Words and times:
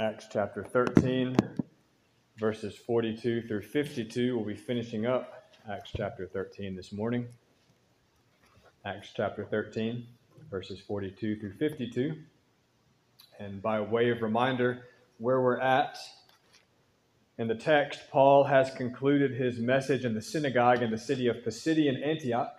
Acts 0.00 0.26
chapter 0.28 0.64
13, 0.64 1.36
verses 2.36 2.74
42 2.74 3.42
through 3.42 3.62
52. 3.62 4.36
We'll 4.36 4.44
be 4.44 4.56
finishing 4.56 5.06
up 5.06 5.52
Acts 5.70 5.92
chapter 5.96 6.26
13 6.26 6.74
this 6.74 6.90
morning. 6.90 7.28
Acts 8.84 9.12
chapter 9.14 9.44
13, 9.44 10.04
verses 10.50 10.80
42 10.80 11.38
through 11.38 11.52
52. 11.52 12.16
And 13.38 13.62
by 13.62 13.80
way 13.80 14.10
of 14.10 14.20
reminder, 14.20 14.88
where 15.18 15.40
we're 15.40 15.60
at 15.60 15.96
in 17.38 17.46
the 17.46 17.54
text, 17.54 18.00
Paul 18.10 18.42
has 18.42 18.72
concluded 18.72 19.30
his 19.30 19.60
message 19.60 20.04
in 20.04 20.12
the 20.12 20.22
synagogue 20.22 20.82
in 20.82 20.90
the 20.90 20.98
city 20.98 21.28
of 21.28 21.36
Pisidian 21.44 22.04
Antioch. 22.04 22.58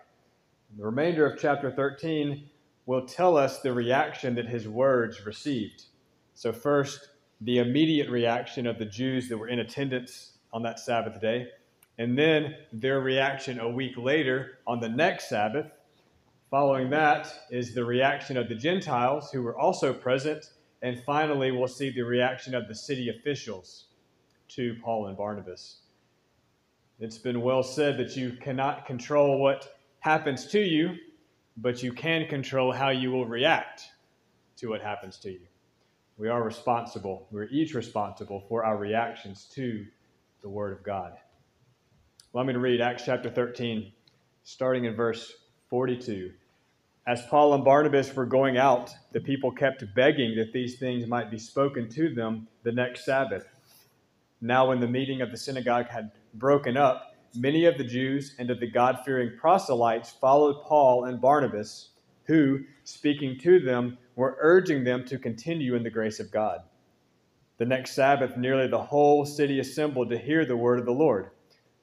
The 0.77 0.85
remainder 0.85 1.29
of 1.29 1.37
chapter 1.37 1.69
13 1.69 2.49
will 2.85 3.05
tell 3.05 3.35
us 3.35 3.59
the 3.59 3.73
reaction 3.73 4.35
that 4.35 4.47
his 4.47 4.69
words 4.69 5.25
received. 5.25 5.83
So, 6.33 6.53
first, 6.53 7.09
the 7.45 7.59
immediate 7.59 8.09
reaction 8.09 8.65
of 8.65 8.79
the 8.79 8.85
Jews 8.85 9.29
that 9.29 9.37
were 9.37 9.47
in 9.47 9.59
attendance 9.59 10.33
on 10.51 10.63
that 10.63 10.79
Sabbath 10.79 11.21
day, 11.21 11.47
and 11.99 12.17
then 12.17 12.55
their 12.73 12.99
reaction 12.99 13.59
a 13.59 13.69
week 13.69 13.97
later 13.97 14.57
on 14.65 14.79
the 14.79 14.89
next 14.89 15.29
Sabbath. 15.29 15.67
Following 16.49 16.89
that 16.89 17.31
is 17.51 17.75
the 17.75 17.85
reaction 17.85 18.35
of 18.35 18.49
the 18.49 18.55
Gentiles 18.55 19.29
who 19.31 19.43
were 19.43 19.57
also 19.57 19.93
present, 19.93 20.53
and 20.81 21.01
finally, 21.05 21.51
we'll 21.51 21.67
see 21.67 21.91
the 21.91 22.01
reaction 22.01 22.55
of 22.55 22.67
the 22.67 22.75
city 22.75 23.09
officials 23.09 23.85
to 24.49 24.75
Paul 24.83 25.07
and 25.07 25.17
Barnabas. 25.17 25.81
It's 26.99 27.17
been 27.17 27.41
well 27.41 27.61
said 27.63 27.97
that 27.97 28.15
you 28.15 28.37
cannot 28.41 28.85
control 28.87 29.39
what 29.39 29.75
happens 29.99 30.47
to 30.47 30.59
you, 30.59 30.95
but 31.57 31.83
you 31.83 31.93
can 31.93 32.27
control 32.27 32.71
how 32.71 32.89
you 32.89 33.11
will 33.11 33.25
react 33.25 33.83
to 34.57 34.69
what 34.69 34.81
happens 34.81 35.17
to 35.17 35.31
you. 35.31 35.41
We 36.17 36.29
are 36.29 36.43
responsible, 36.43 37.27
we're 37.29 37.49
each 37.49 37.73
responsible 37.73 38.45
for 38.47 38.63
our 38.63 38.77
reactions 38.77 39.49
to 39.55 39.85
the 40.41 40.47
Word 40.47 40.71
of 40.71 40.81
God. 40.81 41.17
Let 42.31 42.45
me 42.45 42.53
to 42.53 42.59
read 42.59 42.79
Acts 42.79 43.03
chapter 43.05 43.29
13, 43.29 43.91
starting 44.43 44.85
in 44.85 44.95
verse 44.95 45.33
42. 45.69 46.31
As 47.05 47.25
Paul 47.25 47.53
and 47.53 47.65
Barnabas 47.65 48.15
were 48.15 48.25
going 48.25 48.57
out, 48.57 48.91
the 49.11 49.19
people 49.19 49.51
kept 49.51 49.83
begging 49.93 50.37
that 50.37 50.53
these 50.53 50.79
things 50.79 51.05
might 51.05 51.29
be 51.29 51.37
spoken 51.37 51.89
to 51.89 52.15
them 52.15 52.47
the 52.63 52.71
next 52.71 53.03
Sabbath. 53.03 53.47
Now, 54.39 54.69
when 54.69 54.79
the 54.79 54.87
meeting 54.87 55.19
of 55.19 55.31
the 55.31 55.37
synagogue 55.37 55.89
had 55.89 56.11
broken 56.33 56.77
up, 56.77 57.13
many 57.35 57.65
of 57.65 57.77
the 57.77 57.83
Jews 57.83 58.35
and 58.39 58.49
of 58.49 58.61
the 58.61 58.71
God 58.71 58.99
fearing 59.03 59.37
proselytes 59.37 60.11
followed 60.11 60.63
Paul 60.63 61.03
and 61.03 61.19
Barnabas, 61.19 61.89
who, 62.25 62.59
speaking 62.83 63.37
to 63.39 63.59
them, 63.59 63.97
were 64.15 64.37
urging 64.39 64.83
them 64.83 65.05
to 65.05 65.17
continue 65.17 65.75
in 65.75 65.83
the 65.83 65.89
grace 65.89 66.19
of 66.19 66.31
God. 66.31 66.61
The 67.57 67.65
next 67.65 67.91
Sabbath, 67.91 68.35
nearly 68.35 68.67
the 68.67 68.81
whole 68.81 69.25
city 69.25 69.59
assembled 69.59 70.09
to 70.09 70.17
hear 70.17 70.45
the 70.45 70.57
word 70.57 70.79
of 70.79 70.85
the 70.85 70.91
Lord. 70.91 71.29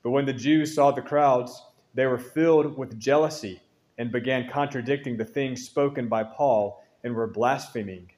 But 0.03 0.11
when 0.11 0.27
the 0.27 0.33
Jews 0.33 0.75
saw 0.75 0.91
the 0.91 1.01
crowds, 1.01 1.63
they 1.95 2.07
were 2.07 2.19
filled 2.19 2.77
with 2.77 2.99
jealousy 2.99 3.61
and 3.99 4.11
began 4.11 4.51
contradicting 4.51 5.17
the 5.17 5.25
things 5.25 5.65
spoken 5.65 6.09
by 6.09 6.25
Paul 6.25 6.83
and 7.05 7.15
were 7.15 7.27
blaspheming. 7.27 8.11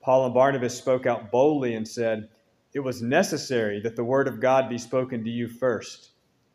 Paul 0.00 0.26
and 0.26 0.34
Barnabas 0.34 0.76
spoke 0.76 1.06
out 1.06 1.30
boldly 1.30 1.74
and 1.74 1.86
said, 1.86 2.28
It 2.72 2.80
was 2.80 3.02
necessary 3.02 3.80
that 3.80 3.96
the 3.96 4.04
word 4.04 4.28
of 4.28 4.40
God 4.40 4.68
be 4.68 4.78
spoken 4.78 5.24
to 5.24 5.30
you 5.30 5.48
first. 5.48 6.10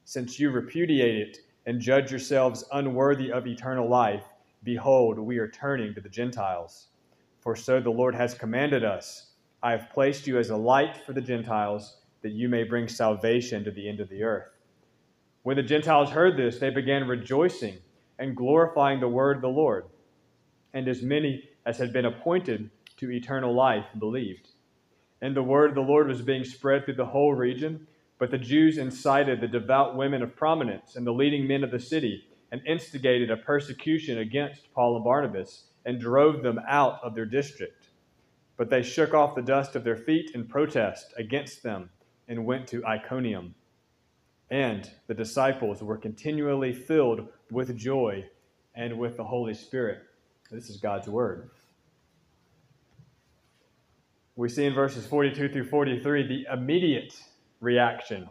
Since 0.05 0.39
you 0.39 0.49
repudiate 0.51 1.15
it 1.15 1.37
and 1.65 1.79
judge 1.79 2.11
yourselves 2.11 2.63
unworthy 2.71 3.31
of 3.31 3.47
eternal 3.47 3.89
life, 3.89 4.23
behold, 4.63 5.19
we 5.19 5.37
are 5.37 5.47
turning 5.47 5.93
to 5.93 6.01
the 6.01 6.09
Gentiles. 6.09 6.87
For 7.39 7.55
so 7.55 7.79
the 7.79 7.89
Lord 7.89 8.15
has 8.15 8.33
commanded 8.33 8.83
us 8.83 9.29
I 9.61 9.71
have 9.71 9.89
placed 9.93 10.25
you 10.25 10.39
as 10.39 10.49
a 10.49 10.57
light 10.57 10.97
for 11.05 11.11
the 11.11 11.21
Gentiles, 11.21 11.97
that 12.21 12.31
you 12.31 12.47
may 12.47 12.63
bring 12.63 12.87
salvation 12.87 13.63
to 13.65 13.71
the 13.71 13.89
end 13.89 13.99
of 13.99 14.09
the 14.09 14.23
earth. 14.23 14.47
When 15.43 15.57
the 15.57 15.63
Gentiles 15.63 16.09
heard 16.09 16.37
this, 16.37 16.59
they 16.59 16.69
began 16.69 17.07
rejoicing 17.07 17.77
and 18.17 18.35
glorifying 18.35 18.99
the 18.99 19.09
word 19.09 19.37
of 19.37 19.41
the 19.41 19.49
Lord. 19.49 19.85
And 20.73 20.87
as 20.87 21.01
many 21.01 21.43
as 21.65 21.77
had 21.77 21.91
been 21.91 22.05
appointed 22.05 22.69
to 22.97 23.11
eternal 23.11 23.53
life 23.53 23.85
believed. 23.99 24.49
And 25.21 25.35
the 25.35 25.43
word 25.43 25.69
of 25.69 25.75
the 25.75 25.81
Lord 25.81 26.07
was 26.07 26.21
being 26.21 26.45
spread 26.45 26.85
through 26.85 26.95
the 26.95 27.05
whole 27.05 27.33
region. 27.33 27.87
But 28.17 28.31
the 28.31 28.37
Jews 28.37 28.77
incited 28.77 29.41
the 29.41 29.47
devout 29.47 29.95
women 29.95 30.21
of 30.21 30.35
prominence 30.35 30.95
and 30.95 31.05
the 31.05 31.13
leading 31.13 31.47
men 31.47 31.63
of 31.63 31.71
the 31.71 31.79
city 31.79 32.28
and 32.51 32.61
instigated 32.65 33.31
a 33.31 33.37
persecution 33.37 34.19
against 34.19 34.73
Paul 34.73 34.95
and 34.95 35.03
Barnabas 35.03 35.65
and 35.85 35.99
drove 35.99 36.41
them 36.41 36.59
out 36.67 36.99
of 37.03 37.15
their 37.15 37.25
district. 37.25 37.89
But 38.57 38.69
they 38.69 38.83
shook 38.83 39.13
off 39.13 39.35
the 39.35 39.41
dust 39.41 39.75
of 39.75 39.83
their 39.83 39.95
feet 39.95 40.31
in 40.33 40.45
protest 40.45 41.13
against 41.17 41.63
them 41.63 41.89
and 42.27 42.45
went 42.45 42.67
to 42.67 42.85
Iconium. 42.85 43.55
And 44.51 44.89
the 45.07 45.13
disciples 45.13 45.81
were 45.81 45.97
continually 45.97 46.73
filled 46.73 47.27
with 47.51 47.75
joy 47.77 48.25
and 48.75 48.97
with 48.97 49.17
the 49.17 49.23
Holy 49.23 49.53
Spirit. 49.53 49.99
This 50.51 50.69
is 50.69 50.77
God's 50.77 51.07
word. 51.07 51.49
We 54.35 54.49
see 54.49 54.65
in 54.65 54.73
verses 54.73 55.05
42 55.05 55.49
through 55.49 55.67
43 55.67 56.27
the 56.27 56.53
immediate 56.53 57.13
reaction. 57.59 58.29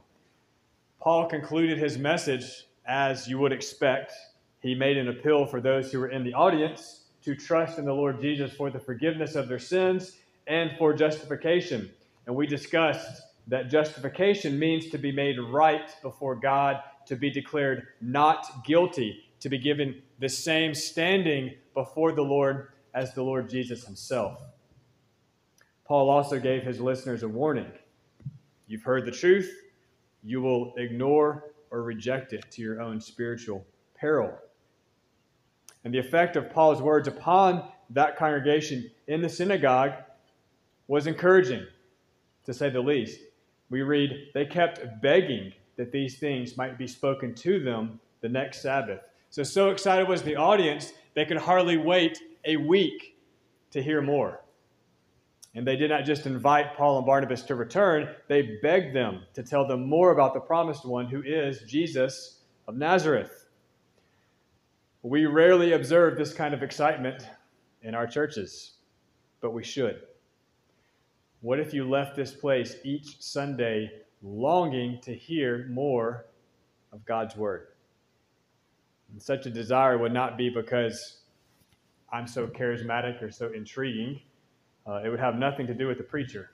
Paul 1.00 1.28
concluded 1.28 1.78
his 1.78 1.98
message 1.98 2.66
as 2.88 3.28
you 3.28 3.38
would 3.38 3.52
expect. 3.52 4.12
He 4.60 4.74
made 4.74 4.96
an 4.96 5.08
appeal 5.08 5.46
for 5.46 5.60
those 5.60 5.92
who 5.92 6.00
were 6.00 6.08
in 6.08 6.24
the 6.24 6.34
audience 6.34 7.02
to 7.22 7.36
trust 7.36 7.78
in 7.78 7.84
the 7.84 7.92
Lord 7.92 8.20
Jesus 8.20 8.52
for 8.52 8.70
the 8.70 8.80
forgiveness 8.80 9.34
of 9.34 9.46
their 9.46 9.58
sins 9.58 10.16
and 10.46 10.72
for 10.78 10.94
justification. 10.94 11.90
And 12.26 12.34
we 12.34 12.46
discussed 12.46 13.22
that 13.46 13.70
justification 13.70 14.58
means 14.58 14.88
to 14.90 14.98
be 14.98 15.12
made 15.12 15.38
right 15.38 15.94
before 16.02 16.34
God, 16.34 16.82
to 17.06 17.16
be 17.16 17.30
declared 17.30 17.88
not 18.00 18.64
guilty, 18.64 19.24
to 19.40 19.48
be 19.48 19.58
given 19.58 20.02
the 20.18 20.28
same 20.28 20.74
standing 20.74 21.54
before 21.74 22.12
the 22.12 22.22
Lord 22.22 22.68
as 22.94 23.14
the 23.14 23.22
Lord 23.22 23.48
Jesus 23.48 23.84
himself. 23.84 24.42
Paul 25.84 26.10
also 26.10 26.38
gave 26.38 26.62
his 26.62 26.80
listeners 26.80 27.22
a 27.22 27.28
warning. 27.28 27.70
You've 28.66 28.82
heard 28.82 29.06
the 29.06 29.12
truth, 29.12 29.50
you 30.22 30.42
will 30.42 30.74
ignore 30.76 31.44
or 31.70 31.82
reject 31.82 32.32
it 32.32 32.50
to 32.52 32.62
your 32.62 32.80
own 32.80 33.00
spiritual 33.00 33.64
peril. 33.94 34.32
And 35.84 35.94
the 35.94 35.98
effect 35.98 36.36
of 36.36 36.50
Paul's 36.50 36.82
words 36.82 37.08
upon 37.08 37.64
that 37.90 38.16
congregation 38.16 38.90
in 39.06 39.22
the 39.22 39.28
synagogue 39.28 39.92
was 40.86 41.06
encouraging, 41.06 41.66
to 42.44 42.52
say 42.52 42.70
the 42.70 42.80
least. 42.80 43.20
We 43.70 43.82
read, 43.82 44.30
they 44.34 44.46
kept 44.46 45.02
begging 45.02 45.52
that 45.76 45.92
these 45.92 46.18
things 46.18 46.56
might 46.56 46.78
be 46.78 46.86
spoken 46.86 47.34
to 47.36 47.62
them 47.62 48.00
the 48.20 48.28
next 48.28 48.62
Sabbath. 48.62 49.00
So, 49.30 49.42
so 49.42 49.70
excited 49.70 50.08
was 50.08 50.22
the 50.22 50.36
audience, 50.36 50.92
they 51.14 51.24
could 51.24 51.36
hardly 51.36 51.76
wait 51.76 52.18
a 52.44 52.56
week 52.56 53.16
to 53.70 53.82
hear 53.82 54.00
more. 54.00 54.40
And 55.58 55.66
they 55.66 55.74
did 55.74 55.90
not 55.90 56.04
just 56.04 56.24
invite 56.24 56.76
Paul 56.76 56.98
and 56.98 57.06
Barnabas 57.06 57.42
to 57.42 57.56
return, 57.56 58.14
they 58.28 58.60
begged 58.62 58.94
them 58.94 59.22
to 59.34 59.42
tell 59.42 59.66
them 59.66 59.88
more 59.88 60.12
about 60.12 60.32
the 60.32 60.38
promised 60.38 60.84
one 60.84 61.06
who 61.06 61.20
is 61.20 61.62
Jesus 61.66 62.42
of 62.68 62.76
Nazareth. 62.76 63.48
We 65.02 65.26
rarely 65.26 65.72
observe 65.72 66.16
this 66.16 66.32
kind 66.32 66.54
of 66.54 66.62
excitement 66.62 67.26
in 67.82 67.96
our 67.96 68.06
churches, 68.06 68.74
but 69.40 69.50
we 69.50 69.64
should. 69.64 70.02
What 71.40 71.58
if 71.58 71.74
you 71.74 71.90
left 71.90 72.14
this 72.14 72.30
place 72.32 72.76
each 72.84 73.20
Sunday 73.20 73.90
longing 74.22 75.00
to 75.00 75.12
hear 75.12 75.66
more 75.72 76.26
of 76.92 77.04
God's 77.04 77.34
Word? 77.34 77.66
And 79.10 79.20
such 79.20 79.46
a 79.46 79.50
desire 79.50 79.98
would 79.98 80.14
not 80.14 80.38
be 80.38 80.50
because 80.50 81.22
I'm 82.12 82.28
so 82.28 82.46
charismatic 82.46 83.20
or 83.20 83.32
so 83.32 83.52
intriguing. 83.52 84.20
Uh, 84.88 85.02
it 85.04 85.10
would 85.10 85.20
have 85.20 85.36
nothing 85.36 85.66
to 85.66 85.74
do 85.74 85.86
with 85.86 85.98
the 85.98 86.04
preacher. 86.04 86.50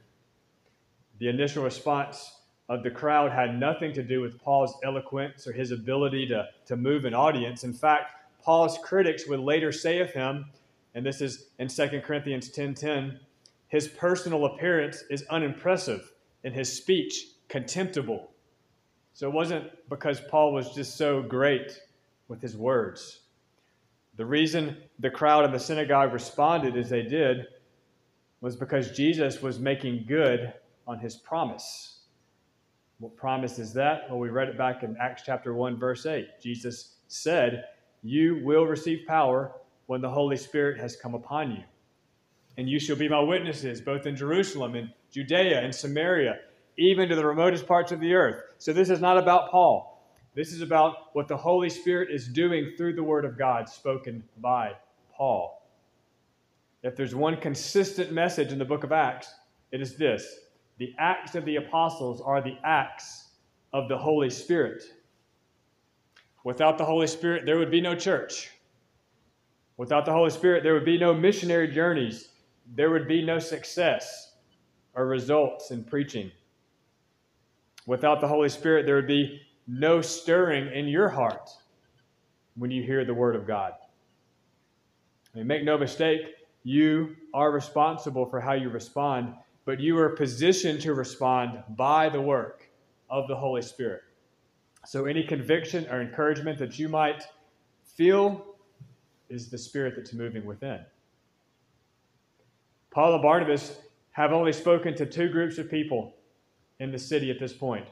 The 1.18 1.28
initial 1.28 1.62
response 1.62 2.40
of 2.68 2.82
the 2.82 2.90
crowd 2.90 3.30
had 3.30 3.58
nothing 3.58 3.92
to 3.92 4.02
do 4.02 4.20
with 4.20 4.40
Paul's 4.40 4.74
eloquence 4.82 5.46
or 5.46 5.52
his 5.52 5.70
ability 5.70 6.26
to, 6.28 6.48
to 6.66 6.76
move 6.76 7.04
an 7.04 7.14
audience. 7.14 7.62
In 7.62 7.72
fact, 7.72 8.12
Paul's 8.42 8.78
critics 8.82 9.28
would 9.28 9.38
later 9.38 9.70
say 9.70 10.00
of 10.00 10.10
him, 10.10 10.46
and 10.94 11.06
this 11.06 11.20
is 11.20 11.46
in 11.58 11.68
2 11.68 12.00
Corinthians 12.02 12.50
10:10, 12.50 13.20
his 13.68 13.86
personal 13.88 14.46
appearance 14.46 15.04
is 15.10 15.24
unimpressive 15.30 16.12
and 16.42 16.54
his 16.54 16.72
speech 16.72 17.28
contemptible. 17.48 18.30
So 19.12 19.28
it 19.28 19.32
wasn't 19.32 19.70
because 19.88 20.20
Paul 20.20 20.52
was 20.52 20.74
just 20.74 20.96
so 20.96 21.22
great 21.22 21.80
with 22.28 22.42
his 22.42 22.56
words. 22.56 23.20
The 24.16 24.26
reason 24.26 24.76
the 24.98 25.10
crowd 25.10 25.44
in 25.44 25.52
the 25.52 25.58
synagogue 25.58 26.12
responded 26.12 26.76
as 26.76 26.90
they 26.90 27.02
did 27.02 27.46
was 28.44 28.56
because 28.56 28.90
Jesus 28.90 29.40
was 29.40 29.58
making 29.58 30.04
good 30.06 30.52
on 30.86 30.98
his 30.98 31.16
promise. 31.16 32.00
What 32.98 33.16
promise 33.16 33.58
is 33.58 33.72
that? 33.72 34.02
Well, 34.10 34.18
we 34.18 34.28
read 34.28 34.50
it 34.50 34.58
back 34.58 34.82
in 34.82 34.98
Acts 35.00 35.22
chapter 35.24 35.54
1, 35.54 35.78
verse 35.78 36.04
8. 36.04 36.28
Jesus 36.42 36.96
said, 37.08 37.64
you 38.02 38.42
will 38.44 38.66
receive 38.66 39.06
power 39.06 39.52
when 39.86 40.02
the 40.02 40.10
Holy 40.10 40.36
Spirit 40.36 40.78
has 40.78 40.94
come 40.94 41.14
upon 41.14 41.52
you. 41.52 41.62
And 42.58 42.68
you 42.68 42.78
shall 42.78 42.96
be 42.96 43.08
my 43.08 43.20
witnesses, 43.20 43.80
both 43.80 44.04
in 44.04 44.14
Jerusalem 44.14 44.74
and 44.74 44.90
Judea 45.10 45.62
and 45.62 45.74
Samaria, 45.74 46.40
even 46.76 47.08
to 47.08 47.16
the 47.16 47.24
remotest 47.24 47.66
parts 47.66 47.92
of 47.92 48.00
the 48.00 48.12
earth. 48.12 48.42
So 48.58 48.74
this 48.74 48.90
is 48.90 49.00
not 49.00 49.16
about 49.16 49.50
Paul. 49.50 50.06
This 50.34 50.52
is 50.52 50.60
about 50.60 51.14
what 51.14 51.28
the 51.28 51.36
Holy 51.38 51.70
Spirit 51.70 52.10
is 52.10 52.28
doing 52.28 52.74
through 52.76 52.92
the 52.92 53.02
Word 53.02 53.24
of 53.24 53.38
God 53.38 53.70
spoken 53.70 54.22
by 54.42 54.72
Paul. 55.16 55.63
If 56.84 56.96
there's 56.96 57.14
one 57.14 57.38
consistent 57.38 58.12
message 58.12 58.52
in 58.52 58.58
the 58.58 58.64
book 58.64 58.84
of 58.84 58.92
Acts, 58.92 59.34
it 59.72 59.80
is 59.80 59.96
this 59.96 60.40
the 60.76 60.94
acts 60.98 61.34
of 61.34 61.46
the 61.46 61.56
apostles 61.56 62.20
are 62.20 62.42
the 62.42 62.58
acts 62.62 63.30
of 63.72 63.88
the 63.88 63.96
Holy 63.96 64.28
Spirit. 64.28 64.82
Without 66.44 66.76
the 66.76 66.84
Holy 66.84 67.06
Spirit, 67.06 67.46
there 67.46 67.56
would 67.56 67.70
be 67.70 67.80
no 67.80 67.94
church. 67.94 68.50
Without 69.78 70.04
the 70.04 70.12
Holy 70.12 70.28
Spirit, 70.28 70.62
there 70.62 70.74
would 70.74 70.84
be 70.84 70.98
no 70.98 71.14
missionary 71.14 71.68
journeys. 71.68 72.28
There 72.74 72.90
would 72.90 73.08
be 73.08 73.24
no 73.24 73.38
success 73.38 74.34
or 74.92 75.06
results 75.06 75.70
in 75.70 75.84
preaching. 75.84 76.30
Without 77.86 78.20
the 78.20 78.28
Holy 78.28 78.50
Spirit, 78.50 78.84
there 78.84 78.96
would 78.96 79.08
be 79.08 79.40
no 79.66 80.02
stirring 80.02 80.70
in 80.74 80.86
your 80.86 81.08
heart 81.08 81.48
when 82.56 82.70
you 82.70 82.82
hear 82.82 83.06
the 83.06 83.14
Word 83.14 83.36
of 83.36 83.46
God. 83.46 83.72
I 85.34 85.38
mean, 85.38 85.46
make 85.46 85.64
no 85.64 85.78
mistake, 85.78 86.20
you 86.64 87.14
are 87.32 87.52
responsible 87.52 88.26
for 88.26 88.40
how 88.40 88.54
you 88.54 88.70
respond, 88.70 89.34
but 89.64 89.78
you 89.78 89.96
are 89.98 90.10
positioned 90.10 90.80
to 90.80 90.94
respond 90.94 91.62
by 91.76 92.08
the 92.08 92.20
work 92.20 92.68
of 93.10 93.28
the 93.28 93.36
Holy 93.36 93.62
Spirit. 93.62 94.02
So, 94.86 95.04
any 95.04 95.22
conviction 95.22 95.86
or 95.90 96.00
encouragement 96.00 96.58
that 96.58 96.78
you 96.78 96.88
might 96.88 97.22
feel 97.84 98.44
is 99.28 99.50
the 99.50 99.58
Spirit 99.58 99.94
that's 99.96 100.12
moving 100.12 100.44
within. 100.44 100.80
Paul 102.90 103.14
and 103.14 103.22
Barnabas 103.22 103.78
have 104.12 104.32
only 104.32 104.52
spoken 104.52 104.94
to 104.96 105.06
two 105.06 105.28
groups 105.28 105.58
of 105.58 105.70
people 105.70 106.14
in 106.80 106.92
the 106.92 106.98
city 106.98 107.30
at 107.30 107.38
this 107.38 107.52
point 107.52 107.86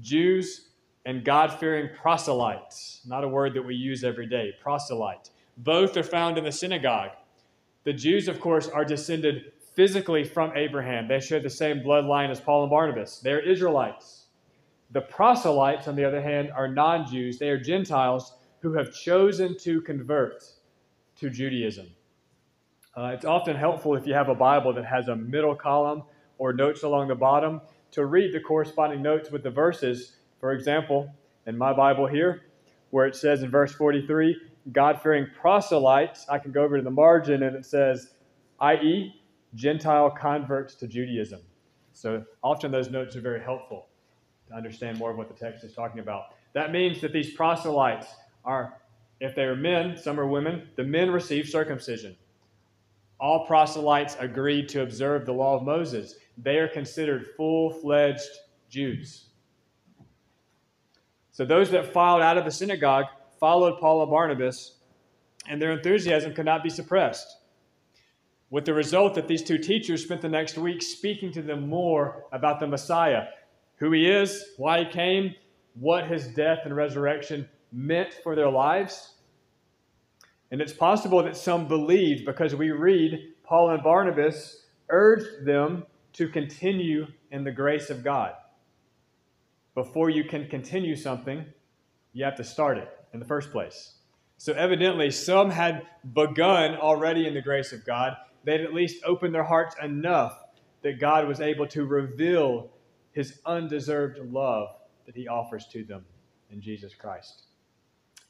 Jews 0.00 0.68
and 1.06 1.24
God 1.24 1.52
fearing 1.52 1.88
proselytes. 2.00 3.00
Not 3.06 3.24
a 3.24 3.28
word 3.28 3.54
that 3.54 3.62
we 3.62 3.74
use 3.74 4.04
every 4.04 4.26
day, 4.26 4.52
proselyte. 4.60 5.30
Both 5.56 5.96
are 5.96 6.02
found 6.02 6.36
in 6.38 6.44
the 6.44 6.52
synagogue. 6.52 7.10
The 7.88 7.94
Jews, 7.94 8.28
of 8.28 8.38
course, 8.38 8.68
are 8.68 8.84
descended 8.84 9.50
physically 9.74 10.22
from 10.22 10.54
Abraham. 10.54 11.08
They 11.08 11.20
share 11.20 11.40
the 11.40 11.48
same 11.48 11.80
bloodline 11.80 12.28
as 12.28 12.38
Paul 12.38 12.64
and 12.64 12.70
Barnabas. 12.70 13.20
They're 13.20 13.40
Israelites. 13.40 14.26
The 14.90 15.00
proselytes, 15.00 15.88
on 15.88 15.96
the 15.96 16.04
other 16.04 16.20
hand, 16.20 16.50
are 16.54 16.68
non 16.68 17.10
Jews. 17.10 17.38
They 17.38 17.48
are 17.48 17.58
Gentiles 17.58 18.34
who 18.60 18.74
have 18.74 18.92
chosen 18.92 19.56
to 19.60 19.80
convert 19.80 20.44
to 21.16 21.30
Judaism. 21.30 21.86
Uh, 22.94 23.12
it's 23.14 23.24
often 23.24 23.56
helpful 23.56 23.94
if 23.94 24.06
you 24.06 24.12
have 24.12 24.28
a 24.28 24.34
Bible 24.34 24.74
that 24.74 24.84
has 24.84 25.08
a 25.08 25.16
middle 25.16 25.54
column 25.54 26.02
or 26.36 26.52
notes 26.52 26.82
along 26.82 27.08
the 27.08 27.14
bottom 27.14 27.62
to 27.92 28.04
read 28.04 28.34
the 28.34 28.40
corresponding 28.40 29.00
notes 29.00 29.30
with 29.30 29.42
the 29.42 29.50
verses. 29.50 30.16
For 30.40 30.52
example, 30.52 31.10
in 31.46 31.56
my 31.56 31.72
Bible 31.72 32.06
here, 32.06 32.42
where 32.90 33.06
it 33.06 33.16
says 33.16 33.42
in 33.42 33.50
verse 33.50 33.72
43, 33.72 34.36
God 34.72 35.00
fearing 35.00 35.26
proselytes, 35.40 36.26
I 36.28 36.38
can 36.38 36.52
go 36.52 36.62
over 36.62 36.76
to 36.76 36.82
the 36.82 36.90
margin 36.90 37.42
and 37.42 37.56
it 37.56 37.64
says, 37.64 38.12
i.e., 38.60 39.14
Gentile 39.54 40.10
converts 40.10 40.74
to 40.76 40.86
Judaism. 40.86 41.40
So 41.92 42.24
often 42.42 42.70
those 42.70 42.90
notes 42.90 43.16
are 43.16 43.20
very 43.20 43.40
helpful 43.40 43.88
to 44.48 44.54
understand 44.54 44.98
more 44.98 45.10
of 45.10 45.16
what 45.16 45.28
the 45.28 45.34
text 45.34 45.64
is 45.64 45.74
talking 45.74 46.00
about. 46.00 46.34
That 46.52 46.70
means 46.70 47.00
that 47.00 47.12
these 47.12 47.34
proselytes 47.34 48.06
are, 48.44 48.74
if 49.20 49.34
they 49.34 49.42
are 49.42 49.56
men, 49.56 49.96
some 49.96 50.20
are 50.20 50.26
women, 50.26 50.68
the 50.76 50.84
men 50.84 51.10
receive 51.10 51.48
circumcision. 51.48 52.16
All 53.20 53.46
proselytes 53.46 54.16
agreed 54.20 54.68
to 54.70 54.82
observe 54.82 55.26
the 55.26 55.32
law 55.32 55.56
of 55.56 55.64
Moses. 55.64 56.14
They 56.36 56.58
are 56.58 56.68
considered 56.68 57.28
full 57.36 57.70
fledged 57.70 58.28
Jews. 58.70 59.24
So 61.32 61.44
those 61.44 61.70
that 61.70 61.92
filed 61.92 62.22
out 62.22 62.38
of 62.38 62.44
the 62.44 62.50
synagogue 62.50 63.06
followed 63.38 63.78
Paul 63.80 64.02
and 64.02 64.10
Barnabas, 64.10 64.78
and 65.48 65.60
their 65.60 65.72
enthusiasm 65.72 66.34
could 66.34 66.44
not 66.44 66.62
be 66.62 66.70
suppressed. 66.70 67.38
With 68.50 68.64
the 68.64 68.74
result 68.74 69.14
that 69.14 69.28
these 69.28 69.42
two 69.42 69.58
teachers 69.58 70.02
spent 70.02 70.22
the 70.22 70.28
next 70.28 70.56
week 70.56 70.82
speaking 70.82 71.32
to 71.32 71.42
them 71.42 71.68
more 71.68 72.24
about 72.32 72.60
the 72.60 72.66
Messiah, 72.66 73.24
who 73.76 73.92
he 73.92 74.06
is, 74.06 74.52
why 74.56 74.84
he 74.84 74.90
came, 74.90 75.34
what 75.74 76.08
his 76.08 76.28
death 76.28 76.60
and 76.64 76.74
resurrection 76.74 77.48
meant 77.72 78.14
for 78.22 78.34
their 78.34 78.50
lives. 78.50 79.14
And 80.50 80.60
it's 80.60 80.72
possible 80.72 81.22
that 81.22 81.36
some 81.36 81.68
believed 81.68 82.24
because 82.24 82.54
we 82.54 82.70
read 82.70 83.34
Paul 83.44 83.70
and 83.70 83.82
Barnabas 83.82 84.64
urged 84.88 85.44
them 85.44 85.84
to 86.14 86.28
continue 86.28 87.06
in 87.30 87.44
the 87.44 87.52
grace 87.52 87.90
of 87.90 88.02
God. 88.02 88.32
Before 89.74 90.08
you 90.08 90.24
can 90.24 90.48
continue 90.48 90.96
something, 90.96 91.44
you 92.14 92.24
have 92.24 92.36
to 92.36 92.44
start 92.44 92.78
it 92.78 92.97
in 93.12 93.20
the 93.20 93.26
first 93.26 93.50
place. 93.50 93.94
So, 94.36 94.52
evidently, 94.52 95.10
some 95.10 95.50
had 95.50 95.86
begun 96.14 96.76
already 96.76 97.26
in 97.26 97.34
the 97.34 97.42
grace 97.42 97.72
of 97.72 97.84
God. 97.84 98.14
They'd 98.44 98.60
at 98.60 98.72
least 98.72 99.02
opened 99.04 99.34
their 99.34 99.44
hearts 99.44 99.74
enough 99.82 100.38
that 100.82 101.00
God 101.00 101.26
was 101.26 101.40
able 101.40 101.66
to 101.68 101.84
reveal 101.84 102.70
his 103.12 103.40
undeserved 103.44 104.18
love 104.32 104.68
that 105.06 105.16
he 105.16 105.26
offers 105.26 105.66
to 105.72 105.82
them 105.84 106.04
in 106.50 106.60
Jesus 106.60 106.94
Christ. 106.94 107.42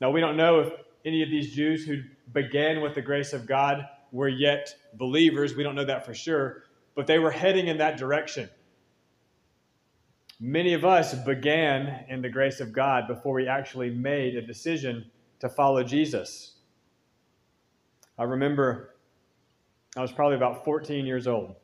Now, 0.01 0.11
we 0.11 0.21
don't 0.21 0.37
know 0.37 0.61
if 0.61 0.73
any 1.05 1.23
of 1.23 1.29
these 1.29 1.55
Jews 1.55 1.85
who 1.85 2.03
began 2.33 2.81
with 2.81 2.95
the 2.95 3.03
grace 3.03 3.33
of 3.33 3.47
God 3.47 3.85
were 4.13 4.29
yet 4.29 4.75
believers. 4.95 5.55
We 5.55 5.63
don't 5.63 5.75
know 5.75 5.85
that 5.85 6.07
for 6.07 6.15
sure, 6.15 6.63
but 6.95 7.07
they 7.07 7.19
were 7.19 7.31
heading 7.31 7.69
in 7.69 7.79
that 7.79 7.99
direction. 7.99 8.49
Many 10.41 10.73
of 10.75 10.85
us 10.85 11.15
began 11.15 12.05
in 12.09 12.23
the 12.23 12.29
grace 12.29 12.61
of 12.61 12.73
God 12.73 13.09
before 13.09 13.35
we 13.35 13.49
actually 13.49 13.91
made 13.91 14.37
a 14.37 14.43
decision 14.43 15.11
to 15.41 15.49
follow 15.49 15.83
Jesus. 15.83 16.59
I 18.17 18.23
remember 18.23 18.95
I 19.97 20.01
was 20.01 20.13
probably 20.13 20.37
about 20.37 20.65
14 20.65 21.05
years 21.05 21.27
old. 21.27 21.57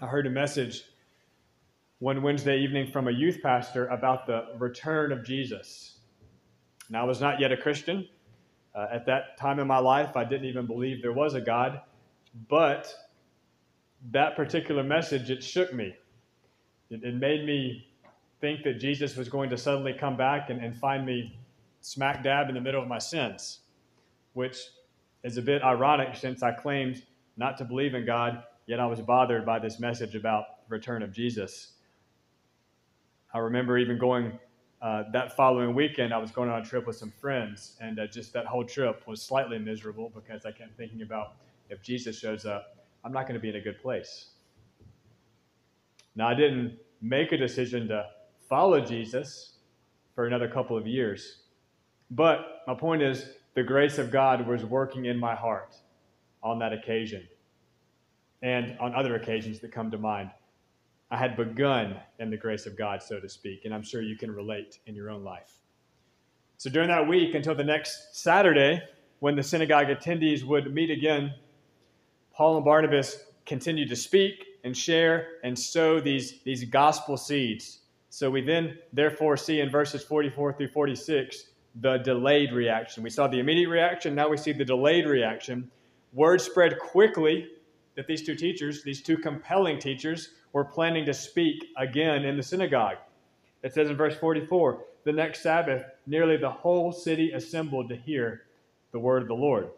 I 0.00 0.06
heard 0.06 0.26
a 0.26 0.30
message 0.30 0.84
one 1.98 2.22
Wednesday 2.22 2.58
evening 2.60 2.90
from 2.90 3.06
a 3.06 3.10
youth 3.10 3.40
pastor 3.42 3.86
about 3.88 4.26
the 4.26 4.46
return 4.58 5.12
of 5.12 5.22
Jesus. 5.22 5.98
Now, 6.88 7.02
I 7.02 7.04
was 7.04 7.20
not 7.20 7.38
yet 7.38 7.52
a 7.52 7.56
Christian. 7.56 8.08
Uh, 8.74 8.86
at 8.90 9.04
that 9.06 9.36
time 9.36 9.58
in 9.58 9.66
my 9.66 9.78
life, 9.78 10.16
I 10.16 10.24
didn't 10.24 10.46
even 10.46 10.66
believe 10.66 11.02
there 11.02 11.12
was 11.12 11.34
a 11.34 11.40
God. 11.40 11.82
But 12.48 12.94
that 14.10 14.36
particular 14.36 14.82
message, 14.82 15.30
it 15.30 15.44
shook 15.44 15.74
me. 15.74 15.94
It, 16.88 17.04
it 17.04 17.14
made 17.14 17.44
me 17.44 17.88
think 18.40 18.62
that 18.64 18.74
Jesus 18.74 19.16
was 19.16 19.28
going 19.28 19.50
to 19.50 19.58
suddenly 19.58 19.92
come 19.92 20.16
back 20.16 20.50
and, 20.50 20.62
and 20.62 20.76
find 20.76 21.04
me 21.04 21.38
smack 21.80 22.22
dab 22.22 22.48
in 22.48 22.54
the 22.54 22.60
middle 22.60 22.82
of 22.82 22.88
my 22.88 22.98
sins, 22.98 23.60
which 24.32 24.58
is 25.22 25.36
a 25.36 25.42
bit 25.42 25.62
ironic 25.62 26.16
since 26.16 26.42
I 26.42 26.52
claimed 26.52 27.02
not 27.36 27.58
to 27.58 27.64
believe 27.64 27.94
in 27.94 28.06
God, 28.06 28.42
yet 28.66 28.80
I 28.80 28.86
was 28.86 29.00
bothered 29.00 29.44
by 29.44 29.58
this 29.58 29.78
message 29.78 30.14
about 30.14 30.66
the 30.68 30.74
return 30.74 31.02
of 31.02 31.12
Jesus. 31.12 31.72
I 33.32 33.38
remember 33.38 33.78
even 33.78 33.98
going 33.98 34.38
uh, 34.82 35.04
that 35.12 35.36
following 35.36 35.74
weekend, 35.74 36.14
I 36.14 36.18
was 36.18 36.30
going 36.30 36.48
on 36.48 36.62
a 36.62 36.64
trip 36.64 36.86
with 36.86 36.96
some 36.96 37.10
friends, 37.10 37.76
and 37.80 37.98
uh, 38.00 38.06
just 38.06 38.32
that 38.32 38.46
whole 38.46 38.64
trip 38.64 39.06
was 39.06 39.20
slightly 39.20 39.58
miserable 39.58 40.10
because 40.14 40.46
I 40.46 40.52
kept 40.52 40.76
thinking 40.76 41.02
about 41.02 41.34
if 41.68 41.82
Jesus 41.82 42.18
shows 42.18 42.46
up, 42.46 42.78
I'm 43.04 43.12
not 43.12 43.22
going 43.22 43.34
to 43.34 43.40
be 43.40 43.50
in 43.50 43.56
a 43.56 43.60
good 43.60 43.80
place. 43.80 44.30
Now, 46.16 46.28
I 46.28 46.34
didn't 46.34 46.78
make 47.02 47.32
a 47.32 47.36
decision 47.36 47.88
to 47.88 48.06
follow 48.50 48.80
Jesus 48.80 49.52
for 50.14 50.26
another 50.26 50.48
couple 50.48 50.76
of 50.76 50.86
years. 50.86 51.44
But 52.10 52.62
my 52.66 52.74
point 52.74 53.00
is, 53.00 53.30
the 53.54 53.62
grace 53.62 53.96
of 53.96 54.10
God 54.10 54.46
was 54.46 54.64
working 54.64 55.06
in 55.06 55.18
my 55.18 55.34
heart 55.34 55.76
on 56.42 56.58
that 56.58 56.72
occasion 56.72 57.26
and 58.42 58.76
on 58.80 58.94
other 58.94 59.14
occasions 59.14 59.60
that 59.60 59.70
come 59.72 59.90
to 59.92 59.98
mind. 59.98 60.30
I 61.12 61.16
had 61.16 61.36
begun 61.36 61.96
in 62.18 62.30
the 62.30 62.36
grace 62.36 62.66
of 62.66 62.76
God, 62.76 63.02
so 63.02 63.20
to 63.20 63.28
speak, 63.28 63.64
and 63.64 63.72
I'm 63.72 63.82
sure 63.82 64.02
you 64.02 64.16
can 64.16 64.32
relate 64.32 64.78
in 64.86 64.94
your 64.94 65.10
own 65.10 65.22
life. 65.22 65.52
So 66.58 66.70
during 66.70 66.88
that 66.88 67.06
week, 67.06 67.34
until 67.34 67.54
the 67.54 67.64
next 67.64 68.16
Saturday, 68.16 68.82
when 69.20 69.36
the 69.36 69.42
synagogue 69.42 69.86
attendees 69.86 70.44
would 70.44 70.72
meet 70.74 70.90
again, 70.90 71.34
Paul 72.32 72.56
and 72.56 72.64
Barnabas 72.64 73.24
continued 73.46 73.88
to 73.90 73.96
speak 73.96 74.44
and 74.64 74.76
share 74.76 75.38
and 75.44 75.58
sow 75.58 76.00
these, 76.00 76.40
these 76.44 76.64
gospel 76.64 77.16
seeds 77.16 77.79
so 78.10 78.28
we 78.28 78.42
then, 78.42 78.76
therefore, 78.92 79.36
see 79.36 79.60
in 79.60 79.70
verses 79.70 80.02
44 80.02 80.54
through 80.54 80.68
46 80.68 81.44
the 81.76 81.98
delayed 81.98 82.52
reaction. 82.52 83.04
We 83.04 83.10
saw 83.10 83.28
the 83.28 83.38
immediate 83.38 83.68
reaction, 83.68 84.16
now 84.16 84.28
we 84.28 84.36
see 84.36 84.52
the 84.52 84.64
delayed 84.64 85.06
reaction. 85.06 85.70
Word 86.12 86.40
spread 86.40 86.78
quickly 86.80 87.48
that 87.94 88.08
these 88.08 88.26
two 88.26 88.34
teachers, 88.34 88.82
these 88.82 89.00
two 89.00 89.16
compelling 89.16 89.78
teachers, 89.78 90.30
were 90.52 90.64
planning 90.64 91.06
to 91.06 91.14
speak 91.14 91.64
again 91.76 92.24
in 92.24 92.36
the 92.36 92.42
synagogue. 92.42 92.96
It 93.62 93.72
says 93.72 93.88
in 93.88 93.96
verse 93.96 94.16
44 94.16 94.84
the 95.04 95.12
next 95.12 95.42
Sabbath, 95.42 95.84
nearly 96.06 96.36
the 96.36 96.50
whole 96.50 96.92
city 96.92 97.30
assembled 97.32 97.88
to 97.88 97.96
hear 97.96 98.42
the 98.90 98.98
word 98.98 99.22
of 99.22 99.28
the 99.28 99.34
Lord. 99.34 99.70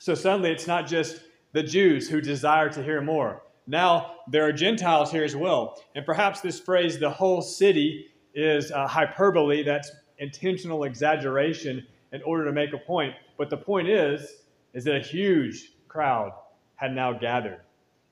So 0.00 0.14
suddenly, 0.14 0.50
it's 0.50 0.66
not 0.66 0.86
just 0.86 1.20
the 1.52 1.62
Jews 1.62 2.10
who 2.10 2.20
desire 2.20 2.68
to 2.70 2.82
hear 2.82 3.00
more. 3.00 3.42
Now 3.66 4.16
there 4.30 4.46
are 4.46 4.52
Gentiles 4.52 5.10
here 5.10 5.24
as 5.24 5.34
well. 5.34 5.82
And 5.94 6.04
perhaps 6.04 6.40
this 6.40 6.60
phrase, 6.60 6.98
the 6.98 7.10
whole 7.10 7.42
city, 7.42 8.06
is 8.34 8.70
hyperbole. 8.70 9.62
That's 9.62 9.90
intentional 10.18 10.84
exaggeration 10.84 11.86
in 12.12 12.22
order 12.22 12.44
to 12.44 12.52
make 12.52 12.72
a 12.72 12.78
point. 12.78 13.14
But 13.38 13.50
the 13.50 13.56
point 13.56 13.88
is, 13.88 14.42
is 14.72 14.84
that 14.84 14.96
a 14.96 15.00
huge 15.00 15.72
crowd 15.88 16.32
had 16.76 16.92
now 16.92 17.12
gathered, 17.12 17.60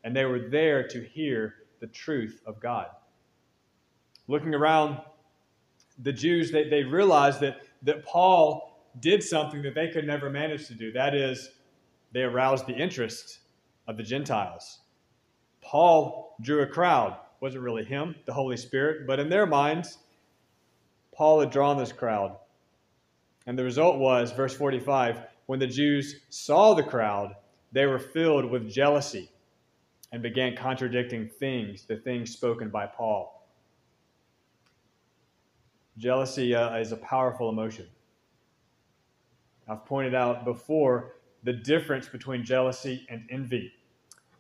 and 0.05 0.15
they 0.15 0.25
were 0.25 0.49
there 0.49 0.87
to 0.89 1.03
hear 1.03 1.55
the 1.81 1.89
truth 1.89 2.41
of 2.47 2.61
God. 2.61 2.87
Looking 4.29 4.55
around, 4.55 5.01
the 5.99 6.13
Jews, 6.13 6.53
they, 6.53 6.69
they 6.69 6.85
realized 6.85 7.41
that, 7.41 7.63
that 7.83 8.05
Paul 8.05 8.87
did 9.01 9.23
something 9.23 9.63
that 9.63 9.75
they 9.75 9.89
could 9.89 10.07
never 10.07 10.31
manage 10.31 10.69
to 10.69 10.75
do. 10.75 10.93
That 10.93 11.15
is, 11.15 11.51
they 12.13 12.23
aroused 12.23 12.67
the 12.67 12.75
interest 12.75 13.41
of 13.89 13.97
the 13.97 14.03
Gentiles. 14.05 14.79
Paul 15.73 16.37
drew 16.43 16.61
a 16.61 16.67
crowd. 16.67 17.13
It 17.13 17.41
wasn't 17.41 17.65
really 17.65 17.83
him, 17.83 18.15
the 18.27 18.33
Holy 18.35 18.59
Spirit, 18.59 19.07
but 19.07 19.19
in 19.19 19.31
their 19.31 19.47
minds, 19.47 19.97
Paul 21.15 21.41
had 21.41 21.51
drawn 21.51 21.79
this 21.79 21.93
crowd. 21.93 22.37
And 23.47 23.59
the 23.59 23.65
result 23.65 23.99
was, 23.99 24.33
verse 24.33 24.55
45, 24.55 25.21
when 25.47 25.59
the 25.59 25.67
Jews 25.67 26.17
saw 26.29 26.75
the 26.75 26.83
crowd, 26.83 27.37
they 27.73 27.87
were 27.87 27.99
filled 27.99 28.45
with 28.45 28.71
jealousy 28.71 29.31
and 30.13 30.23
began 30.23 30.55
contradicting 30.55 31.27
things, 31.27 31.87
the 31.87 31.97
things 31.97 32.35
spoken 32.35 32.69
by 32.69 32.85
Paul. 32.85 33.49
Jealousy 35.97 36.55
uh, 36.55 36.77
is 36.77 36.93
a 36.93 36.99
powerful 36.99 37.49
emotion. 37.49 37.87
I've 39.67 39.87
pointed 39.87 40.15
out 40.15 40.45
before 40.45 41.15
the 41.45 41.55
difference 41.55 42.09
between 42.09 42.45
jealousy 42.45 43.07
and 43.09 43.27
envy. 43.31 43.73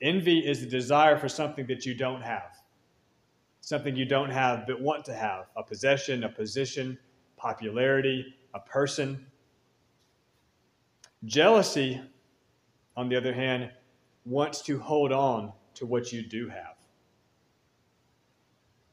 Envy 0.02 0.40
is 0.40 0.60
the 0.60 0.66
desire 0.66 1.16
for 1.16 1.28
something 1.28 1.64
that 1.68 1.86
you 1.86 1.94
don't 1.94 2.22
have, 2.22 2.56
something 3.60 3.94
you 3.94 4.04
don't 4.04 4.30
have 4.30 4.66
but 4.66 4.80
want 4.80 5.04
to 5.04 5.14
have 5.14 5.46
a 5.56 5.62
possession, 5.62 6.24
a 6.24 6.28
position, 6.28 6.98
popularity, 7.36 8.34
a 8.52 8.60
person. 8.60 9.24
Jealousy, 11.24 12.00
on 12.96 13.08
the 13.08 13.16
other 13.16 13.32
hand, 13.32 13.70
wants 14.24 14.60
to 14.62 14.78
hold 14.80 15.12
on 15.12 15.52
to 15.74 15.86
what 15.86 16.12
you 16.12 16.22
do 16.22 16.48
have. 16.48 16.74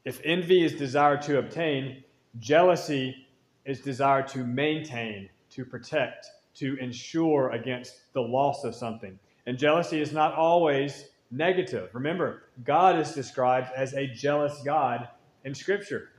If 0.05 0.21
envy 0.23 0.63
is 0.63 0.73
desire 0.73 1.17
to 1.23 1.39
obtain, 1.39 2.03
jealousy 2.37 3.27
is 3.65 3.81
desire 3.81 4.21
to 4.27 4.45
maintain, 4.45 5.29
to 5.51 5.65
protect, 5.65 6.27
to 6.55 6.77
ensure 6.77 7.49
against 7.49 8.13
the 8.13 8.21
loss 8.21 8.63
of 8.63 8.75
something. 8.75 9.17
And 9.49 9.57
jealousy 9.57 9.99
is 9.99 10.13
not 10.13 10.35
always 10.35 11.05
negative. 11.31 11.89
Remember, 11.93 12.43
God 12.63 12.99
is 12.99 13.13
described 13.13 13.71
as 13.75 13.95
a 13.95 14.05
jealous 14.05 14.61
God 14.63 15.07
in 15.43 15.55
Scripture. 15.55 16.09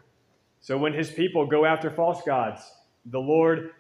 So 0.59 0.77
when 0.77 0.93
his 0.93 1.13
people 1.13 1.47
go 1.47 1.65
after 1.65 1.93
false 1.93 2.23
gods, 2.27 2.61
the 3.07 3.21
Lord 3.21 3.71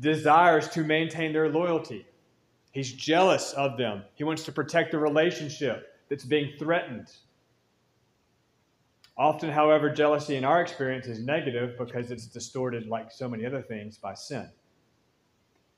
desires 0.00 0.68
to 0.70 0.82
maintain 0.82 1.32
their 1.32 1.48
loyalty. 1.48 2.04
He's 2.72 2.92
jealous 2.92 3.52
of 3.52 3.78
them. 3.78 4.02
He 4.14 4.24
wants 4.24 4.42
to 4.42 4.50
protect 4.50 4.90
the 4.90 4.98
relationship 4.98 5.86
that's 6.08 6.24
being 6.24 6.54
threatened. 6.58 7.06
Often, 9.16 9.50
however, 9.50 9.88
jealousy 9.88 10.34
in 10.34 10.44
our 10.44 10.60
experience 10.60 11.06
is 11.06 11.24
negative 11.24 11.78
because 11.78 12.10
it's 12.10 12.26
distorted, 12.26 12.88
like 12.88 13.12
so 13.12 13.28
many 13.28 13.46
other 13.46 13.62
things, 13.62 13.98
by 13.98 14.14
sin. 14.14 14.50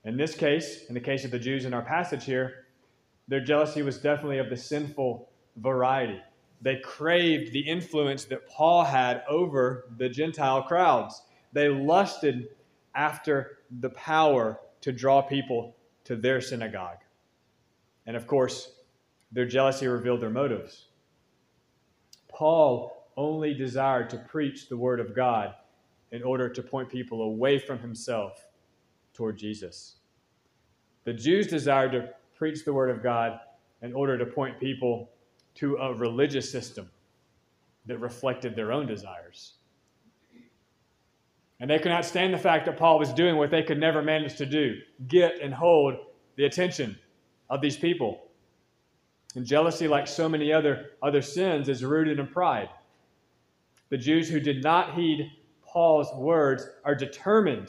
In 0.07 0.17
this 0.17 0.35
case, 0.35 0.87
in 0.89 0.95
the 0.95 1.01
case 1.01 1.27
of 1.27 1.31
the 1.31 1.39
Jews 1.39 1.67
in 1.67 1.75
our 1.75 1.83
passage 1.83 2.25
here, 2.25 2.65
their 3.29 3.41
jealousy 3.41 3.83
was 3.83 3.99
definitely 3.99 4.39
of 4.39 4.51
the 4.51 4.57
sinful 4.57 5.29
variety. 5.57 6.21
They 6.61 6.77
craved 6.77 7.53
the 7.53 7.61
influence 7.61 8.25
that 8.25 8.49
Paul 8.49 8.85
had 8.85 9.23
over 9.29 9.85
the 9.97 10.09
Gentile 10.09 10.63
crowds. 10.63 11.23
They 11.53 11.69
lusted 11.69 12.49
after 12.95 13.59
the 13.81 13.91
power 13.91 14.59
to 14.81 14.93
draw 14.93 15.23
people 15.23 15.77
to 16.05 16.17
their 16.17 16.41
synagogue. 16.41 16.99
And 18.07 18.17
of 18.17 18.27
course, 18.27 18.73
their 19.31 19.47
jealousy 19.47 19.87
revealed 19.87 20.21
their 20.21 20.31
motives. 20.31 20.87
Paul 22.29 23.07
only 23.17 23.53
desired 23.53 24.09
to 24.11 24.19
preach 24.19 24.69
the 24.69 24.77
word 24.77 25.01
of 25.01 25.15
God 25.15 25.55
in 26.13 26.23
order 26.23 26.49
to 26.49 26.63
point 26.63 26.89
people 26.89 27.23
away 27.23 27.59
from 27.59 27.79
himself 27.79 28.49
toward 29.13 29.37
Jesus. 29.37 29.97
The 31.05 31.13
Jews 31.13 31.47
desired 31.47 31.93
to 31.93 32.09
preach 32.39 32.65
the 32.65 32.73
word 32.73 32.89
of 32.89 33.03
God 33.03 33.41
in 33.83 33.93
order 33.93 34.17
to 34.17 34.25
point 34.25 34.61
people 34.61 35.11
to 35.57 35.77
a 35.77 35.93
religious 35.93 36.51
system 36.51 36.89
that 37.87 37.99
reflected 37.99 38.55
their 38.55 38.71
own 38.71 38.87
desires. 38.87 39.55
And 41.61 41.69
they 41.69 41.81
could 41.81 41.91
not 41.91 42.05
stand 42.05 42.33
the 42.33 42.39
fact 42.39 42.67
that 42.67 42.77
Paul 42.77 43.01
was 43.01 43.13
doing 43.13 43.37
what 43.37 43.51
they 43.51 43.65
could 43.65 43.81
never 43.81 44.03
manage 44.03 44.37
to 44.37 44.47
do 44.47 44.77
get 45.09 45.41
and 45.43 45.53
hold 45.53 45.97
the 46.37 46.45
attention 46.45 46.97
of 47.51 47.61
these 47.61 47.77
people. 47.77 48.23
And 49.35 49.45
jealousy, 49.45 49.89
like 49.89 50.07
so 50.07 50.29
many 50.29 50.53
other, 50.53 50.91
other 51.03 51.23
sins, 51.23 51.69
is 51.69 51.85
rooted 51.85 52.21
in 52.21 52.29
pride. 52.29 52.69
The 53.89 53.99
Jews 53.99 54.29
who 54.29 54.39
did 54.39 54.63
not 54.63 54.95
heed 54.95 55.33
Paul's 55.67 56.15
words 56.15 56.69
are 56.85 56.95
determined 56.95 57.69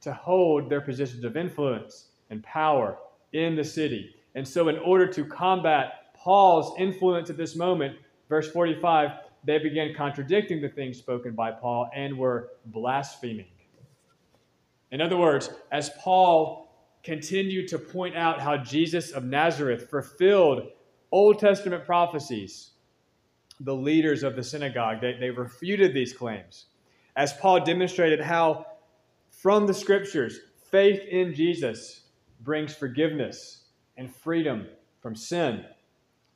to 0.00 0.12
hold 0.12 0.68
their 0.68 0.80
positions 0.80 1.22
of 1.24 1.36
influence 1.36 2.08
and 2.30 2.42
power 2.42 2.98
in 3.32 3.56
the 3.56 3.64
city. 3.64 4.14
And 4.34 4.46
so, 4.46 4.68
in 4.68 4.78
order 4.78 5.06
to 5.06 5.24
combat 5.24 6.14
Paul's 6.14 6.74
influence 6.78 7.30
at 7.30 7.36
this 7.36 7.56
moment, 7.56 7.96
verse 8.28 8.50
45, 8.50 9.10
they 9.44 9.58
began 9.58 9.94
contradicting 9.94 10.60
the 10.60 10.68
things 10.68 10.98
spoken 10.98 11.32
by 11.32 11.50
Paul 11.50 11.90
and 11.94 12.16
were 12.16 12.50
blaspheming. 12.66 13.46
In 14.90 15.00
other 15.00 15.16
words, 15.16 15.50
as 15.72 15.90
Paul 16.00 16.68
continued 17.02 17.68
to 17.68 17.78
point 17.78 18.16
out 18.16 18.40
how 18.40 18.56
Jesus 18.56 19.12
of 19.12 19.24
Nazareth 19.24 19.88
fulfilled 19.88 20.68
Old 21.12 21.38
Testament 21.38 21.86
prophecies, 21.86 22.70
the 23.60 23.74
leaders 23.74 24.22
of 24.22 24.36
the 24.36 24.42
synagogue, 24.42 25.00
they, 25.00 25.14
they 25.18 25.30
refuted 25.30 25.94
these 25.94 26.12
claims. 26.12 26.66
As 27.16 27.32
Paul 27.32 27.64
demonstrated 27.64 28.20
how, 28.20 28.66
from 29.30 29.66
the 29.66 29.74
scriptures, 29.74 30.40
faith 30.70 31.00
in 31.08 31.34
Jesus 31.34 32.02
brings 32.40 32.74
forgiveness 32.74 33.64
and 33.96 34.14
freedom 34.14 34.66
from 35.00 35.14
sin. 35.14 35.64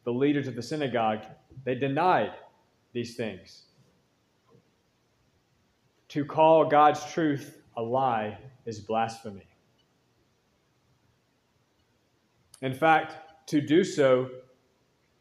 The 0.05 0.13
leaders 0.13 0.47
of 0.47 0.55
the 0.55 0.63
synagogue, 0.63 1.25
they 1.65 1.75
denied 1.75 2.33
these 2.93 3.17
things. 3.17 3.63
To 6.09 6.25
call 6.25 6.67
God's 6.67 7.05
truth 7.13 7.63
a 7.77 7.83
lie 7.83 8.39
is 8.67 8.81
blasphemy. 8.81 9.47
In 12.63 12.73
fact, 12.73 13.17
to 13.49 13.61
do 13.61 13.85
so 13.85 14.31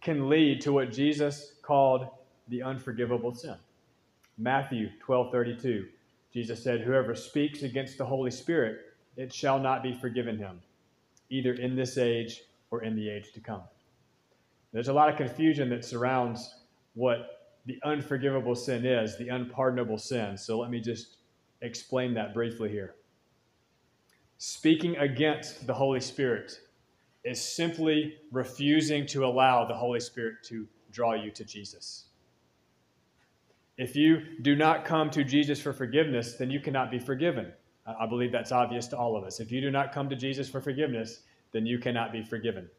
can 0.01 0.29
lead 0.29 0.61
to 0.61 0.71
what 0.71 0.91
Jesus 0.91 1.55
called 1.61 2.07
the 2.49 2.61
unforgivable 2.61 3.33
sin. 3.33 3.55
Matthew 4.37 4.89
12:32. 4.99 5.89
Jesus 6.31 6.63
said, 6.63 6.81
"Whoever 6.81 7.15
speaks 7.15 7.63
against 7.63 7.97
the 7.97 8.05
Holy 8.05 8.31
Spirit, 8.31 8.93
it 9.15 9.31
shall 9.31 9.59
not 9.59 9.83
be 9.83 9.93
forgiven 9.93 10.37
him, 10.37 10.61
either 11.33 11.53
in 11.53 11.75
this 11.75 11.97
age 11.97 12.41
or 12.69 12.83
in 12.83 12.95
the 12.95 13.09
age 13.09 13.33
to 13.33 13.41
come." 13.41 13.63
There's 14.71 14.87
a 14.87 14.93
lot 14.93 15.09
of 15.09 15.17
confusion 15.17 15.69
that 15.69 15.83
surrounds 15.83 16.63
what 16.93 17.51
the 17.65 17.79
unforgivable 17.83 18.55
sin 18.55 18.85
is, 18.85 19.17
the 19.17 19.29
unpardonable 19.29 19.97
sin. 19.97 20.37
So 20.37 20.59
let 20.59 20.69
me 20.69 20.79
just 20.79 21.17
explain 21.61 22.13
that 22.15 22.33
briefly 22.33 22.69
here. 22.69 22.95
Speaking 24.37 24.97
against 24.97 25.65
the 25.65 25.73
Holy 25.73 26.01
Spirit 26.01 26.59
is 27.23 27.41
simply 27.41 28.17
refusing 28.31 29.05
to 29.07 29.25
allow 29.25 29.65
the 29.65 29.75
Holy 29.75 30.01
Spirit 30.01 30.43
to 30.43 30.67
draw 30.91 31.13
you 31.13 31.31
to 31.31 31.45
Jesus. 31.45 32.09
If 33.77 33.95
you 33.95 34.37
do 34.41 34.55
not 34.55 34.85
come 34.85 35.09
to 35.11 35.23
Jesus 35.23 35.61
for 35.61 35.73
forgiveness, 35.73 36.35
then 36.35 36.51
you 36.51 36.59
cannot 36.59 36.91
be 36.91 36.99
forgiven. 36.99 37.53
I 37.85 38.05
believe 38.05 38.31
that's 38.31 38.51
obvious 38.51 38.87
to 38.89 38.97
all 38.97 39.15
of 39.15 39.23
us. 39.23 39.39
If 39.39 39.51
you 39.51 39.61
do 39.61 39.71
not 39.71 39.93
come 39.93 40.09
to 40.09 40.15
Jesus 40.15 40.49
for 40.49 40.61
forgiveness, 40.61 41.22
then 41.53 41.65
you 41.65 41.79
cannot 41.79 42.11
be 42.11 42.23
forgiven. 42.23 42.69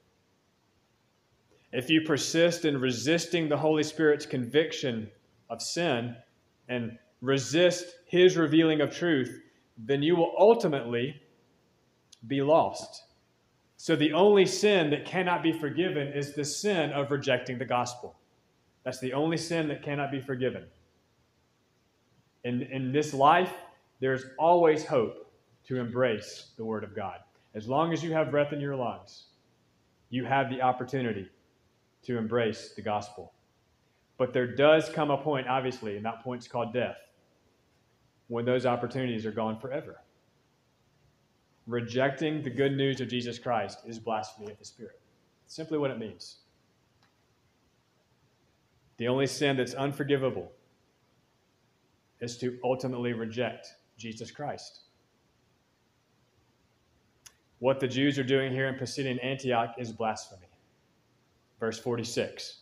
If 1.72 1.90
you 1.90 2.02
persist 2.02 2.64
in 2.64 2.80
resisting 2.80 3.48
the 3.48 3.56
Holy 3.56 3.82
Spirit's 3.82 4.26
conviction 4.26 5.10
of 5.50 5.62
sin 5.62 6.14
and 6.68 6.98
resist 7.20 7.86
his 8.06 8.36
revealing 8.36 8.80
of 8.80 8.94
truth, 8.94 9.40
then 9.78 10.02
you 10.02 10.14
will 10.14 10.34
ultimately 10.38 11.20
be 12.26 12.42
lost. 12.42 13.04
So 13.76 13.96
the 13.96 14.12
only 14.12 14.46
sin 14.46 14.90
that 14.90 15.04
cannot 15.04 15.42
be 15.42 15.52
forgiven 15.52 16.08
is 16.08 16.34
the 16.34 16.44
sin 16.44 16.90
of 16.92 17.10
rejecting 17.10 17.58
the 17.58 17.64
gospel. 17.64 18.14
That's 18.84 19.00
the 19.00 19.12
only 19.12 19.36
sin 19.36 19.68
that 19.68 19.82
cannot 19.82 20.10
be 20.10 20.20
forgiven. 20.20 20.64
In, 22.44 22.62
in 22.62 22.92
this 22.92 23.12
life, 23.14 23.52
there's 24.00 24.26
always 24.38 24.84
hope 24.84 25.30
to 25.66 25.80
embrace 25.80 26.50
the 26.56 26.64
Word 26.64 26.84
of 26.84 26.94
God. 26.94 27.18
As 27.54 27.68
long 27.68 27.92
as 27.92 28.02
you 28.02 28.12
have 28.12 28.30
breath 28.30 28.52
in 28.52 28.60
your 28.60 28.76
lungs, 28.76 29.26
you 30.10 30.24
have 30.24 30.50
the 30.50 30.60
opportunity 30.60 31.28
to 32.02 32.18
embrace 32.18 32.72
the 32.74 32.82
gospel. 32.82 33.32
But 34.18 34.32
there 34.32 34.46
does 34.46 34.88
come 34.88 35.10
a 35.10 35.16
point, 35.16 35.48
obviously, 35.48 35.96
and 35.96 36.04
that 36.04 36.22
point's 36.22 36.48
called 36.48 36.72
death, 36.72 36.96
when 38.28 38.44
those 38.44 38.66
opportunities 38.66 39.26
are 39.26 39.32
gone 39.32 39.58
forever. 39.58 40.00
Rejecting 41.66 42.42
the 42.42 42.50
good 42.50 42.76
news 42.76 43.00
of 43.00 43.08
Jesus 43.08 43.38
Christ 43.38 43.78
is 43.86 43.98
blasphemy 43.98 44.50
of 44.50 44.58
the 44.58 44.64
Spirit. 44.64 45.00
Simply 45.46 45.78
what 45.78 45.90
it 45.90 45.98
means. 45.98 46.38
The 48.96 49.08
only 49.08 49.26
sin 49.26 49.56
that's 49.56 49.74
unforgivable 49.74 50.52
is 52.20 52.36
to 52.38 52.58
ultimately 52.62 53.12
reject 53.12 53.74
Jesus 53.96 54.30
Christ. 54.30 54.83
What 57.64 57.80
the 57.80 57.88
Jews 57.88 58.18
are 58.18 58.24
doing 58.24 58.52
here 58.52 58.68
in 58.68 58.74
Pisidian 58.74 59.18
Antioch 59.24 59.76
is 59.78 59.90
blasphemy. 59.90 60.48
Verse 61.58 61.78
46. 61.78 62.58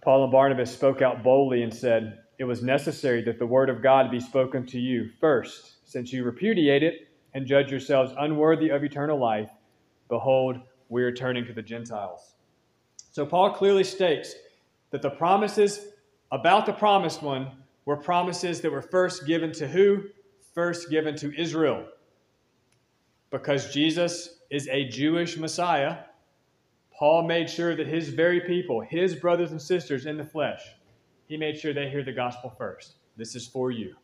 Paul 0.00 0.22
and 0.22 0.30
Barnabas 0.30 0.72
spoke 0.72 1.02
out 1.02 1.24
boldly 1.24 1.64
and 1.64 1.74
said, 1.74 2.20
It 2.38 2.44
was 2.44 2.62
necessary 2.62 3.20
that 3.24 3.40
the 3.40 3.48
word 3.48 3.68
of 3.68 3.82
God 3.82 4.12
be 4.12 4.20
spoken 4.20 4.64
to 4.66 4.78
you 4.78 5.10
first, 5.20 5.78
since 5.90 6.12
you 6.12 6.22
repudiate 6.22 6.84
it 6.84 7.08
and 7.34 7.48
judge 7.48 7.68
yourselves 7.68 8.12
unworthy 8.16 8.68
of 8.68 8.84
eternal 8.84 9.18
life. 9.18 9.50
Behold, 10.08 10.60
we 10.88 11.02
are 11.02 11.12
turning 11.12 11.44
to 11.46 11.52
the 11.52 11.62
Gentiles. 11.62 12.34
So 13.10 13.26
Paul 13.26 13.54
clearly 13.54 13.82
states 13.82 14.36
that 14.92 15.02
the 15.02 15.10
promises 15.10 15.84
about 16.30 16.64
the 16.64 16.74
promised 16.74 17.24
one 17.24 17.50
were 17.86 17.96
promises 17.96 18.60
that 18.60 18.70
were 18.70 18.82
first 18.82 19.26
given 19.26 19.50
to 19.54 19.66
who? 19.66 20.04
First 20.54 20.90
given 20.90 21.16
to 21.16 21.36
Israel. 21.36 21.88
Because 23.30 23.72
Jesus 23.72 24.40
is 24.50 24.68
a 24.68 24.88
Jewish 24.88 25.36
Messiah, 25.36 25.98
Paul 26.92 27.26
made 27.26 27.48
sure 27.48 27.76
that 27.76 27.86
his 27.86 28.08
very 28.08 28.40
people, 28.40 28.80
his 28.80 29.14
brothers 29.14 29.52
and 29.52 29.62
sisters 29.62 30.06
in 30.06 30.16
the 30.16 30.24
flesh, 30.24 30.60
he 31.26 31.36
made 31.36 31.58
sure 31.58 31.72
they 31.72 31.88
hear 31.88 32.02
the 32.02 32.12
gospel 32.12 32.50
first. 32.58 32.94
This 33.16 33.36
is 33.36 33.46
for 33.46 33.70
you. 33.70 33.94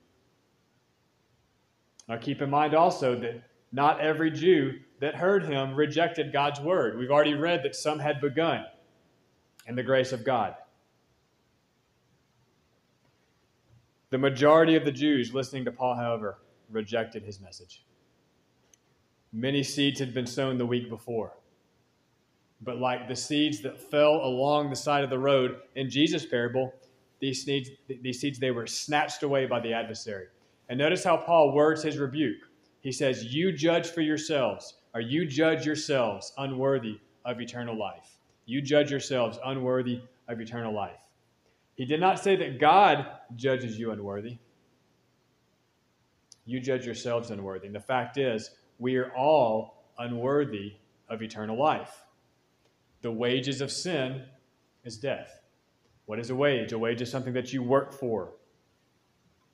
Now 2.09 2.17
keep 2.17 2.41
in 2.41 2.49
mind 2.49 2.75
also 2.75 3.19
that 3.19 3.43
not 3.73 4.01
every 4.01 4.31
Jew 4.31 4.79
that 5.01 5.15
heard 5.15 5.45
him 5.45 5.75
rejected 5.75 6.33
God's 6.33 6.61
word. 6.61 6.97
We've 6.97 7.11
already 7.11 7.35
read 7.35 7.63
that 7.65 7.75
some 7.75 7.99
had 7.99 8.21
begun 8.21 8.65
in 9.67 9.75
the 9.75 9.83
grace 9.83 10.13
of 10.13 10.25
God. 10.25 10.55
The 14.11 14.19
majority 14.19 14.77
of 14.77 14.85
the 14.85 14.93
Jews 14.93 15.35
listening 15.35 15.65
to 15.65 15.73
Paul, 15.73 15.97
however, 15.97 16.39
rejected 16.71 17.25
his 17.25 17.41
message. 17.41 17.83
Many 19.33 19.63
seeds 19.63 20.01
had 20.01 20.15
been 20.15 20.27
sown 20.27 20.59
the 20.59 20.67
week 20.67 20.89
before. 20.89 21.35
But 22.63 22.79
like 22.79 23.07
the 23.07 23.17
seeds 23.17 23.61
that 23.63 23.81
fell 23.81 24.15
along 24.23 24.71
the 24.71 24.77
side 24.77 25.05
of 25.05 25.11
the 25.11 25.19
road 25.19 25.57
in 25.75 25.91
Jesus' 25.91 26.25
parable, 26.25 26.73
these 27.21 27.45
seeds, 27.45 27.71
these 28.03 28.21
seeds 28.21 28.39
they 28.39 28.51
were 28.51 28.67
snatched 28.67 29.23
away 29.23 29.47
by 29.47 29.61
the 29.61 29.73
adversary. 29.73 30.27
And 30.69 30.79
notice 30.79 31.05
how 31.05 31.19
Paul 31.19 31.53
words 31.53 31.83
his 31.83 31.99
rebuke. 31.99 32.39
He 32.81 32.93
says, 32.93 33.25
You 33.25 33.53
judge 33.53 33.89
for 33.89 34.01
yourselves, 34.01 34.75
or 34.95 35.01
you 35.01 35.27
judge 35.27 35.67
yourselves 35.67 36.33
unworthy 36.39 36.99
of 37.25 37.41
eternal 37.41 37.77
life. 37.77 38.17
You 38.47 38.63
judge 38.63 38.91
yourselves 38.91 39.39
unworthy 39.45 40.01
of 40.29 40.41
eternal 40.41 40.73
life. 40.73 41.01
He 41.75 41.85
did 41.85 42.01
not 42.01 42.19
say 42.19 42.37
that 42.37 42.59
God 42.59 43.07
judges 43.35 43.79
you 43.79 43.91
unworthy. 43.91 44.39
You 46.47 46.61
judge 46.61 46.87
yourselves 46.87 47.31
unworthy. 47.31 47.67
And 47.67 47.75
the 47.75 47.81
fact 47.81 48.19
is, 48.19 48.53
we 48.79 48.97
are 48.97 49.11
all 49.15 49.85
unworthy 49.99 50.75
of 51.09 51.23
eternal 51.23 51.59
life. 51.59 52.05
The 53.03 53.11
wages 53.11 53.61
of 53.61 53.71
sin 53.71 54.23
is 54.85 54.99
death. 54.99 55.41
What 56.07 56.19
is 56.19 56.31
a 56.31 56.35
wage? 56.35 56.73
A 56.73 56.79
wage 56.79 57.01
is 57.03 57.11
something 57.11 57.33
that 57.35 57.53
you 57.53 57.63
work 57.63 57.93
for. 57.93 58.33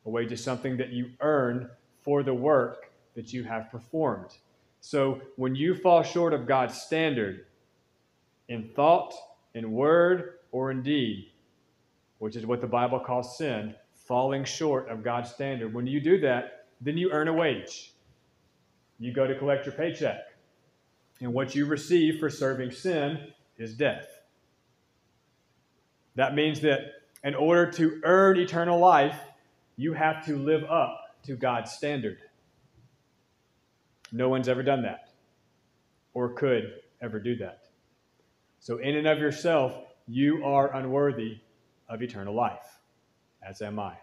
A 0.04 0.10
wage 0.10 0.32
is 0.32 0.42
something 0.42 0.76
that 0.78 0.90
you 0.90 1.10
earn 1.20 1.70
for 2.00 2.22
the 2.22 2.34
work 2.34 2.90
that 3.14 3.32
you 3.32 3.44
have 3.44 3.70
performed. 3.70 4.36
So 4.80 5.20
when 5.36 5.54
you 5.54 5.74
fall 5.74 6.02
short 6.02 6.32
of 6.32 6.46
God's 6.46 6.80
standard 6.80 7.46
in 8.48 8.68
thought, 8.74 9.14
in 9.54 9.72
word, 9.72 10.38
or 10.50 10.70
in 10.70 10.82
deed, 10.82 11.30
which 12.18 12.36
is 12.36 12.46
what 12.46 12.60
the 12.60 12.66
Bible 12.66 13.00
calls 13.00 13.38
sin, 13.38 13.74
falling 13.94 14.44
short 14.44 14.88
of 14.88 15.02
God's 15.02 15.30
standard, 15.30 15.72
when 15.72 15.86
you 15.86 16.00
do 16.00 16.20
that, 16.20 16.66
then 16.80 16.98
you 16.98 17.10
earn 17.12 17.28
a 17.28 17.32
wage. 17.32 17.91
You 19.02 19.12
go 19.12 19.26
to 19.26 19.36
collect 19.36 19.66
your 19.66 19.74
paycheck. 19.74 20.20
And 21.20 21.34
what 21.34 21.56
you 21.56 21.66
receive 21.66 22.20
for 22.20 22.30
serving 22.30 22.70
sin 22.70 23.18
is 23.58 23.74
death. 23.74 24.06
That 26.14 26.36
means 26.36 26.60
that 26.60 26.80
in 27.24 27.34
order 27.34 27.68
to 27.72 28.00
earn 28.04 28.38
eternal 28.38 28.78
life, 28.78 29.18
you 29.76 29.92
have 29.94 30.24
to 30.26 30.36
live 30.36 30.62
up 30.70 31.00
to 31.24 31.34
God's 31.34 31.72
standard. 31.72 32.18
No 34.12 34.28
one's 34.28 34.48
ever 34.48 34.62
done 34.62 34.82
that 34.82 35.08
or 36.14 36.34
could 36.34 36.72
ever 37.00 37.18
do 37.18 37.34
that. 37.38 37.64
So, 38.60 38.78
in 38.78 38.94
and 38.94 39.08
of 39.08 39.18
yourself, 39.18 39.74
you 40.06 40.44
are 40.44 40.72
unworthy 40.76 41.38
of 41.88 42.02
eternal 42.02 42.34
life, 42.34 42.78
as 43.42 43.62
am 43.62 43.80
I. 43.80 43.94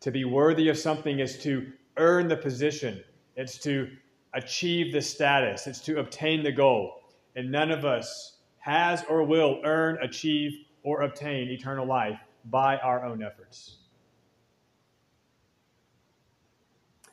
To 0.00 0.10
be 0.10 0.24
worthy 0.24 0.68
of 0.68 0.78
something 0.78 1.20
is 1.20 1.38
to 1.44 1.70
earn 1.96 2.26
the 2.26 2.36
position, 2.36 3.04
it's 3.38 3.56
to 3.58 3.88
achieve 4.34 4.92
the 4.92 5.00
status, 5.00 5.68
it's 5.68 5.80
to 5.80 6.00
obtain 6.00 6.42
the 6.42 6.52
goal. 6.52 7.00
And 7.36 7.50
none 7.52 7.70
of 7.70 7.84
us 7.84 8.38
has 8.58 9.04
or 9.08 9.22
will 9.22 9.60
earn, 9.64 9.96
achieve, 10.02 10.52
or 10.82 11.02
obtain 11.02 11.48
eternal 11.48 11.86
life 11.86 12.18
by 12.46 12.78
our 12.78 13.04
own 13.04 13.22
efforts. 13.22 13.76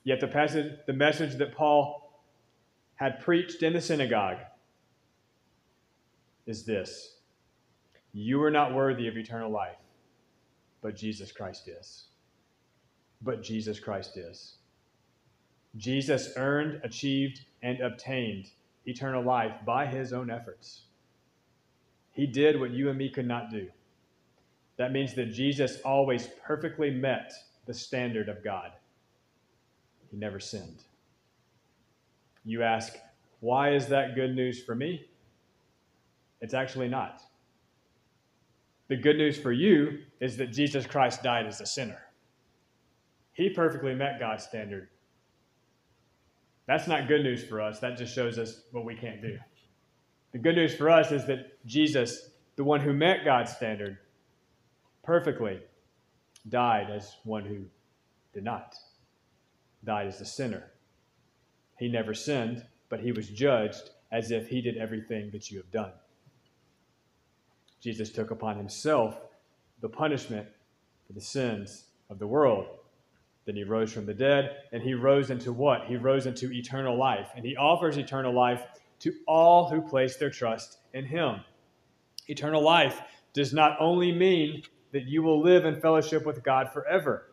Yet 0.04 0.20
the 0.20 0.28
passage, 0.28 0.74
the 0.88 0.94
message 0.94 1.36
that 1.36 1.54
Paul 1.54 2.24
had 2.96 3.20
preached 3.20 3.62
in 3.62 3.74
the 3.74 3.82
synagogue 3.82 4.38
is 6.48 6.66
this 6.66 7.18
You 8.14 8.42
are 8.44 8.52
not 8.52 8.74
worthy 8.74 9.08
of 9.08 9.16
eternal 9.16 9.52
life, 9.52 9.78
but 10.82 10.96
Jesus 10.96 11.32
Christ 11.32 11.68
is. 11.68 12.06
But 13.22 13.44
Jesus 13.44 13.80
Christ 13.80 14.18
is. 14.18 14.56
Jesus 15.78 16.34
earned, 16.38 16.82
achieved, 16.84 17.42
and 17.62 17.80
obtained 17.82 18.50
eternal 18.86 19.24
life 19.24 19.54
by 19.66 19.86
his 19.86 20.14
own 20.14 20.30
efforts. 20.30 20.84
He 22.12 22.26
did 22.26 22.60
what 22.60 22.72
you 22.72 22.90
and 22.90 22.98
me 22.98 23.10
could 23.10 23.28
not 23.28 23.50
do. 23.50 23.68
That 24.78 24.92
means 24.92 25.14
that 25.16 25.34
Jesus 25.34 25.80
always 25.84 26.30
perfectly 26.44 26.92
met 26.92 27.34
the 27.66 27.74
standard 27.74 28.30
of 28.30 28.44
God. 28.44 28.72
He 30.12 30.18
never 30.18 30.40
sinned. 30.40 30.84
You 32.46 32.64
ask, 32.64 32.94
why 33.40 33.74
is 33.74 33.88
that 33.88 34.16
good 34.16 34.36
news 34.36 34.64
for 34.64 34.76
me? 34.76 35.08
It's 36.42 36.54
actually 36.54 36.88
not. 36.88 37.22
The 38.88 38.98
good 38.98 39.18
news 39.18 39.38
for 39.38 39.52
you 39.52 40.00
is 40.20 40.38
that 40.38 40.54
Jesus 40.54 40.86
Christ 40.86 41.24
died 41.24 41.48
as 41.48 41.60
a 41.60 41.66
sinner. 41.66 42.02
He 43.34 43.50
perfectly 43.50 43.96
met 43.96 44.20
God's 44.20 44.44
standard. 44.44 44.90
That's 46.68 46.88
not 46.88 47.08
good 47.08 47.24
news 47.24 47.44
for 47.44 47.62
us. 47.62 47.80
That 47.80 47.98
just 47.98 48.14
shows 48.14 48.38
us 48.40 48.62
what 48.72 48.86
we 48.86 48.96
can't 48.96 49.22
do. 49.22 49.38
The 50.32 50.40
good 50.40 50.56
news 50.56 50.76
for 50.76 50.90
us 50.90 51.12
is 51.12 51.26
that 51.28 51.66
Jesus, 51.66 52.32
the 52.56 52.64
one 52.64 52.82
who 52.82 52.94
met 52.94 53.24
God's 53.24 53.52
standard 53.52 53.98
perfectly, 55.04 55.60
died 56.50 56.90
as 56.90 57.16
one 57.24 57.46
who 57.46 57.66
did 58.34 58.44
not, 58.44 58.76
died 59.84 60.08
as 60.08 60.20
a 60.22 60.26
sinner. 60.26 60.72
He 61.78 61.88
never 61.88 62.14
sinned, 62.14 62.66
but 62.90 63.00
he 63.00 63.12
was 63.12 63.30
judged 63.30 63.92
as 64.12 64.32
if 64.32 64.48
he 64.48 64.62
did 64.62 64.78
everything 64.78 65.30
that 65.32 65.52
you 65.52 65.58
have 65.58 65.72
done. 65.72 65.92
Jesus 67.82 68.10
took 68.10 68.32
upon 68.32 68.58
himself 68.58 69.18
the 69.82 69.90
punishment 69.90 70.48
for 71.06 71.14
the 71.14 71.22
sins 71.22 71.86
of 72.10 72.18
the 72.18 72.28
world. 72.28 72.68
Then 73.46 73.56
he 73.56 73.64
rose 73.64 73.94
from 73.94 74.06
the 74.06 74.14
dead, 74.14 74.58
and 74.72 74.82
he 74.82 74.94
rose 74.94 75.30
into 75.30 75.54
what? 75.54 75.86
He 75.86 75.98
rose 75.98 76.26
into 76.26 76.52
eternal 76.52 76.98
life. 76.98 77.30
And 77.36 77.46
he 77.46 77.56
offers 77.56 77.98
eternal 77.98 78.34
life 78.34 78.64
to 79.00 79.14
all 79.28 79.70
who 79.70 79.82
place 79.82 80.18
their 80.18 80.32
trust 80.32 80.80
in 80.94 81.06
him. 81.06 81.42
Eternal 82.28 82.64
life 82.64 83.02
does 83.34 83.54
not 83.54 83.78
only 83.80 84.12
mean 84.12 84.64
that 84.92 85.04
you 85.04 85.22
will 85.22 85.42
live 85.42 85.66
in 85.66 85.80
fellowship 85.80 86.26
with 86.26 86.44
God 86.44 86.72
forever, 86.72 87.32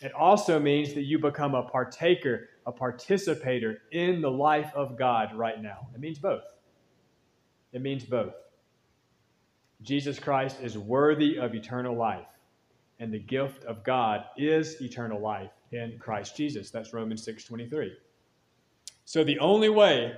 it 0.00 0.12
also 0.14 0.58
means 0.58 0.94
that 0.94 1.02
you 1.02 1.18
become 1.18 1.54
a 1.54 1.62
partaker, 1.62 2.48
a 2.66 2.72
participator 2.72 3.82
in 3.92 4.20
the 4.20 4.30
life 4.30 4.72
of 4.74 4.98
God 4.98 5.34
right 5.34 5.62
now. 5.62 5.88
It 5.94 6.00
means 6.00 6.18
both. 6.18 6.42
It 7.72 7.82
means 7.82 8.04
both. 8.04 8.34
Jesus 9.82 10.18
Christ 10.18 10.58
is 10.62 10.76
worthy 10.78 11.38
of 11.38 11.54
eternal 11.54 11.96
life, 11.96 12.26
and 13.00 13.12
the 13.12 13.18
gift 13.18 13.64
of 13.64 13.82
God 13.84 14.24
is 14.36 14.80
eternal 14.80 15.20
life 15.20 15.52
in 15.72 15.98
Christ 15.98 16.36
Jesus. 16.36 16.70
That's 16.70 16.92
Romans 16.92 17.22
6:23. 17.22 17.96
So 19.04 19.24
the 19.24 19.38
only 19.38 19.68
way 19.68 20.16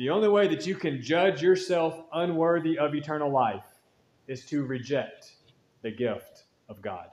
The 0.00 0.08
only 0.08 0.28
way 0.28 0.48
that 0.48 0.66
you 0.66 0.76
can 0.76 1.02
judge 1.02 1.42
yourself 1.42 2.06
unworthy 2.14 2.78
of 2.78 2.94
eternal 2.94 3.30
life 3.30 3.66
is 4.28 4.46
to 4.46 4.64
reject 4.64 5.32
the 5.82 5.90
gift 5.90 6.44
of 6.70 6.80
God. 6.80 7.08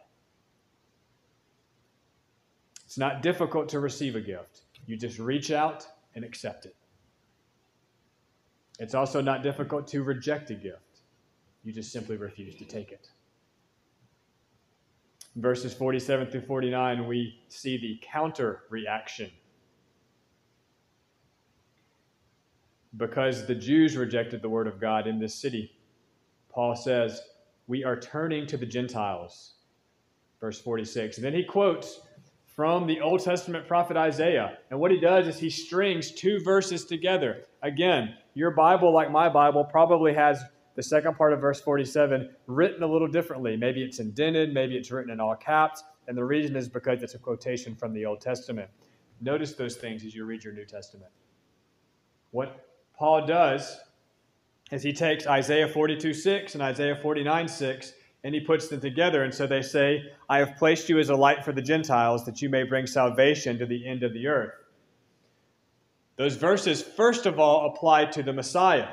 It's 2.86 2.98
not 2.98 3.22
difficult 3.22 3.68
to 3.70 3.82
receive 3.82 4.16
a 4.16 4.22
gift, 4.22 4.62
you 4.86 4.96
just 4.96 5.20
reach 5.20 5.52
out 5.52 5.86
and 6.16 6.24
accept 6.24 6.66
it. 6.66 6.78
It's 8.80 8.96
also 8.96 9.20
not 9.20 9.44
difficult 9.44 9.86
to 9.90 10.02
reject 10.02 10.50
a 10.50 10.56
gift, 10.56 11.02
you 11.66 11.74
just 11.74 11.92
simply 11.92 12.16
refuse 12.16 12.56
to 12.56 12.64
take 12.64 12.94
it. 12.94 13.10
Verses 15.38 15.74
47 15.74 16.28
through 16.32 16.42
49, 16.42 17.08
we 17.08 17.40
see 17.48 17.78
the 17.78 18.00
counter 18.02 18.64
reaction. 18.70 19.32
Because 22.98 23.46
the 23.46 23.56
Jews 23.56 23.96
rejected 23.96 24.42
the 24.42 24.50
word 24.50 24.68
of 24.68 24.82
God 24.82 25.06
in 25.06 25.20
this 25.20 25.36
city, 25.36 25.72
Paul 26.50 26.76
says, 26.76 27.22
We 27.68 27.84
are 27.84 28.00
turning 28.00 28.48
to 28.48 28.58
the 28.58 28.66
Gentiles. 28.66 29.54
Verse 30.42 30.60
46. 30.60 31.18
And 31.18 31.26
then 31.26 31.34
he 31.34 31.44
quotes 31.44 32.02
from 32.56 32.88
the 32.88 33.00
Old 33.02 33.24
Testament 33.24 33.68
prophet 33.68 33.98
Isaiah. 33.98 34.58
And 34.72 34.80
what 34.80 34.90
he 34.90 35.00
does 35.00 35.28
is 35.28 35.38
he 35.38 35.50
strings 35.50 36.12
two 36.12 36.40
verses 36.44 36.86
together. 36.86 37.44
Again, 37.62 38.16
your 38.34 38.52
Bible, 38.52 38.92
like 38.92 39.12
my 39.12 39.30
Bible, 39.30 39.64
probably 39.64 40.14
has 40.16 40.44
the 40.78 40.84
second 40.84 41.18
part 41.18 41.34
of 41.34 41.42
verse 41.42 41.60
47 41.60 42.30
written 42.46 42.84
a 42.84 42.88
little 42.88 43.08
differently. 43.08 43.58
Maybe 43.58 43.84
it's 43.84 44.00
indented, 44.00 44.54
maybe 44.54 44.78
it's 44.78 44.92
written 44.92 45.12
in 45.12 45.20
all 45.20 45.36
caps. 45.36 45.84
And 46.08 46.16
the 46.16 46.24
reason 46.24 46.56
is 46.56 46.70
because 46.70 47.02
it's 47.02 47.16
a 47.16 47.20
quotation 47.20 47.76
from 47.76 47.94
the 47.94 48.06
Old 48.06 48.22
Testament. 48.22 48.70
Notice 49.20 49.54
those 49.54 49.76
things 49.76 50.06
as 50.06 50.14
you 50.14 50.24
read 50.24 50.44
your 50.44 50.54
New 50.54 50.66
Testament. 50.66 51.10
What 52.30 52.70
Paul 52.96 53.26
does 53.26 53.80
is 54.72 54.84
he 54.84 54.94
takes 54.94 55.26
Isaiah 55.26 55.68
42 55.68 56.14
6 56.14 56.54
and 56.54 56.62
Isaiah 56.62 56.96
49 56.96 57.48
6 57.48 57.94
and 58.24 58.36
he 58.36 58.42
puts 58.42 58.68
them 58.68 58.80
together. 58.80 59.24
And 59.24 59.34
so 59.34 59.48
they 59.48 59.64
say, 59.64 60.04
I 60.30 60.38
have 60.38 60.58
placed 60.58 60.90
you 60.90 61.00
as 61.00 61.10
a 61.10 61.16
light 61.16 61.44
for 61.44 61.54
the 61.54 61.62
Gentiles 61.62 62.24
that 62.26 62.40
you 62.44 62.50
may 62.50 62.62
bring 62.62 62.86
salvation 62.86 63.58
to 63.58 63.66
the 63.66 63.88
end 63.88 64.04
of 64.04 64.14
the 64.14 64.28
earth. 64.28 64.54
Those 66.18 66.36
verses, 66.36 66.84
first 66.84 67.26
of 67.26 67.40
all, 67.40 67.74
apply 67.74 68.06
to 68.06 68.22
the 68.22 68.34
Messiah. 68.34 68.90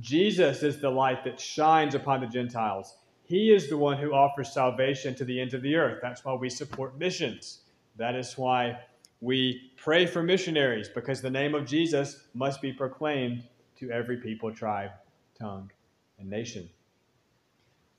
Jesus 0.00 0.62
is 0.62 0.80
the 0.80 0.90
light 0.90 1.24
that 1.24 1.40
shines 1.40 1.94
upon 1.94 2.20
the 2.20 2.26
Gentiles. 2.26 2.96
He 3.24 3.52
is 3.52 3.68
the 3.68 3.76
one 3.76 3.98
who 3.98 4.12
offers 4.12 4.52
salvation 4.52 5.14
to 5.16 5.24
the 5.24 5.40
ends 5.40 5.54
of 5.54 5.62
the 5.62 5.76
earth. 5.76 5.98
That's 6.00 6.24
why 6.24 6.34
we 6.34 6.48
support 6.48 6.98
missions. 6.98 7.60
That 7.96 8.14
is 8.14 8.38
why 8.38 8.78
we 9.20 9.72
pray 9.76 10.06
for 10.06 10.22
missionaries, 10.22 10.88
because 10.88 11.20
the 11.20 11.30
name 11.30 11.54
of 11.54 11.66
Jesus 11.66 12.24
must 12.34 12.62
be 12.62 12.72
proclaimed 12.72 13.44
to 13.76 13.90
every 13.90 14.18
people, 14.18 14.52
tribe, 14.52 14.90
tongue, 15.38 15.70
and 16.18 16.30
nation. 16.30 16.68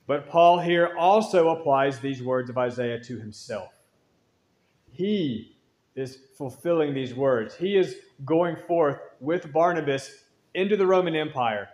But 0.06 0.28
Paul 0.28 0.58
here 0.58 0.94
also 0.98 1.50
applies 1.50 2.00
these 2.00 2.22
words 2.22 2.50
of 2.50 2.58
Isaiah 2.58 2.98
to 3.04 3.18
himself. 3.18 3.72
He 4.90 5.56
is 5.94 6.18
fulfilling 6.36 6.94
these 6.94 7.14
words. 7.14 7.54
He 7.54 7.76
is 7.76 7.96
going 8.24 8.56
forth 8.56 8.98
with 9.20 9.52
Barnabas 9.52 10.24
into 10.54 10.76
the 10.76 10.86
Roman 10.86 11.14
Empire, 11.14 11.68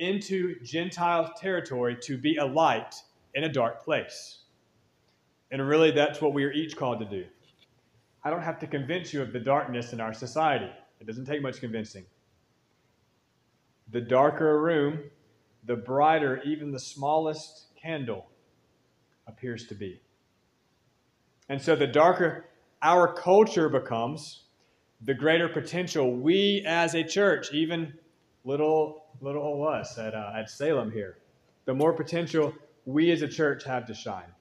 into 0.00 0.58
Gentile 0.64 1.32
territory 1.40 1.96
to 2.02 2.18
be 2.18 2.36
a 2.36 2.44
light 2.44 2.94
in 3.34 3.44
a 3.44 3.52
dark 3.52 3.84
place. 3.84 4.38
And 5.50 5.66
really, 5.66 5.90
that's 5.90 6.20
what 6.20 6.32
we 6.32 6.44
are 6.44 6.52
each 6.52 6.76
called 6.76 7.00
to 7.00 7.04
do. 7.04 7.24
I 8.24 8.30
don't 8.30 8.42
have 8.42 8.58
to 8.60 8.66
convince 8.66 9.12
you 9.12 9.22
of 9.22 9.32
the 9.32 9.40
darkness 9.40 9.92
in 9.92 10.00
our 10.00 10.12
society, 10.12 10.70
it 11.00 11.06
doesn't 11.06 11.26
take 11.26 11.42
much 11.42 11.60
convincing. 11.60 12.04
The 13.92 14.00
darker 14.00 14.56
a 14.56 14.60
room, 14.60 15.00
the 15.64 15.76
brighter 15.76 16.40
even 16.44 16.70
the 16.70 16.78
smallest 16.78 17.66
candle 17.80 18.26
appears 19.26 19.66
to 19.66 19.74
be. 19.74 20.00
And 21.48 21.60
so 21.60 21.74
the 21.74 21.86
darker 21.86 22.46
our 22.82 23.12
culture 23.12 23.68
becomes, 23.68 24.44
the 25.02 25.14
greater 25.14 25.48
potential 25.48 26.14
we 26.14 26.64
as 26.66 26.94
a 26.94 27.02
church, 27.02 27.52
even 27.52 27.92
little 28.44 28.99
little 29.20 29.42
old 29.42 29.68
us 29.68 29.98
at, 29.98 30.14
uh, 30.14 30.32
at 30.36 30.50
Salem 30.50 30.90
here, 30.90 31.18
the 31.64 31.74
more 31.74 31.92
potential 31.92 32.54
we 32.84 33.10
as 33.10 33.22
a 33.22 33.28
church 33.28 33.64
have 33.64 33.86
to 33.86 33.94
shine. 33.94 34.32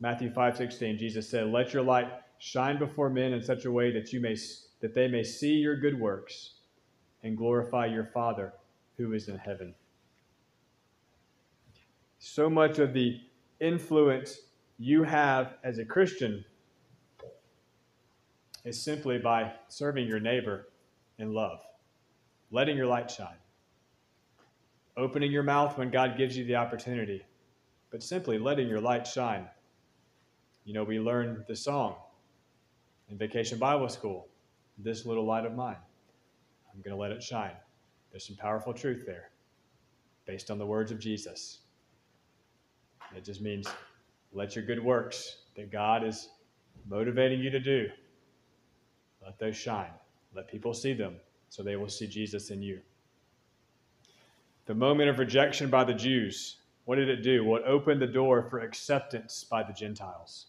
Matthew 0.00 0.30
5:16, 0.30 0.98
Jesus 0.98 1.28
said, 1.28 1.46
"Let 1.48 1.72
your 1.72 1.82
light 1.82 2.10
shine 2.38 2.78
before 2.78 3.10
men 3.10 3.32
in 3.32 3.42
such 3.42 3.64
a 3.64 3.72
way 3.72 3.90
that 3.92 4.12
you 4.12 4.20
may 4.20 4.36
that 4.80 4.94
they 4.94 5.08
may 5.08 5.22
see 5.22 5.54
your 5.54 5.76
good 5.76 5.98
works 5.98 6.54
and 7.22 7.36
glorify 7.36 7.86
your 7.86 8.04
Father 8.04 8.52
who 8.96 9.12
is 9.12 9.28
in 9.28 9.38
heaven." 9.38 9.74
so 12.24 12.48
much 12.48 12.78
of 12.78 12.94
the 12.94 13.20
influence 13.60 14.40
you 14.78 15.02
have 15.02 15.54
as 15.62 15.78
a 15.78 15.84
Christian 15.84 16.42
is 18.64 18.82
simply 18.82 19.18
by 19.18 19.52
serving 19.68 20.08
your 20.08 20.20
neighbor 20.20 20.68
in 21.18 21.34
love, 21.34 21.60
letting 22.54 22.76
your 22.76 22.86
light 22.86 23.10
shine, 23.10 23.40
opening 24.96 25.32
your 25.32 25.42
mouth 25.42 25.76
when 25.76 25.90
God 25.90 26.16
gives 26.16 26.36
you 26.36 26.44
the 26.44 26.54
opportunity, 26.54 27.20
but 27.90 28.00
simply 28.00 28.38
letting 28.38 28.68
your 28.68 28.80
light 28.80 29.04
shine. 29.08 29.48
You 30.64 30.72
know, 30.72 30.84
we 30.84 31.00
learned 31.00 31.46
the 31.48 31.56
song 31.56 31.96
in 33.08 33.18
Vacation 33.18 33.58
Bible 33.58 33.88
School 33.88 34.28
This 34.78 35.04
Little 35.04 35.26
Light 35.26 35.44
of 35.44 35.56
Mine. 35.56 35.78
I'm 36.72 36.80
going 36.80 36.94
to 36.94 37.00
let 37.00 37.10
it 37.10 37.24
shine. 37.24 37.56
There's 38.12 38.24
some 38.24 38.36
powerful 38.36 38.72
truth 38.72 39.02
there 39.04 39.30
based 40.24 40.48
on 40.48 40.56
the 40.56 40.66
words 40.66 40.92
of 40.92 41.00
Jesus. 41.00 41.58
It 43.16 43.24
just 43.24 43.40
means 43.40 43.66
let 44.32 44.54
your 44.54 44.64
good 44.64 44.82
works 44.82 45.38
that 45.56 45.72
God 45.72 46.04
is 46.04 46.28
motivating 46.88 47.40
you 47.40 47.50
to 47.50 47.58
do, 47.58 47.88
let 49.24 49.40
those 49.40 49.56
shine. 49.56 49.90
Let 50.36 50.46
people 50.46 50.72
see 50.72 50.92
them 50.92 51.16
so 51.54 51.62
they 51.62 51.76
will 51.76 51.88
see 51.88 52.08
Jesus 52.08 52.50
in 52.50 52.60
you. 52.62 52.80
The 54.66 54.74
moment 54.74 55.08
of 55.08 55.20
rejection 55.20 55.70
by 55.70 55.84
the 55.84 55.94
Jews, 55.94 56.56
what 56.84 56.96
did 56.96 57.08
it 57.08 57.22
do? 57.22 57.44
Well, 57.44 57.62
it 57.62 57.68
opened 57.68 58.02
the 58.02 58.08
door 58.08 58.42
for 58.50 58.58
acceptance 58.58 59.44
by 59.48 59.62
the 59.62 59.72
Gentiles. 59.72 60.46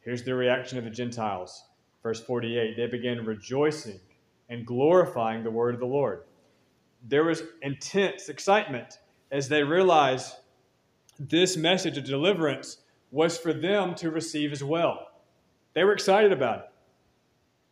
Here's 0.00 0.24
the 0.24 0.34
reaction 0.34 0.76
of 0.76 0.84
the 0.84 0.90
Gentiles. 0.90 1.64
Verse 2.02 2.20
48 2.20 2.76
they 2.76 2.86
began 2.86 3.24
rejoicing 3.24 3.98
and 4.50 4.66
glorifying 4.66 5.42
the 5.42 5.50
word 5.50 5.72
of 5.72 5.80
the 5.80 5.86
Lord. 5.86 6.24
There 7.08 7.24
was 7.24 7.44
intense 7.62 8.28
excitement 8.28 8.98
as 9.30 9.48
they 9.48 9.62
realized 9.62 10.34
this 11.18 11.56
message 11.56 11.96
of 11.96 12.04
deliverance 12.04 12.76
was 13.10 13.38
for 13.38 13.54
them 13.54 13.94
to 13.94 14.10
receive 14.10 14.52
as 14.52 14.62
well. 14.62 15.06
They 15.72 15.82
were 15.82 15.94
excited 15.94 16.32
about 16.32 16.58
it. 16.58 16.71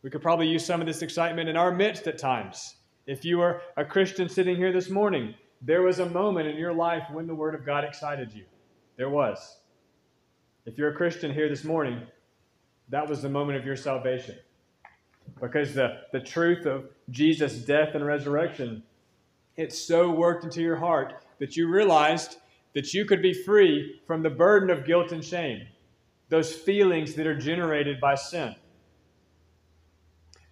We 0.02 0.10
could 0.10 0.22
probably 0.22 0.48
use 0.48 0.64
some 0.64 0.80
of 0.80 0.86
this 0.86 1.02
excitement 1.02 1.48
in 1.48 1.56
our 1.56 1.72
midst 1.72 2.06
at 2.06 2.18
times. 2.18 2.76
If 3.06 3.24
you 3.24 3.40
are 3.40 3.62
a 3.76 3.84
Christian 3.84 4.28
sitting 4.28 4.56
here 4.56 4.72
this 4.72 4.88
morning, 4.88 5.34
there 5.62 5.82
was 5.82 5.98
a 5.98 6.08
moment 6.08 6.48
in 6.48 6.56
your 6.56 6.72
life 6.72 7.04
when 7.10 7.26
the 7.26 7.34
Word 7.34 7.54
of 7.54 7.66
God 7.66 7.84
excited 7.84 8.32
you. 8.32 8.44
There 8.96 9.10
was. 9.10 9.58
If 10.64 10.78
you're 10.78 10.92
a 10.92 10.96
Christian 10.96 11.32
here 11.32 11.48
this 11.48 11.64
morning, 11.64 12.02
that 12.88 13.08
was 13.08 13.22
the 13.22 13.28
moment 13.28 13.58
of 13.58 13.66
your 13.66 13.76
salvation. 13.76 14.36
Because 15.40 15.74
the, 15.74 16.00
the 16.12 16.20
truth 16.20 16.66
of 16.66 16.88
Jesus' 17.10 17.58
death 17.58 17.94
and 17.94 18.04
resurrection, 18.04 18.82
it 19.56 19.72
so 19.72 20.10
worked 20.10 20.44
into 20.44 20.62
your 20.62 20.76
heart 20.76 21.24
that 21.38 21.56
you 21.56 21.68
realized 21.68 22.36
that 22.74 22.94
you 22.94 23.04
could 23.04 23.22
be 23.22 23.32
free 23.32 24.00
from 24.06 24.22
the 24.22 24.30
burden 24.30 24.70
of 24.70 24.86
guilt 24.86 25.12
and 25.12 25.24
shame, 25.24 25.66
those 26.28 26.54
feelings 26.54 27.14
that 27.14 27.26
are 27.26 27.36
generated 27.36 28.00
by 28.00 28.14
sin. 28.14 28.54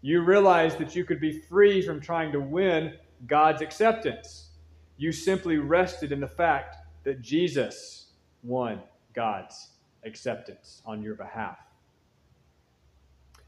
You 0.00 0.22
realize 0.22 0.76
that 0.76 0.94
you 0.94 1.04
could 1.04 1.20
be 1.20 1.40
free 1.40 1.82
from 1.82 2.00
trying 2.00 2.32
to 2.32 2.40
win 2.40 2.94
God's 3.26 3.62
acceptance. 3.62 4.50
You 4.96 5.12
simply 5.12 5.58
rested 5.58 6.12
in 6.12 6.20
the 6.20 6.28
fact 6.28 6.76
that 7.04 7.20
Jesus 7.20 8.12
won 8.42 8.80
God's 9.14 9.70
acceptance 10.04 10.82
on 10.86 11.02
your 11.02 11.14
behalf. 11.14 11.58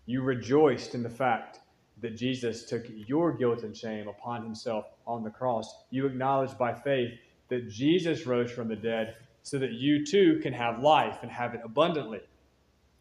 You 0.06 0.22
rejoiced 0.22 0.94
in 0.94 1.02
the 1.02 1.10
fact 1.10 1.60
that 2.00 2.16
Jesus 2.16 2.64
took 2.64 2.84
your 2.88 3.32
guilt 3.32 3.62
and 3.62 3.76
shame 3.76 4.08
upon 4.08 4.42
himself 4.42 4.86
on 5.06 5.22
the 5.22 5.30
cross. 5.30 5.72
You 5.90 6.06
acknowledged 6.06 6.58
by 6.58 6.74
faith 6.74 7.12
that 7.48 7.68
Jesus 7.68 8.26
rose 8.26 8.50
from 8.50 8.68
the 8.68 8.76
dead 8.76 9.16
so 9.42 9.58
that 9.58 9.72
you 9.72 10.04
too 10.04 10.40
can 10.42 10.52
have 10.52 10.82
life 10.82 11.18
and 11.22 11.30
have 11.30 11.54
it 11.54 11.60
abundantly. 11.64 12.20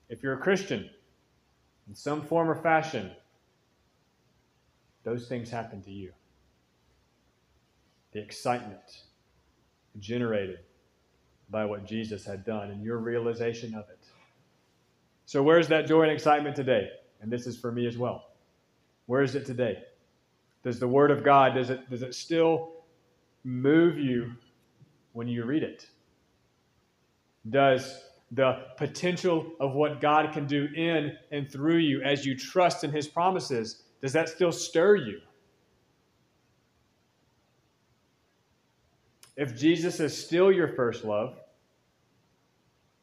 If 0.09 0.21
you're 0.21 0.33
a 0.33 0.41
Christian, 0.41 0.89
in 1.87 1.95
some 1.95 2.21
form 2.21 2.49
or 2.49 2.55
fashion, 2.55 3.11
those 5.03 5.27
things 5.27 5.49
happen 5.49 5.81
to 5.83 5.91
you. 5.91 6.11
The 8.11 8.19
excitement 8.19 9.03
generated 9.99 10.59
by 11.49 11.65
what 11.65 11.85
Jesus 11.85 12.25
had 12.25 12.45
done 12.45 12.71
and 12.71 12.83
your 12.83 12.97
realization 12.97 13.73
of 13.75 13.89
it. 13.89 14.05
So, 15.25 15.43
where's 15.43 15.67
that 15.67 15.87
joy 15.87 16.03
and 16.03 16.11
excitement 16.11 16.55
today? 16.55 16.89
And 17.21 17.31
this 17.31 17.45
is 17.47 17.57
for 17.57 17.71
me 17.71 17.87
as 17.87 17.97
well. 17.97 18.29
Where 19.05 19.21
is 19.21 19.35
it 19.35 19.45
today? 19.45 19.83
Does 20.63 20.79
the 20.79 20.87
Word 20.87 21.11
of 21.11 21.23
God, 21.23 21.55
does 21.55 21.69
it, 21.69 21.89
does 21.89 22.01
it 22.01 22.13
still 22.13 22.71
move 23.43 23.97
you 23.97 24.31
when 25.13 25.27
you 25.27 25.45
read 25.45 25.63
it? 25.63 25.87
Does 27.49 28.03
the 28.31 28.65
potential 28.77 29.51
of 29.59 29.73
what 29.73 30.01
God 30.01 30.31
can 30.33 30.45
do 30.45 30.67
in 30.75 31.17
and 31.31 31.49
through 31.49 31.77
you 31.77 32.01
as 32.03 32.25
you 32.25 32.37
trust 32.37 32.83
in 32.83 32.91
His 32.91 33.07
promises, 33.07 33.83
does 34.01 34.13
that 34.13 34.29
still 34.29 34.51
stir 34.51 34.95
you? 34.95 35.19
If 39.35 39.57
Jesus 39.57 39.99
is 39.99 40.17
still 40.17 40.51
your 40.51 40.67
first 40.67 41.05
love, 41.05 41.37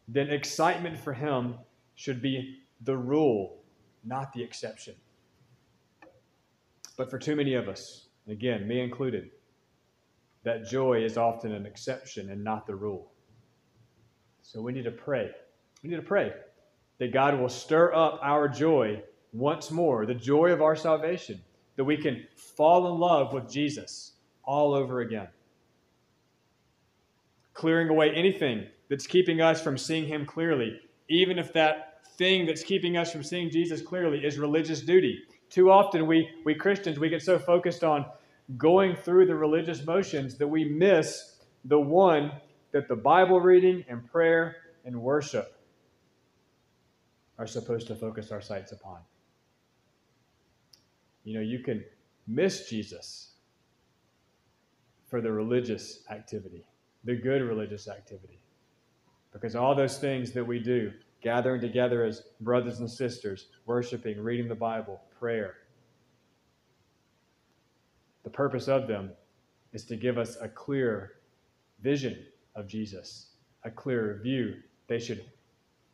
then 0.08 0.30
excitement 0.30 0.98
for 0.98 1.12
Him 1.12 1.54
should 1.94 2.20
be 2.20 2.58
the 2.82 2.96
rule, 2.96 3.62
not 4.04 4.32
the 4.32 4.42
exception. 4.42 4.94
But 6.96 7.10
for 7.10 7.18
too 7.18 7.36
many 7.36 7.54
of 7.54 7.68
us, 7.68 8.06
again, 8.28 8.66
me 8.68 8.80
included, 8.80 9.30
that 10.44 10.66
joy 10.66 11.02
is 11.04 11.16
often 11.16 11.52
an 11.52 11.66
exception 11.66 12.30
and 12.30 12.42
not 12.44 12.66
the 12.66 12.74
rule. 12.74 13.10
So 14.42 14.60
we 14.60 14.72
need 14.72 14.84
to 14.84 14.92
pray. 14.92 15.30
We 15.82 15.90
need 15.90 15.96
to 15.96 16.02
pray 16.02 16.32
that 16.98 17.12
God 17.12 17.38
will 17.38 17.48
stir 17.48 17.92
up 17.94 18.20
our 18.22 18.48
joy 18.48 19.02
once 19.38 19.70
more, 19.70 20.06
the 20.06 20.14
joy 20.14 20.50
of 20.50 20.62
our 20.62 20.76
salvation, 20.76 21.40
that 21.76 21.84
we 21.84 21.96
can 21.96 22.26
fall 22.36 22.92
in 22.92 22.98
love 22.98 23.32
with 23.32 23.50
Jesus 23.50 24.12
all 24.44 24.74
over 24.74 25.00
again. 25.00 25.28
Clearing 27.54 27.88
away 27.88 28.12
anything 28.14 28.66
that's 28.88 29.06
keeping 29.06 29.40
us 29.40 29.60
from 29.60 29.76
seeing 29.76 30.06
Him 30.06 30.24
clearly, 30.26 30.80
even 31.08 31.38
if 31.38 31.52
that 31.52 32.04
thing 32.16 32.46
that's 32.46 32.62
keeping 32.62 32.96
us 32.96 33.12
from 33.12 33.22
seeing 33.22 33.50
Jesus 33.50 33.82
clearly 33.82 34.24
is 34.24 34.38
religious 34.38 34.80
duty. 34.80 35.20
Too 35.50 35.70
often, 35.70 36.06
we, 36.06 36.28
we 36.44 36.54
Christians, 36.54 36.98
we 36.98 37.08
get 37.08 37.22
so 37.22 37.38
focused 37.38 37.84
on 37.84 38.06
going 38.56 38.96
through 38.96 39.26
the 39.26 39.34
religious 39.34 39.84
motions 39.84 40.36
that 40.36 40.48
we 40.48 40.64
miss 40.64 41.36
the 41.64 41.78
one 41.78 42.32
that 42.72 42.88
the 42.88 42.96
Bible 42.96 43.40
reading 43.40 43.84
and 43.88 44.10
prayer 44.10 44.56
and 44.84 45.00
worship 45.00 45.56
are 47.38 47.46
supposed 47.46 47.86
to 47.88 47.94
focus 47.94 48.30
our 48.30 48.40
sights 48.40 48.72
upon. 48.72 49.00
You 51.26 51.34
know, 51.34 51.40
you 51.40 51.58
can 51.58 51.84
miss 52.28 52.70
Jesus 52.70 53.32
for 55.08 55.20
the 55.20 55.32
religious 55.32 56.04
activity, 56.08 56.64
the 57.02 57.16
good 57.16 57.42
religious 57.42 57.88
activity. 57.88 58.38
Because 59.32 59.56
all 59.56 59.74
those 59.74 59.98
things 59.98 60.30
that 60.32 60.46
we 60.46 60.60
do, 60.60 60.92
gathering 61.22 61.60
together 61.60 62.04
as 62.04 62.22
brothers 62.40 62.78
and 62.78 62.88
sisters, 62.88 63.48
worshiping, 63.66 64.22
reading 64.22 64.46
the 64.46 64.54
Bible, 64.54 65.00
prayer, 65.18 65.54
the 68.22 68.30
purpose 68.30 68.68
of 68.68 68.86
them 68.86 69.10
is 69.72 69.84
to 69.86 69.96
give 69.96 70.18
us 70.18 70.36
a 70.40 70.48
clear 70.48 71.14
vision 71.82 72.24
of 72.54 72.68
Jesus, 72.68 73.30
a 73.64 73.70
clearer 73.70 74.20
view. 74.22 74.54
They 74.86 75.00
should 75.00 75.24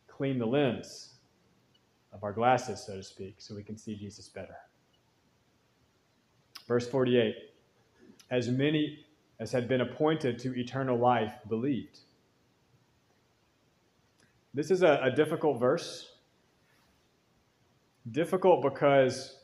clean 0.07 0.37
the 0.37 0.45
lens 0.45 1.15
of 2.11 2.23
our 2.23 2.33
glasses, 2.33 2.85
so 2.85 2.97
to 2.97 3.03
speak, 3.03 3.37
so 3.39 3.55
we 3.55 3.63
can 3.63 3.79
see 3.79 3.95
Jesus 3.95 4.29
better. 4.29 4.57
Verse 6.73 6.87
48 6.87 7.35
As 8.31 8.49
many 8.49 9.05
as 9.39 9.51
had 9.51 9.67
been 9.67 9.81
appointed 9.81 10.39
to 10.39 10.59
eternal 10.59 10.97
life 10.97 11.31
believed. 11.47 11.99
This 14.55 14.71
is 14.71 14.81
a, 14.81 14.99
a 15.03 15.11
difficult 15.11 15.59
verse. 15.59 16.13
Difficult 18.09 18.63
because 18.63 19.35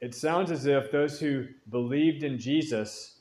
it 0.00 0.12
sounds 0.12 0.50
as 0.50 0.66
if 0.66 0.90
those 0.90 1.20
who 1.20 1.46
believed 1.70 2.24
in 2.24 2.36
Jesus 2.36 3.18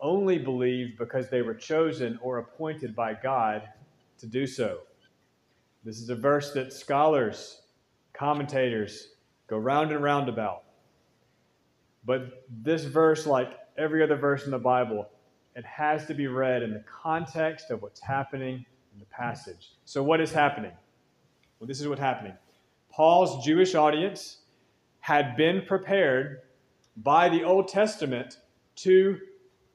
only 0.00 0.36
believed 0.36 0.98
because 0.98 1.30
they 1.30 1.42
were 1.42 1.54
chosen 1.54 2.18
or 2.20 2.38
appointed 2.38 2.96
by 2.96 3.14
God 3.14 3.68
to 4.18 4.26
do 4.26 4.48
so. 4.48 4.80
This 5.84 6.00
is 6.00 6.10
a 6.10 6.16
verse 6.16 6.52
that 6.54 6.72
scholars, 6.72 7.62
commentators 8.14 9.10
go 9.46 9.58
round 9.58 9.92
and 9.92 10.02
round 10.02 10.28
about. 10.28 10.64
But 12.04 12.44
this 12.48 12.84
verse, 12.84 13.26
like 13.26 13.52
every 13.76 14.02
other 14.02 14.16
verse 14.16 14.44
in 14.44 14.50
the 14.50 14.58
Bible, 14.58 15.08
it 15.54 15.64
has 15.64 16.06
to 16.06 16.14
be 16.14 16.26
read 16.26 16.62
in 16.62 16.72
the 16.72 16.84
context 17.02 17.70
of 17.70 17.82
what's 17.82 18.00
happening 18.00 18.64
in 18.92 18.98
the 18.98 19.06
passage. 19.06 19.72
So, 19.84 20.02
what 20.02 20.20
is 20.20 20.32
happening? 20.32 20.72
Well, 21.58 21.66
this 21.66 21.80
is 21.80 21.88
what's 21.88 22.00
happening. 22.00 22.32
Paul's 22.90 23.44
Jewish 23.44 23.74
audience 23.74 24.38
had 25.00 25.36
been 25.36 25.62
prepared 25.66 26.40
by 26.96 27.28
the 27.28 27.44
Old 27.44 27.68
Testament 27.68 28.38
to 28.76 29.18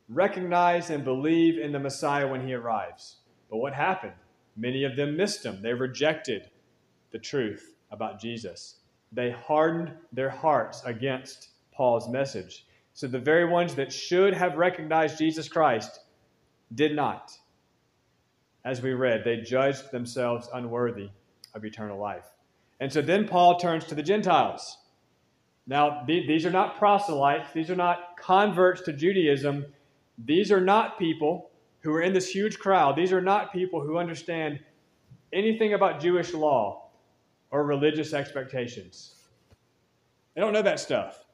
recognize 0.09 0.89
and 0.89 1.03
believe 1.03 1.57
in 1.57 1.71
the 1.71 1.79
Messiah 1.79 2.27
when 2.27 2.45
he 2.45 2.53
arrives. 2.53 3.17
But 3.49 3.57
what 3.57 3.73
happened? 3.73 4.13
Many 4.55 4.83
of 4.83 4.95
them 4.95 5.17
missed 5.17 5.45
him. 5.45 5.61
They 5.61 5.73
rejected 5.73 6.49
the 7.11 7.19
truth 7.19 7.75
about 7.91 8.19
Jesus. 8.19 8.77
They 9.11 9.31
hardened 9.31 9.93
their 10.11 10.29
hearts 10.29 10.83
against 10.85 11.49
Paul's 11.75 12.09
message. 12.09 12.65
So 12.93 13.07
the 13.07 13.19
very 13.19 13.45
ones 13.45 13.75
that 13.75 13.91
should 13.91 14.33
have 14.33 14.55
recognized 14.55 15.17
Jesus 15.17 15.49
Christ 15.49 15.99
did 16.73 16.95
not. 16.95 17.31
As 18.63 18.81
we 18.81 18.93
read, 18.93 19.23
they 19.23 19.37
judged 19.37 19.91
themselves 19.91 20.49
unworthy 20.53 21.09
of 21.53 21.65
eternal 21.65 21.99
life. 21.99 22.25
And 22.79 22.91
so 22.91 23.01
then 23.01 23.27
Paul 23.27 23.59
turns 23.59 23.85
to 23.85 23.95
the 23.95 24.03
Gentiles. 24.03 24.77
Now, 25.67 26.03
these 26.05 26.45
are 26.45 26.51
not 26.51 26.77
proselytes, 26.77 27.53
these 27.53 27.69
are 27.69 27.75
not 27.75 28.17
converts 28.17 28.81
to 28.81 28.93
Judaism 28.93 29.65
these 30.17 30.51
are 30.51 30.61
not 30.61 30.97
people 30.97 31.49
who 31.81 31.91
are 31.93 32.01
in 32.01 32.13
this 32.13 32.29
huge 32.29 32.57
crowd. 32.57 32.95
These 32.95 33.11
are 33.11 33.21
not 33.21 33.51
people 33.51 33.81
who 33.81 33.97
understand 33.97 34.59
anything 35.33 35.73
about 35.73 35.99
Jewish 35.99 36.33
law 36.33 36.89
or 37.51 37.65
religious 37.65 38.13
expectations. 38.13 39.15
They 40.33 40.41
don't 40.41 40.53
know 40.53 40.61
that 40.61 40.79
stuff. 40.79 41.24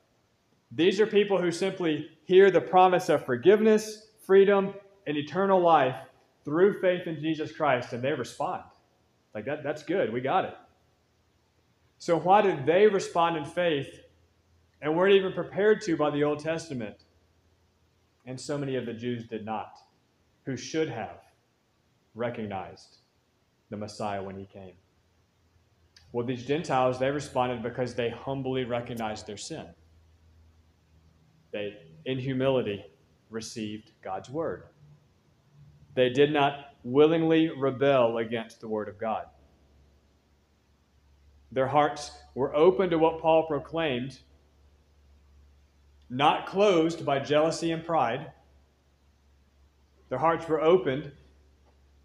These 0.72 1.00
are 1.00 1.08
people 1.08 1.42
who 1.42 1.52
simply 1.52 2.10
hear 2.24 2.50
the 2.50 2.62
promise 2.62 3.10
of 3.10 3.26
forgiveness, 3.26 4.08
freedom, 4.26 4.74
and 5.08 5.18
eternal 5.18 5.60
life 5.60 5.96
through 6.46 6.80
faith 6.80 7.08
in 7.08 7.20
Jesus 7.20 7.52
Christ, 7.52 7.94
and 7.94 8.04
they 8.04 8.14
respond. 8.14 8.64
Like, 9.34 9.46
that, 9.46 9.64
that's 9.64 9.84
good. 9.84 10.12
We 10.12 10.22
got 10.22 10.46
it. 10.46 10.56
So, 11.98 12.18
why 12.18 12.42
did 12.42 12.66
they 12.66 12.88
respond 12.88 13.38
in 13.38 13.46
faith 13.46 14.00
and 14.82 14.96
weren't 14.96 15.14
even 15.14 15.34
prepared 15.34 15.82
to 15.82 15.96
by 15.96 16.10
the 16.10 16.24
Old 16.24 16.40
Testament? 16.40 16.98
and 18.26 18.40
so 18.40 18.58
many 18.58 18.76
of 18.76 18.86
the 18.86 18.94
Jews 18.94 19.26
did 19.26 19.46
not, 19.46 19.78
who 20.46 20.56
should 20.56 20.90
have 20.90 21.22
recognized 22.14 22.98
the 23.70 23.78
Messiah 23.78 24.22
when 24.22 24.38
he 24.38 24.46
came. 24.46 24.74
Well, 26.12 26.26
these 26.26 26.46
Gentiles, 26.46 27.00
they 27.00 27.10
responded 27.10 27.64
because 27.64 27.96
they 27.96 28.10
humbly 28.10 28.66
recognized 28.66 29.28
their 29.28 29.38
sin. 29.38 29.66
They, 31.52 31.78
in 32.06 32.18
humility, 32.18 32.86
received 33.30 33.92
God's 34.02 34.30
word. 34.30 34.64
They 35.94 36.10
did 36.10 36.32
not 36.32 36.74
willingly 36.84 37.50
rebel 37.50 38.18
against 38.18 38.62
the 38.62 38.68
word 38.68 38.88
of 38.88 38.98
God. 38.98 39.26
Their 41.52 41.68
hearts 41.68 42.12
were 42.34 42.56
open 42.56 42.90
to 42.92 42.98
what 42.98 43.20
Paul 43.20 43.48
proclaimed 43.48 44.18
not 46.12 46.46
closed 46.46 47.06
by 47.06 47.20
jealousy 47.20 47.72
and 47.72 47.86
pride. 47.86 48.32
Their 50.10 50.20
hearts 50.20 50.46
were 50.48 50.62
opened, 50.62 51.10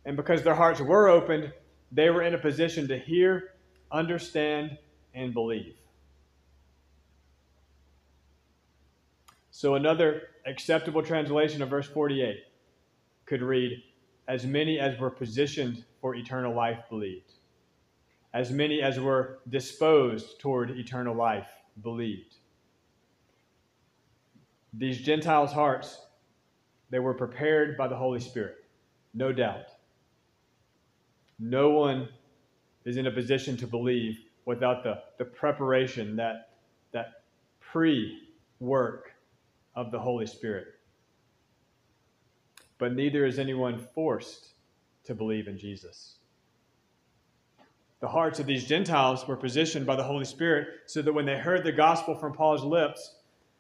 and 0.05 0.17
because 0.17 0.45
their 0.45 0.55
hearts 0.55 0.81
were 0.81 1.09
opened, 1.09 1.53
they 1.91 2.11
were 2.11 2.23
in 2.23 2.35
a 2.35 2.39
position 2.39 2.87
to 2.89 2.99
hear, 2.99 3.55
understand, 3.91 4.79
and 5.13 5.35
believe. 5.35 5.75
So, 9.59 9.75
another 9.75 10.21
acceptable 10.45 11.03
translation 11.03 11.63
of 11.63 11.71
verse 11.71 11.89
48 11.89 12.41
could 13.25 13.41
read, 13.41 13.83
As 14.29 14.45
many 14.45 14.79
as 14.79 14.99
were 14.99 15.09
positioned 15.09 15.83
for 15.99 16.15
eternal 16.15 16.55
life 16.55 16.81
believed. 16.91 17.33
As 18.35 18.51
many 18.51 18.83
as 18.83 19.01
were 19.01 19.39
disposed 19.49 20.39
toward 20.41 20.73
eternal 20.73 21.17
life 21.17 21.49
believed. 21.83 22.35
These 24.75 25.01
Gentiles' 25.01 25.53
hearts, 25.53 26.03
they 26.91 26.99
were 26.99 27.15
prepared 27.15 27.79
by 27.79 27.89
the 27.89 27.97
Holy 27.97 28.21
Spirit, 28.21 28.57
no 29.15 29.33
doubt. 29.33 29.69
No 31.39 31.71
one 31.71 32.11
is 32.85 32.99
in 32.99 33.07
a 33.07 33.11
position 33.11 33.57
to 33.57 33.67
believe 33.67 34.19
without 34.45 34.83
the, 34.83 35.03
the 35.17 35.25
preparation, 35.25 36.15
that, 36.17 36.51
that 36.93 37.23
pre 37.59 38.21
work 38.61 39.16
of 39.77 39.91
the 39.91 39.99
Holy 40.01 40.27
Spirit. 40.27 40.67
But 42.79 42.95
neither 42.95 43.25
is 43.25 43.39
anyone 43.39 43.79
forced 43.79 44.55
to 45.05 45.15
believe 45.15 45.47
in 45.47 45.59
Jesus. 45.59 46.17
The 48.01 48.09
hearts 48.09 48.41
of 48.41 48.47
these 48.47 48.67
Gentiles 48.67 49.27
were 49.27 49.37
positioned 49.37 49.87
by 49.87 49.97
the 49.97 50.03
Holy 50.03 50.25
Spirit 50.25 50.69
so 50.87 51.01
that 51.03 51.13
when 51.13 51.25
they 51.25 51.39
heard 51.39 51.65
the 51.65 51.73
gospel 51.73 52.15
from 52.15 52.33
Paul's 52.33 52.65
lips, 52.65 53.17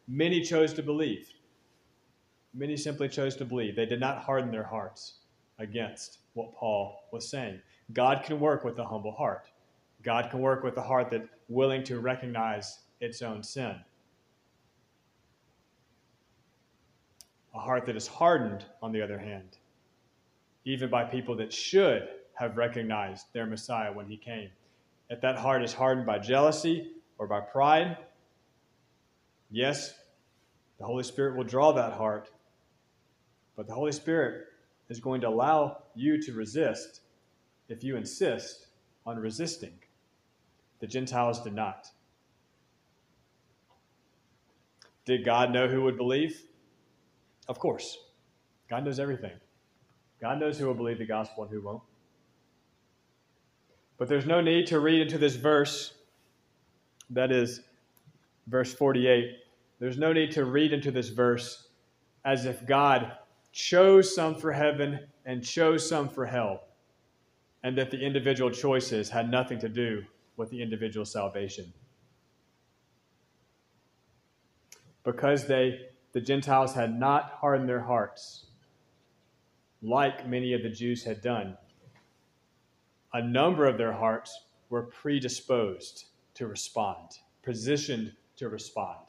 many 0.08 0.42
chose 0.42 0.74
to 0.74 0.82
believe. 0.82 1.28
Many 2.52 2.76
simply 2.76 3.08
chose 3.08 3.36
to 3.36 3.44
believe. 3.44 3.76
They 3.76 3.86
did 3.86 4.00
not 4.00 4.18
harden 4.18 4.50
their 4.50 4.64
hearts 4.64 5.20
against 5.58 6.18
what 6.34 6.54
Paul 6.54 7.04
was 7.12 7.28
saying. 7.28 7.60
God 7.92 8.24
can 8.24 8.40
work 8.40 8.64
with 8.64 8.78
a 8.78 8.84
humble 8.84 9.12
heart. 9.12 9.48
God 10.02 10.30
can 10.30 10.40
work 10.40 10.62
with 10.62 10.76
a 10.76 10.82
heart 10.82 11.10
that's 11.10 11.28
willing 11.48 11.82
to 11.84 12.00
recognize 12.00 12.80
its 13.00 13.22
own 13.22 13.42
sin. 13.42 13.76
A 17.56 17.58
heart 17.58 17.86
that 17.86 17.96
is 17.96 18.06
hardened, 18.06 18.66
on 18.82 18.92
the 18.92 19.00
other 19.00 19.18
hand, 19.18 19.56
even 20.66 20.90
by 20.90 21.04
people 21.04 21.36
that 21.36 21.54
should 21.54 22.06
have 22.34 22.58
recognized 22.58 23.32
their 23.32 23.46
Messiah 23.46 23.90
when 23.90 24.06
he 24.06 24.18
came. 24.18 24.50
If 25.08 25.22
that 25.22 25.38
heart 25.38 25.64
is 25.64 25.72
hardened 25.72 26.06
by 26.06 26.18
jealousy 26.18 26.92
or 27.16 27.26
by 27.26 27.40
pride, 27.40 27.96
yes, 29.50 29.94
the 30.78 30.84
Holy 30.84 31.02
Spirit 31.02 31.34
will 31.34 31.44
draw 31.44 31.72
that 31.72 31.94
heart. 31.94 32.30
But 33.56 33.66
the 33.66 33.74
Holy 33.74 33.92
Spirit 33.92 34.48
is 34.90 35.00
going 35.00 35.22
to 35.22 35.28
allow 35.28 35.78
you 35.94 36.20
to 36.24 36.34
resist 36.34 37.00
if 37.70 37.82
you 37.82 37.96
insist 37.96 38.66
on 39.06 39.16
resisting. 39.16 39.78
The 40.80 40.86
Gentiles 40.86 41.42
did 41.42 41.54
not. 41.54 41.88
Did 45.06 45.24
God 45.24 45.52
know 45.52 45.68
who 45.68 45.84
would 45.84 45.96
believe? 45.96 46.42
Of 47.48 47.58
course. 47.58 47.98
God 48.68 48.84
knows 48.84 48.98
everything. 48.98 49.32
God 50.20 50.40
knows 50.40 50.58
who 50.58 50.66
will 50.66 50.74
believe 50.74 50.98
the 50.98 51.06
gospel 51.06 51.44
and 51.44 51.52
who 51.52 51.60
won't. 51.60 51.82
But 53.98 54.08
there's 54.08 54.26
no 54.26 54.40
need 54.40 54.66
to 54.68 54.80
read 54.80 55.00
into 55.00 55.18
this 55.18 55.36
verse, 55.36 55.94
that 57.10 57.30
is 57.30 57.62
verse 58.46 58.74
48. 58.74 59.36
There's 59.78 59.98
no 59.98 60.12
need 60.12 60.32
to 60.32 60.44
read 60.44 60.72
into 60.72 60.90
this 60.90 61.08
verse 61.08 61.68
as 62.24 62.44
if 62.44 62.66
God 62.66 63.12
chose 63.52 64.14
some 64.14 64.34
for 64.34 64.52
heaven 64.52 65.00
and 65.24 65.42
chose 65.42 65.88
some 65.88 66.08
for 66.08 66.26
hell, 66.26 66.64
and 67.62 67.76
that 67.78 67.90
the 67.90 67.98
individual 67.98 68.50
choices 68.50 69.08
had 69.08 69.30
nothing 69.30 69.58
to 69.60 69.68
do 69.68 70.02
with 70.36 70.50
the 70.50 70.60
individual 70.60 71.06
salvation. 71.06 71.72
Because 75.04 75.46
they, 75.46 75.80
the 76.16 76.22
Gentiles 76.22 76.72
had 76.72 76.98
not 76.98 77.32
hardened 77.42 77.68
their 77.68 77.82
hearts, 77.82 78.46
like 79.82 80.26
many 80.26 80.54
of 80.54 80.62
the 80.62 80.70
Jews 80.70 81.04
had 81.04 81.20
done, 81.20 81.58
a 83.12 83.20
number 83.20 83.66
of 83.66 83.76
their 83.76 83.92
hearts 83.92 84.46
were 84.70 84.84
predisposed 84.84 86.06
to 86.32 86.46
respond, 86.46 87.18
positioned 87.42 88.14
to 88.36 88.48
respond, 88.48 89.00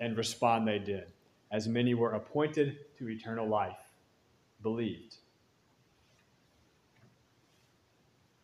and 0.00 0.18
respond 0.18 0.68
they 0.68 0.78
did, 0.78 1.06
as 1.50 1.66
many 1.66 1.94
were 1.94 2.12
appointed 2.12 2.76
to 2.98 3.08
eternal 3.08 3.48
life, 3.48 3.80
believed. 4.62 5.16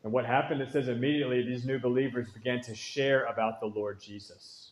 And 0.05 0.11
what 0.11 0.25
happened, 0.25 0.63
it 0.63 0.73
says 0.73 0.89
immediately 0.89 1.43
these 1.43 1.67
new 1.67 1.79
believers 1.79 2.31
began 2.31 2.63
to 2.63 2.75
share 2.75 3.25
about 3.25 3.61
the 3.61 3.67
Lord 3.67 4.01
Jesus. 4.01 4.70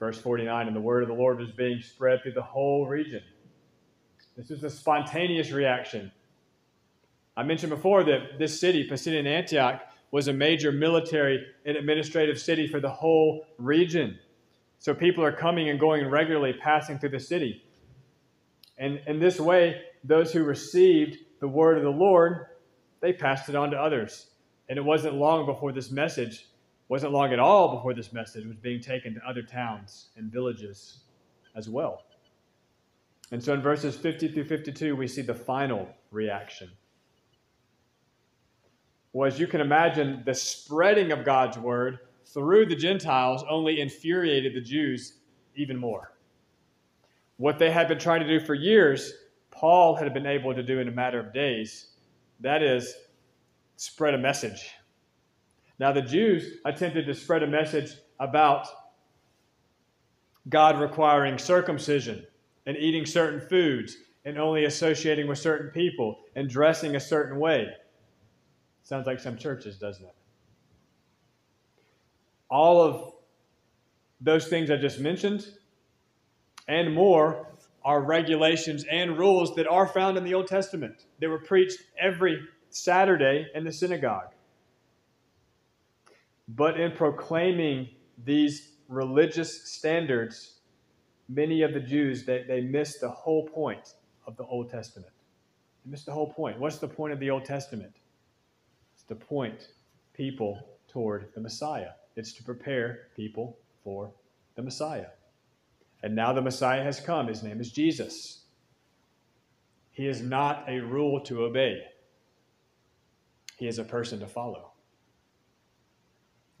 Verse 0.00 0.20
49 0.20 0.66
And 0.66 0.74
the 0.74 0.80
word 0.80 1.04
of 1.04 1.08
the 1.08 1.14
Lord 1.14 1.38
was 1.38 1.52
being 1.52 1.80
spread 1.80 2.22
through 2.22 2.32
the 2.32 2.42
whole 2.42 2.88
region. 2.88 3.22
This 4.36 4.50
is 4.50 4.64
a 4.64 4.70
spontaneous 4.70 5.52
reaction 5.52 6.10
I 7.40 7.42
mentioned 7.42 7.70
before 7.70 8.04
that 8.04 8.38
this 8.38 8.60
city, 8.60 8.86
Pisidian 8.86 9.26
Antioch, 9.26 9.80
was 10.10 10.28
a 10.28 10.32
major 10.32 10.72
military 10.72 11.42
and 11.64 11.74
administrative 11.74 12.38
city 12.38 12.66
for 12.66 12.80
the 12.80 12.90
whole 12.90 13.46
region. 13.56 14.18
So 14.78 14.92
people 14.92 15.24
are 15.24 15.32
coming 15.32 15.70
and 15.70 15.80
going 15.80 16.06
regularly, 16.08 16.52
passing 16.52 16.98
through 16.98 17.10
the 17.10 17.20
city. 17.20 17.64
And 18.76 19.00
in 19.06 19.20
this 19.20 19.40
way, 19.40 19.80
those 20.04 20.32
who 20.32 20.42
received 20.42 21.16
the 21.40 21.48
word 21.48 21.78
of 21.78 21.84
the 21.84 21.90
Lord, 21.90 22.46
they 23.00 23.14
passed 23.14 23.48
it 23.48 23.54
on 23.54 23.70
to 23.70 23.78
others. 23.78 24.26
And 24.68 24.76
it 24.76 24.84
wasn't 24.84 25.14
long 25.14 25.46
before 25.46 25.72
this 25.72 25.90
message, 25.90 26.46
wasn't 26.90 27.12
long 27.12 27.32
at 27.32 27.38
all 27.38 27.76
before 27.76 27.94
this 27.94 28.12
message 28.12 28.44
was 28.44 28.56
being 28.56 28.80
taken 28.80 29.14
to 29.14 29.20
other 29.24 29.42
towns 29.42 30.08
and 30.16 30.30
villages 30.30 31.04
as 31.54 31.68
well. 31.68 32.02
And 33.30 33.42
so 33.42 33.54
in 33.54 33.62
verses 33.62 33.94
50 33.94 34.32
through 34.32 34.46
52, 34.46 34.96
we 34.96 35.06
see 35.06 35.22
the 35.22 35.32
final 35.32 35.88
reaction. 36.10 36.68
Well, 39.12 39.28
as 39.28 39.38
you 39.38 39.46
can 39.46 39.60
imagine, 39.60 40.24
the 40.26 40.34
spreading 40.34 41.12
of 41.12 41.24
God's 41.24 41.56
word 41.58 42.00
through 42.26 42.66
the 42.66 42.74
Gentiles 42.74 43.44
only 43.48 43.80
infuriated 43.80 44.56
the 44.56 44.60
Jews 44.60 45.18
even 45.54 45.76
more. 45.76 46.12
What 47.36 47.60
they 47.60 47.70
had 47.70 47.86
been 47.86 48.00
trying 48.00 48.20
to 48.20 48.38
do 48.38 48.44
for 48.44 48.54
years, 48.54 49.12
Paul 49.52 49.94
had 49.94 50.12
been 50.12 50.26
able 50.26 50.54
to 50.54 50.62
do 50.64 50.80
in 50.80 50.88
a 50.88 50.92
matter 50.92 51.20
of 51.20 51.32
days. 51.32 51.92
That 52.40 52.64
is, 52.64 52.92
spread 53.76 54.14
a 54.14 54.18
message. 54.18 54.72
Now, 55.80 55.92
the 55.92 56.02
Jews 56.02 56.58
attempted 56.66 57.06
to 57.06 57.14
spread 57.14 57.42
a 57.42 57.46
message 57.46 57.92
about 58.20 58.68
God 60.50 60.78
requiring 60.78 61.38
circumcision 61.38 62.26
and 62.66 62.76
eating 62.76 63.06
certain 63.06 63.40
foods 63.40 63.96
and 64.26 64.38
only 64.38 64.66
associating 64.66 65.26
with 65.26 65.38
certain 65.38 65.70
people 65.70 66.18
and 66.36 66.50
dressing 66.50 66.96
a 66.96 67.00
certain 67.00 67.38
way. 67.38 67.68
Sounds 68.82 69.06
like 69.06 69.20
some 69.20 69.38
churches, 69.38 69.78
doesn't 69.78 70.04
it? 70.04 70.14
All 72.50 72.82
of 72.82 73.14
those 74.20 74.48
things 74.48 74.70
I 74.70 74.76
just 74.76 75.00
mentioned 75.00 75.46
and 76.68 76.94
more 76.94 77.46
are 77.82 78.02
regulations 78.02 78.84
and 78.90 79.18
rules 79.18 79.54
that 79.54 79.66
are 79.66 79.86
found 79.86 80.18
in 80.18 80.24
the 80.24 80.34
Old 80.34 80.46
Testament. 80.46 81.06
They 81.20 81.26
were 81.26 81.38
preached 81.38 81.78
every 81.98 82.38
Saturday 82.68 83.46
in 83.54 83.64
the 83.64 83.72
synagogue. 83.72 84.34
But 86.56 86.80
in 86.80 86.92
proclaiming 86.92 87.88
these 88.24 88.72
religious 88.88 89.70
standards, 89.70 90.60
many 91.28 91.62
of 91.62 91.72
the 91.72 91.80
Jews 91.80 92.24
they, 92.24 92.42
they 92.42 92.60
missed 92.60 93.00
the 93.00 93.08
whole 93.08 93.46
point 93.46 93.94
of 94.26 94.36
the 94.36 94.44
Old 94.44 94.68
Testament. 94.68 95.12
They 95.84 95.90
missed 95.92 96.06
the 96.06 96.12
whole 96.12 96.32
point. 96.32 96.58
What's 96.58 96.78
the 96.78 96.88
point 96.88 97.12
of 97.12 97.20
the 97.20 97.30
Old 97.30 97.44
Testament? 97.44 97.92
It's 98.94 99.04
to 99.04 99.14
point 99.14 99.68
people 100.12 100.58
toward 100.88 101.28
the 101.34 101.40
Messiah. 101.40 101.90
It's 102.16 102.32
to 102.32 102.42
prepare 102.42 103.08
people 103.14 103.56
for 103.84 104.12
the 104.56 104.62
Messiah. 104.62 105.06
And 106.02 106.16
now 106.16 106.32
the 106.32 106.42
Messiah 106.42 106.82
has 106.82 106.98
come. 106.98 107.28
His 107.28 107.42
name 107.42 107.60
is 107.60 107.70
Jesus. 107.70 108.44
He 109.92 110.08
is 110.08 110.20
not 110.20 110.64
a 110.68 110.80
rule 110.80 111.20
to 111.20 111.44
obey, 111.44 111.82
he 113.56 113.68
is 113.68 113.78
a 113.78 113.84
person 113.84 114.18
to 114.20 114.26
follow. 114.26 114.72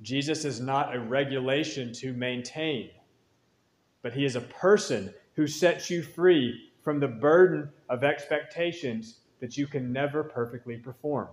Jesus 0.02 0.44
is 0.44 0.60
not 0.60 0.94
a 0.94 1.00
regulation 1.00 1.92
to 1.94 2.12
maintain, 2.12 2.90
but 4.02 4.14
he 4.14 4.24
is 4.24 4.36
a 4.36 4.40
person 4.40 5.12
who 5.34 5.46
sets 5.46 5.90
you 5.90 6.02
free 6.02 6.70
from 6.82 7.00
the 7.00 7.08
burden 7.08 7.68
of 7.88 8.02
expectations 8.02 9.20
that 9.40 9.56
you 9.56 9.66
can 9.66 9.92
never 9.92 10.22
perfectly 10.22 10.76
perform. 10.76 11.28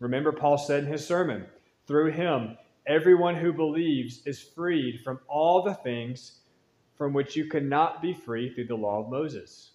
Remember, 0.00 0.32
Paul 0.32 0.58
said 0.58 0.84
in 0.84 0.92
his 0.92 1.06
sermon, 1.06 1.46
through 1.86 2.12
him, 2.12 2.56
everyone 2.86 3.36
who 3.36 3.52
believes 3.52 4.26
is 4.26 4.40
freed 4.42 5.00
from 5.04 5.20
all 5.28 5.62
the 5.62 5.74
things 5.74 6.40
from 6.96 7.12
which 7.12 7.36
you 7.36 7.46
cannot 7.46 8.02
be 8.02 8.12
free 8.12 8.52
through 8.52 8.66
the 8.66 8.74
law 8.74 9.02
of 9.02 9.10
Moses. 9.10 9.72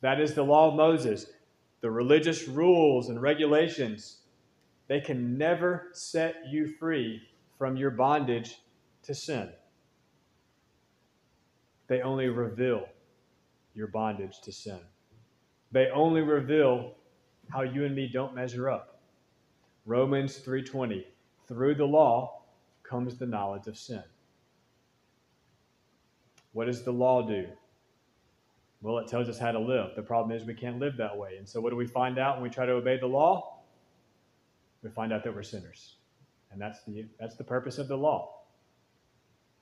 That 0.00 0.20
is 0.20 0.34
the 0.34 0.42
law 0.42 0.68
of 0.68 0.76
Moses. 0.76 1.26
The 1.80 1.90
religious 1.90 2.48
rules 2.48 3.08
and 3.08 3.20
regulations, 3.20 4.18
they 4.88 5.00
can 5.00 5.36
never 5.36 5.88
set 5.92 6.48
you 6.48 6.68
free 6.68 7.22
from 7.58 7.76
your 7.76 7.90
bondage 7.90 8.60
to 9.02 9.14
sin. 9.14 9.50
They 11.88 12.02
only 12.02 12.28
reveal 12.28 12.88
your 13.74 13.86
bondage 13.88 14.40
to 14.42 14.52
sin. 14.52 14.80
They 15.72 15.88
only 15.90 16.22
reveal 16.22 16.94
how 17.50 17.62
you 17.62 17.84
and 17.84 17.94
me 17.94 18.08
don't 18.12 18.34
measure 18.34 18.70
up. 18.70 19.00
Romans 19.84 20.38
3:20 20.38 21.04
Through 21.46 21.76
the 21.76 21.86
law 21.86 22.42
comes 22.82 23.16
the 23.16 23.26
knowledge 23.26 23.66
of 23.66 23.76
sin. 23.76 24.02
What 26.52 26.66
does 26.66 26.82
the 26.82 26.92
law 26.92 27.22
do? 27.22 27.48
Well, 28.80 28.98
it 28.98 29.08
tells 29.08 29.28
us 29.28 29.38
how 29.38 29.52
to 29.52 29.58
live. 29.58 29.94
The 29.94 30.02
problem 30.02 30.36
is 30.36 30.44
we 30.44 30.54
can't 30.54 30.78
live 30.78 30.96
that 30.96 31.16
way. 31.16 31.36
And 31.36 31.48
so 31.48 31.60
what 31.60 31.70
do 31.70 31.76
we 31.76 31.86
find 31.86 32.18
out 32.18 32.36
when 32.36 32.42
we 32.42 32.50
try 32.50 32.66
to 32.66 32.72
obey 32.72 32.98
the 32.98 33.06
law? 33.06 33.55
We 34.86 34.92
find 34.92 35.12
out 35.12 35.24
that 35.24 35.34
we're 35.34 35.42
sinners. 35.42 35.96
And 36.52 36.60
that's 36.60 36.84
the 36.84 37.06
that's 37.18 37.34
the 37.34 37.42
purpose 37.42 37.78
of 37.78 37.88
the 37.88 37.96
law. 37.96 38.42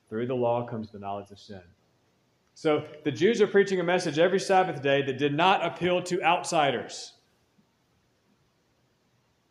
Through 0.07 0.27
the 0.27 0.35
law 0.35 0.67
comes 0.67 0.91
the 0.91 0.99
knowledge 0.99 1.31
of 1.31 1.39
sin. 1.39 1.63
So 2.53 2.85
the 3.03 3.11
Jews 3.11 3.41
are 3.41 3.47
preaching 3.47 3.79
a 3.79 3.83
message 3.83 4.19
every 4.19 4.39
Sabbath 4.39 4.83
day 4.83 5.01
that 5.01 5.17
did 5.17 5.33
not 5.33 5.65
appeal 5.65 6.03
to 6.03 6.21
outsiders. 6.21 7.13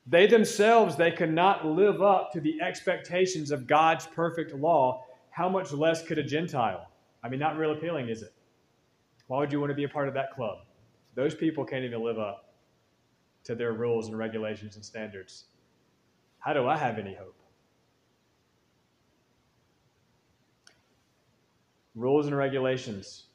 They 0.06 0.28
themselves, 0.28 0.94
they 0.94 1.10
could 1.10 1.32
not 1.32 1.66
live 1.66 2.00
up 2.00 2.30
to 2.34 2.40
the 2.40 2.60
expectations 2.62 3.50
of 3.50 3.66
God's 3.66 4.06
perfect 4.06 4.54
law. 4.54 5.04
How 5.30 5.48
much 5.48 5.72
less 5.72 6.06
could 6.06 6.18
a 6.18 6.22
Gentile? 6.22 6.86
I 7.24 7.28
mean, 7.28 7.40
not 7.40 7.58
real 7.58 7.72
appealing, 7.72 8.10
is 8.10 8.22
it? 8.22 8.32
Why 9.26 9.40
would 9.40 9.50
you 9.50 9.58
want 9.58 9.70
to 9.70 9.74
be 9.74 9.84
a 9.84 9.88
part 9.88 10.06
of 10.06 10.14
that 10.14 10.30
club? 10.36 10.58
Those 11.16 11.34
people 11.34 11.64
can't 11.64 11.84
even 11.84 12.04
live 12.04 12.20
up 12.20 12.54
to 13.42 13.56
their 13.56 13.72
rules 13.72 14.06
and 14.06 14.16
regulations 14.16 14.76
and 14.76 14.84
standards. 14.84 15.46
How 16.44 16.52
do 16.52 16.68
I 16.68 16.76
have 16.76 16.98
any 16.98 17.14
hope? 17.14 17.40
Rules 21.94 22.26
and 22.26 22.36
regulations 22.36 23.28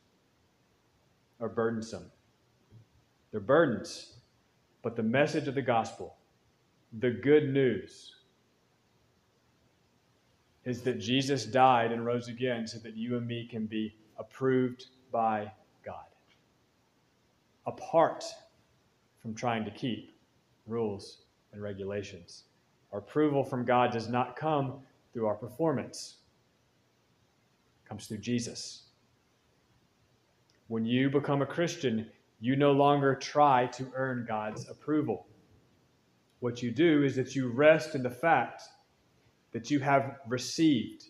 are 1.42 1.50
burdensome. 1.50 2.12
They're 3.32 3.40
burdens. 3.40 4.14
But 4.84 4.96
the 4.96 5.02
message 5.02 5.48
of 5.48 5.56
the 5.56 5.62
gospel, 5.64 6.18
the 7.00 7.10
good 7.10 7.52
news, 7.52 8.16
is 10.66 10.84
that 10.84 11.00
Jesus 11.00 11.46
died 11.46 11.92
and 11.92 12.06
rose 12.06 12.28
again 12.28 12.68
so 12.68 12.78
that 12.78 12.96
you 12.96 13.18
and 13.18 13.26
me 13.26 13.48
can 13.50 13.66
be 13.66 13.96
approved 14.20 14.86
by 15.12 15.52
God. 15.84 16.06
Apart 17.66 18.24
from 19.20 19.34
trying 19.34 19.66
to 19.66 19.72
keep 19.72 20.14
rules 20.68 21.24
and 21.54 21.64
regulations. 21.64 22.44
Our 22.92 23.00
approval 23.00 23.44
from 23.44 23.66
God 23.66 23.92
does 23.92 24.10
not 24.10 24.36
come 24.36 24.80
through 25.14 25.28
our 25.28 25.36
performance. 25.36 26.18
It 27.84 27.90
comes 27.90 28.08
through 28.08 28.20
Jesus. 28.20 28.84
When 30.68 30.86
you 30.86 31.10
become 31.10 31.42
a 31.42 31.48
Christian, 31.48 32.10
you 32.40 32.56
no 32.56 32.72
longer 32.72 33.16
try 33.16 33.68
to 33.68 33.92
earn 33.96 34.26
God's 34.28 34.70
approval. 34.70 35.28
What 36.40 36.62
you 36.62 36.72
do 36.72 37.04
is 37.04 37.16
that 37.16 37.36
you 37.36 37.50
rest 37.50 37.96
in 37.96 38.04
the 38.04 38.10
fact 38.10 38.64
that 39.52 39.70
you 39.70 39.80
have 39.80 40.20
received 40.28 41.06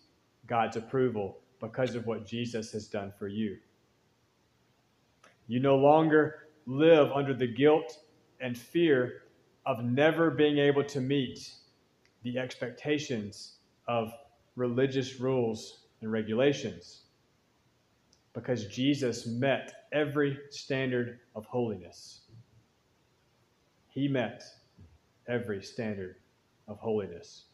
God's 0.46 0.76
approval 0.76 1.38
because 1.60 1.94
of 1.94 2.06
what 2.06 2.26
Jesus 2.26 2.72
has 2.72 2.88
done 2.88 3.12
for 3.18 3.28
you. 3.28 3.58
You 5.46 5.60
no 5.60 5.76
longer 5.76 6.48
live 6.66 7.12
under 7.12 7.34
the 7.34 7.46
guilt 7.46 7.98
and 8.40 8.56
fear 8.56 9.22
of 9.66 9.84
never 9.84 10.30
being 10.30 10.58
able 10.58 10.84
to 10.84 11.00
meet 11.00 11.52
the 12.22 12.38
expectations 12.38 13.56
of 13.88 14.12
religious 14.56 15.20
rules 15.20 15.84
and 16.00 16.12
regulations 16.12 17.02
because 18.32 18.66
Jesus 18.66 19.26
met 19.26 19.86
every 19.92 20.38
standard 20.50 21.20
of 21.34 21.44
holiness. 21.46 22.20
He 23.88 24.06
met 24.06 24.42
every 25.28 25.62
standard 25.62 26.16
of 26.68 26.78
holiness. 26.78 27.44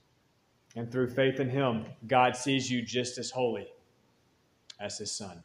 And 0.74 0.92
through 0.92 1.08
faith 1.08 1.40
in 1.40 1.48
Him, 1.48 1.86
God 2.06 2.36
sees 2.36 2.70
you 2.70 2.82
just 2.82 3.16
as 3.16 3.30
holy 3.30 3.68
as 4.78 4.98
His 4.98 5.10
Son. 5.10 5.42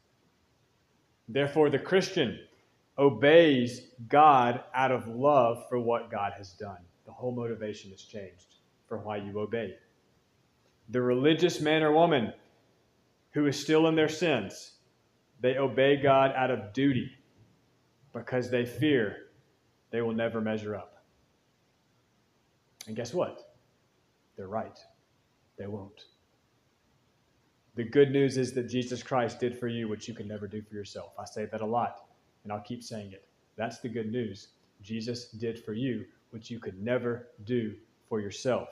Therefore, 1.30 1.70
the 1.70 1.80
Christian 1.80 2.38
obeys 2.98 3.84
God 4.10 4.64
out 4.74 4.92
of 4.92 5.08
love 5.08 5.64
for 5.70 5.80
what 5.80 6.12
God 6.12 6.34
has 6.38 6.52
done. 6.52 6.80
The 7.06 7.14
whole 7.14 7.32
motivation 7.32 7.94
is 7.94 8.04
changed 8.04 8.56
for 8.92 8.98
why 8.98 9.16
you 9.16 9.40
obey. 9.40 9.76
The 10.90 11.02
religious 11.02 11.62
man 11.62 11.82
or 11.82 11.94
woman 11.94 12.34
who 13.32 13.48
is 13.48 13.58
still 13.58 13.88
in 13.88 13.96
their 13.96 14.10
sins 14.10 14.74
they 15.40 15.58
obey 15.58 15.96
God 15.96 16.34
out 16.36 16.52
of 16.52 16.74
duty 16.74 17.10
because 18.12 18.52
they 18.52 18.66
fear 18.66 19.30
they 19.92 20.02
will 20.02 20.12
never 20.12 20.42
measure 20.42 20.76
up. 20.76 21.06
And 22.86 22.98
guess 22.98 23.14
what? 23.14 23.56
They're 24.36 24.50
right. 24.50 24.78
They 25.58 25.68
won't. 25.68 26.08
The 27.76 27.86
good 27.86 28.12
news 28.12 28.38
is 28.38 28.52
that 28.56 28.68
Jesus 28.68 29.02
Christ 29.02 29.40
did 29.40 29.58
for 29.58 29.70
you 29.70 29.88
what 29.88 30.06
you 30.06 30.14
can 30.14 30.28
never 30.28 30.48
do 30.48 30.62
for 30.62 30.76
yourself. 30.76 31.14
I 31.18 31.24
say 31.24 31.46
that 31.46 31.62
a 31.62 31.66
lot, 31.66 32.08
and 32.44 32.52
I'll 32.52 32.60
keep 32.60 32.84
saying 32.84 33.14
it. 33.14 33.26
That's 33.56 33.80
the 33.80 33.88
good 33.88 34.12
news. 34.12 34.50
Jesus 34.82 35.30
did 35.30 35.64
for 35.64 35.72
you 35.72 36.04
what 36.32 36.50
you 36.50 36.60
could 36.60 36.84
never 36.84 37.30
do 37.46 37.74
for 38.10 38.20
yourself. 38.20 38.68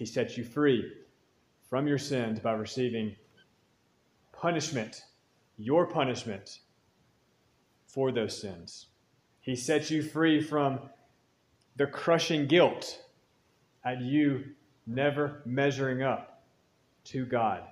He 0.00 0.06
sets 0.06 0.38
you 0.38 0.44
free 0.44 0.94
from 1.68 1.86
your 1.86 1.98
sins 1.98 2.40
by 2.40 2.52
receiving 2.52 3.16
punishment 4.32 5.02
your 5.58 5.84
punishment 5.84 6.60
for 7.86 8.10
those 8.10 8.40
sins. 8.40 8.86
He 9.42 9.54
sets 9.54 9.90
you 9.90 10.02
free 10.02 10.40
from 10.40 10.80
the 11.76 11.86
crushing 11.86 12.46
guilt 12.46 13.02
at 13.84 14.00
you 14.00 14.46
never 14.86 15.42
measuring 15.44 16.02
up 16.02 16.44
to 17.04 17.26
God. 17.26 17.64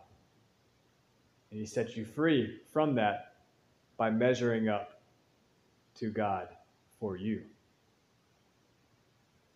And 1.51 1.59
He 1.59 1.65
sets 1.65 1.97
you 1.97 2.05
free 2.05 2.59
from 2.75 2.95
that 2.97 3.37
by 3.97 4.11
measuring 4.11 4.69
up 4.69 5.01
to 5.95 6.11
God 6.11 6.49
for 7.01 7.17
you. 7.17 7.45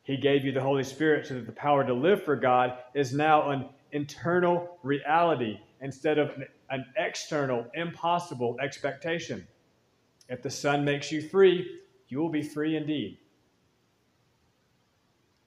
He 0.04 0.16
gave 0.16 0.44
you 0.44 0.52
the 0.52 0.60
Holy 0.60 0.84
Spirit 0.84 1.26
so 1.26 1.34
that 1.34 1.46
the 1.46 1.52
power 1.52 1.84
to 1.84 1.94
live 1.94 2.24
for 2.24 2.36
God 2.36 2.78
is 2.94 3.12
now 3.12 3.50
an 3.50 3.68
internal 3.92 4.78
reality 4.82 5.58
instead 5.80 6.18
of 6.18 6.32
an 6.70 6.84
external, 6.96 7.66
impossible 7.74 8.56
expectation. 8.60 9.46
If 10.28 10.42
the 10.42 10.50
Son 10.50 10.84
makes 10.84 11.12
you 11.12 11.22
free, 11.28 11.80
you 12.08 12.18
will 12.18 12.30
be 12.30 12.42
free 12.42 12.76
indeed. 12.76 13.18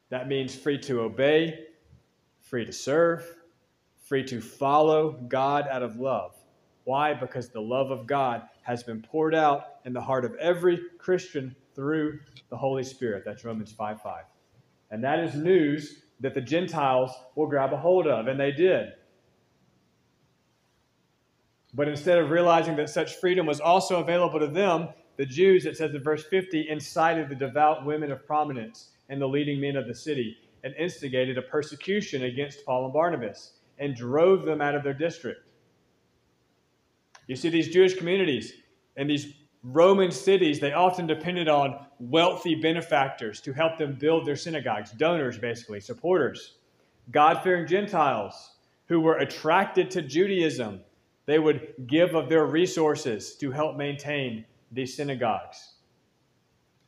That 0.09 0.27
means 0.27 0.55
free 0.55 0.77
to 0.79 1.01
obey, 1.01 1.65
free 2.41 2.65
to 2.65 2.71
serve, 2.71 3.25
free 4.03 4.23
to 4.25 4.39
follow 4.39 5.13
God 5.27 5.67
out 5.69 5.83
of 5.83 5.97
love. 5.97 6.35
Why? 6.83 7.13
Because 7.13 7.49
the 7.49 7.61
love 7.61 7.89
of 7.89 8.05
God 8.05 8.43
has 8.61 8.83
been 8.83 9.01
poured 9.01 9.33
out 9.33 9.65
in 9.85 9.93
the 9.93 10.01
heart 10.01 10.23
of 10.23 10.35
every 10.35 10.79
Christian 10.99 11.55
through 11.73 12.19
the 12.49 12.57
Holy 12.57 12.83
Spirit. 12.83 13.23
That's 13.25 13.43
Romans 13.43 13.71
5 13.71 14.01
5. 14.01 14.23
And 14.95 15.03
that 15.03 15.19
is 15.19 15.35
news 15.35 16.03
that 16.21 16.33
the 16.33 16.39
Gentiles 16.39 17.11
will 17.35 17.47
grab 17.47 17.73
a 17.73 17.77
hold 17.77 18.07
of, 18.07 18.27
and 18.27 18.39
they 18.39 18.53
did. 18.53 18.93
But 21.73 21.89
instead 21.89 22.17
of 22.17 22.29
realizing 22.29 22.77
that 22.77 22.89
such 22.89 23.15
freedom 23.15 23.45
was 23.45 23.59
also 23.59 23.99
available 23.99 24.39
to 24.39 24.47
them, 24.47 24.87
the 25.17 25.25
Jews, 25.25 25.65
it 25.65 25.75
says 25.75 25.93
in 25.93 26.01
verse 26.01 26.23
50, 26.23 26.69
incited 26.69 27.27
the 27.27 27.35
devout 27.35 27.85
women 27.85 28.09
of 28.09 28.25
prominence 28.25 28.91
and 29.09 29.21
the 29.21 29.27
leading 29.27 29.59
men 29.59 29.75
of 29.75 29.85
the 29.85 29.93
city 29.93 30.37
and 30.63 30.73
instigated 30.75 31.37
a 31.37 31.41
persecution 31.41 32.23
against 32.23 32.65
Paul 32.65 32.85
and 32.85 32.93
Barnabas 32.93 33.51
and 33.77 33.97
drove 33.97 34.45
them 34.45 34.61
out 34.61 34.75
of 34.75 34.83
their 34.85 34.93
district. 34.93 35.41
You 37.27 37.35
see, 37.35 37.49
these 37.49 37.67
Jewish 37.67 37.95
communities 37.95 38.53
and 38.95 39.09
these 39.09 39.33
Roman 39.67 40.11
cities, 40.11 40.59
they 40.59 40.73
often 40.73 41.07
depended 41.07 41.47
on 41.47 41.85
wealthy 41.99 42.55
benefactors 42.55 43.41
to 43.41 43.51
help 43.51 43.79
them 43.79 43.95
build 43.95 44.25
their 44.25 44.35
synagogues, 44.35 44.91
donors, 44.91 45.39
basically, 45.39 45.79
supporters, 45.79 46.57
God 47.11 47.41
fearing 47.41 47.67
Gentiles 47.67 48.57
who 48.87 48.99
were 48.99 49.17
attracted 49.17 49.89
to 49.91 50.03
Judaism 50.03 50.81
they 51.25 51.39
would 51.39 51.73
give 51.87 52.13
of 52.13 52.29
their 52.29 52.45
resources 52.45 53.35
to 53.37 53.51
help 53.51 53.75
maintain 53.75 54.45
these 54.71 54.95
synagogues. 54.95 55.73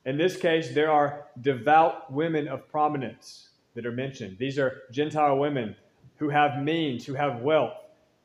In 0.05 0.17
this 0.17 0.37
case, 0.37 0.73
there 0.73 0.91
are 0.91 1.25
devout 1.41 2.11
women 2.11 2.47
of 2.47 2.69
prominence 2.69 3.49
that 3.73 3.85
are 3.85 3.91
mentioned. 3.91 4.37
These 4.37 4.59
are 4.59 4.83
Gentile 4.91 5.37
women 5.37 5.75
who 6.17 6.29
have 6.29 6.61
means, 6.63 7.05
who 7.05 7.13
have 7.13 7.41
wealth, 7.41 7.73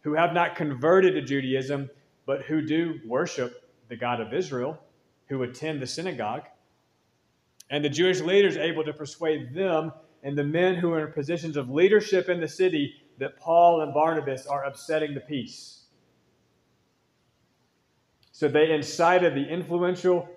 who 0.02 0.14
have 0.14 0.32
not 0.32 0.54
converted 0.54 1.14
to 1.14 1.22
Judaism, 1.22 1.90
but 2.26 2.42
who 2.42 2.62
do 2.62 3.00
worship 3.06 3.61
the 3.92 3.96
God 3.96 4.20
of 4.20 4.32
Israel, 4.32 4.78
who 5.28 5.42
attend 5.42 5.80
the 5.82 5.86
synagogue. 5.86 6.44
And 7.68 7.84
the 7.84 7.90
Jewish 7.90 8.20
leaders 8.20 8.56
able 8.56 8.84
to 8.84 8.92
persuade 8.92 9.54
them 9.54 9.92
and 10.22 10.36
the 10.36 10.44
men 10.44 10.76
who 10.76 10.92
are 10.92 11.06
in 11.06 11.12
positions 11.12 11.56
of 11.56 11.68
leadership 11.70 12.28
in 12.28 12.40
the 12.40 12.48
city 12.48 12.94
that 13.18 13.38
Paul 13.38 13.82
and 13.82 13.92
Barnabas 13.92 14.46
are 14.46 14.64
upsetting 14.64 15.14
the 15.14 15.20
peace 15.20 15.82
so 18.42 18.48
they 18.48 18.72
incited 18.72 19.36
the 19.36 19.48
influential 19.48 20.28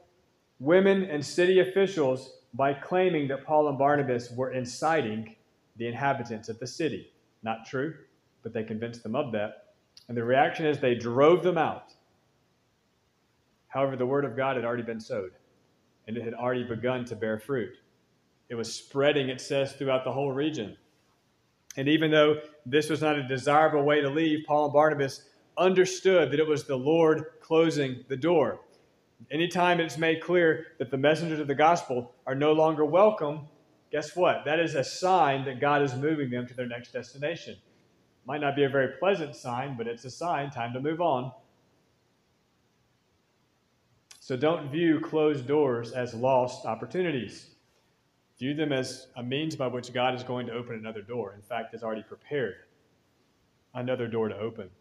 women 0.60 1.06
and 1.06 1.26
city 1.26 1.60
officials 1.60 2.34
by 2.54 2.72
claiming 2.72 3.28
that 3.30 3.44
Paul 3.44 3.68
and 3.68 3.80
Barnabas 3.80 4.30
were 4.30 4.52
inciting 4.52 5.36
the 5.78 5.88
inhabitants 5.88 6.48
of 6.48 6.60
the 6.60 6.68
city. 6.68 7.12
Not 7.42 7.66
true, 7.66 7.96
but 8.44 8.54
they 8.54 8.64
convinced 8.64 9.02
them 9.02 9.16
of 9.16 9.32
that. 9.32 9.74
And 10.08 10.16
the 10.16 10.24
reaction 10.24 10.68
is 10.68 10.78
they 10.78 10.94
drove 10.94 11.42
them 11.42 11.58
out. 11.58 11.94
However, 13.76 13.98
the 13.98 14.06
word 14.06 14.24
of 14.24 14.38
God 14.38 14.56
had 14.56 14.64
already 14.64 14.84
been 14.84 15.02
sowed, 15.02 15.34
and 16.08 16.16
it 16.16 16.24
had 16.24 16.34
already 16.34 16.64
begun 16.64 17.04
to 17.06 17.16
bear 17.16 17.38
fruit. 17.38 17.74
It 18.48 18.56
was 18.56 18.74
spreading, 18.74 19.28
it 19.28 19.42
says, 19.42 19.74
throughout 19.74 20.06
the 20.06 20.14
whole 20.14 20.32
region. 20.32 20.78
And 21.76 21.90
even 21.90 22.10
though 22.10 22.40
this 22.66 22.90
was 22.90 23.02
not 23.02 23.20
a 23.20 23.28
desirable 23.28 23.84
way 23.84 24.00
to 24.00 24.10
leave, 24.10 24.46
Paul 24.48 24.66
and 24.66 24.74
Barnabas 24.74 25.24
understood 25.58 26.32
that 26.32 26.40
it 26.40 26.48
was 26.48 26.64
the 26.64 26.78
Lord 26.78 27.26
closing 27.42 28.06
the 28.08 28.16
door. 28.16 28.62
Anytime 29.30 29.82
it's 29.82 29.98
made 29.98 30.22
clear 30.22 30.68
that 30.80 30.90
the 30.90 30.98
messengers 30.98 31.42
of 31.42 31.48
the 31.48 31.56
gospel 31.56 32.14
are 32.26 32.36
no 32.36 32.54
longer 32.54 32.86
welcome, 32.86 33.42
guess 33.92 34.16
what? 34.16 34.46
That 34.46 34.62
is 34.62 34.76
a 34.76 34.86
sign 34.86 35.44
that 35.46 35.60
God 35.60 35.82
is 35.82 35.96
moving 35.96 36.30
them 36.30 36.48
to 36.48 36.54
their 36.54 36.68
next 36.68 36.94
destination. 36.94 37.58
Might 38.26 38.40
not 38.40 38.56
be 38.56 38.64
a 38.64 38.70
very 38.70 38.98
pleasant 39.00 39.36
sign, 39.36 39.76
but 39.78 39.86
it's 39.86 40.06
a 40.06 40.10
sign, 40.10 40.50
time 40.50 40.72
to 40.72 40.80
move 40.80 41.02
on. 41.02 41.34
So 44.26 44.36
don't 44.36 44.72
view 44.72 45.00
closed 45.02 45.46
doors 45.46 45.92
as 45.92 46.16
lost 46.16 46.66
opportunities. 46.66 47.46
View 48.40 48.56
them 48.56 48.74
as 48.74 49.06
a 49.16 49.22
means 49.22 49.56
by 49.56 49.68
which 49.68 49.94
God 49.94 50.16
is 50.16 50.24
going 50.24 50.48
to 50.48 50.54
open 50.54 50.74
another 50.74 51.04
door. 51.04 51.36
In 51.36 51.44
fact, 51.44 51.74
has 51.74 51.84
already 51.84 52.02
prepared 52.02 52.56
another 53.76 54.08
door 54.08 54.28
to 54.28 54.36
open. 54.36 54.72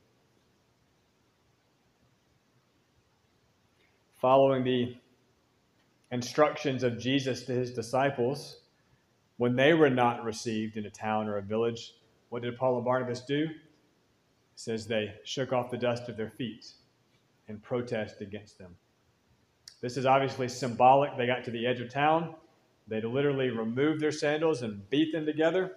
Following 4.14 4.64
the 4.64 4.96
instructions 6.10 6.82
of 6.82 6.98
Jesus 6.98 7.42
to 7.42 7.52
his 7.52 7.74
disciples, 7.74 8.60
when 9.36 9.56
they 9.56 9.74
were 9.74 9.90
not 9.90 10.24
received 10.24 10.78
in 10.78 10.86
a 10.86 10.90
town 10.90 11.28
or 11.28 11.36
a 11.36 11.42
village, 11.42 11.92
what 12.30 12.40
did 12.40 12.56
Paul 12.56 12.76
and 12.76 12.84
Barnabas 12.86 13.20
do? 13.20 13.42
It 13.42 13.50
says 14.54 14.86
they 14.86 15.16
shook 15.24 15.52
off 15.52 15.70
the 15.70 15.76
dust 15.76 16.08
of 16.08 16.16
their 16.16 16.30
feet 16.30 16.64
and 17.46 17.62
protested 17.62 18.26
against 18.26 18.56
them. 18.56 18.74
This 19.84 19.98
is 19.98 20.06
obviously 20.06 20.48
symbolic. 20.48 21.14
They 21.18 21.26
got 21.26 21.44
to 21.44 21.50
the 21.50 21.66
edge 21.66 21.82
of 21.82 21.90
town 21.90 22.34
They'd 22.88 23.04
literally 23.04 23.50
remove 23.50 24.00
their 24.00 24.12
sandals 24.12 24.62
and 24.62 24.88
beat 24.88 25.12
them 25.12 25.26
together. 25.26 25.72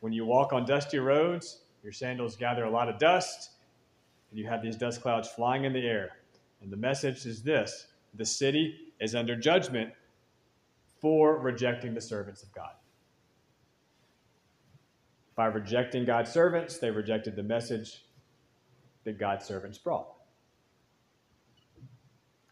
When 0.00 0.14
you 0.14 0.24
walk 0.24 0.54
on 0.54 0.64
dusty 0.64 0.98
roads, 0.98 1.60
your 1.82 1.92
sandals 1.92 2.36
gather 2.36 2.64
a 2.64 2.70
lot 2.70 2.88
of 2.88 2.98
dust, 2.98 3.50
and 4.30 4.38
you 4.38 4.46
have 4.46 4.62
these 4.62 4.76
dust 4.76 5.02
clouds 5.02 5.28
flying 5.28 5.64
in 5.64 5.74
the 5.74 5.86
air. 5.86 6.16
And 6.62 6.70
the 6.70 6.76
message 6.78 7.26
is 7.26 7.42
this 7.42 7.88
the 8.14 8.24
city 8.24 8.76
is 8.98 9.14
under 9.14 9.36
judgment 9.36 9.92
for 10.98 11.38
rejecting 11.38 11.92
the 11.92 12.00
servants 12.00 12.42
of 12.42 12.50
God. 12.52 12.72
By 15.36 15.46
rejecting 15.48 16.06
God's 16.06 16.32
servants, 16.32 16.78
they 16.78 16.90
rejected 16.90 17.36
the 17.36 17.42
message 17.42 18.04
that 19.04 19.18
God's 19.18 19.44
servants 19.44 19.76
brought. 19.76 20.17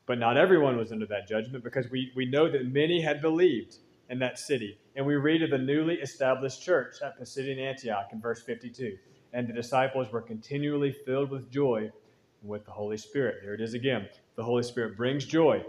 But 0.07 0.19
not 0.19 0.37
everyone 0.37 0.77
was 0.77 0.93
under 0.93 1.07
that 1.07 1.29
judgment 1.29 1.65
because 1.65 1.91
we, 1.91 2.13
we 2.15 2.27
know 2.27 2.51
that 2.51 2.67
many 2.67 3.01
had 3.01 3.21
believed 3.21 3.79
in 4.09 4.21
that 4.21 4.39
city. 4.39 4.79
And 4.95 5.05
we 5.05 5.17
read 5.17 5.43
of 5.43 5.51
the 5.51 5.59
newly 5.59 5.97
established 5.97 6.63
church 6.63 6.97
at 7.05 7.19
Pisidian 7.19 7.59
Antioch 7.59 8.09
in 8.13 8.21
verse 8.21 8.43
52. 8.43 8.97
And 9.33 9.49
the 9.49 9.53
disciples 9.53 10.11
were 10.13 10.23
continually 10.23 10.93
filled 10.93 11.31
with 11.31 11.51
joy 11.51 11.91
with 12.43 12.65
the 12.65 12.71
Holy 12.71 12.97
Spirit. 12.97 13.39
There 13.43 13.55
it 13.55 13.61
is 13.61 13.75
again. 13.75 14.09
The 14.37 14.45
Holy 14.45 14.63
Spirit 14.63 14.97
brings 14.97 15.25
joy. 15.25 15.65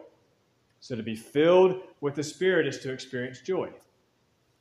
So 0.80 0.96
to 0.96 1.04
be 1.04 1.16
filled 1.16 1.82
with 2.02 2.16
the 2.16 2.24
Spirit 2.24 2.68
is 2.68 2.80
to 2.80 2.94
experience 2.94 3.42
joy. 3.42 3.72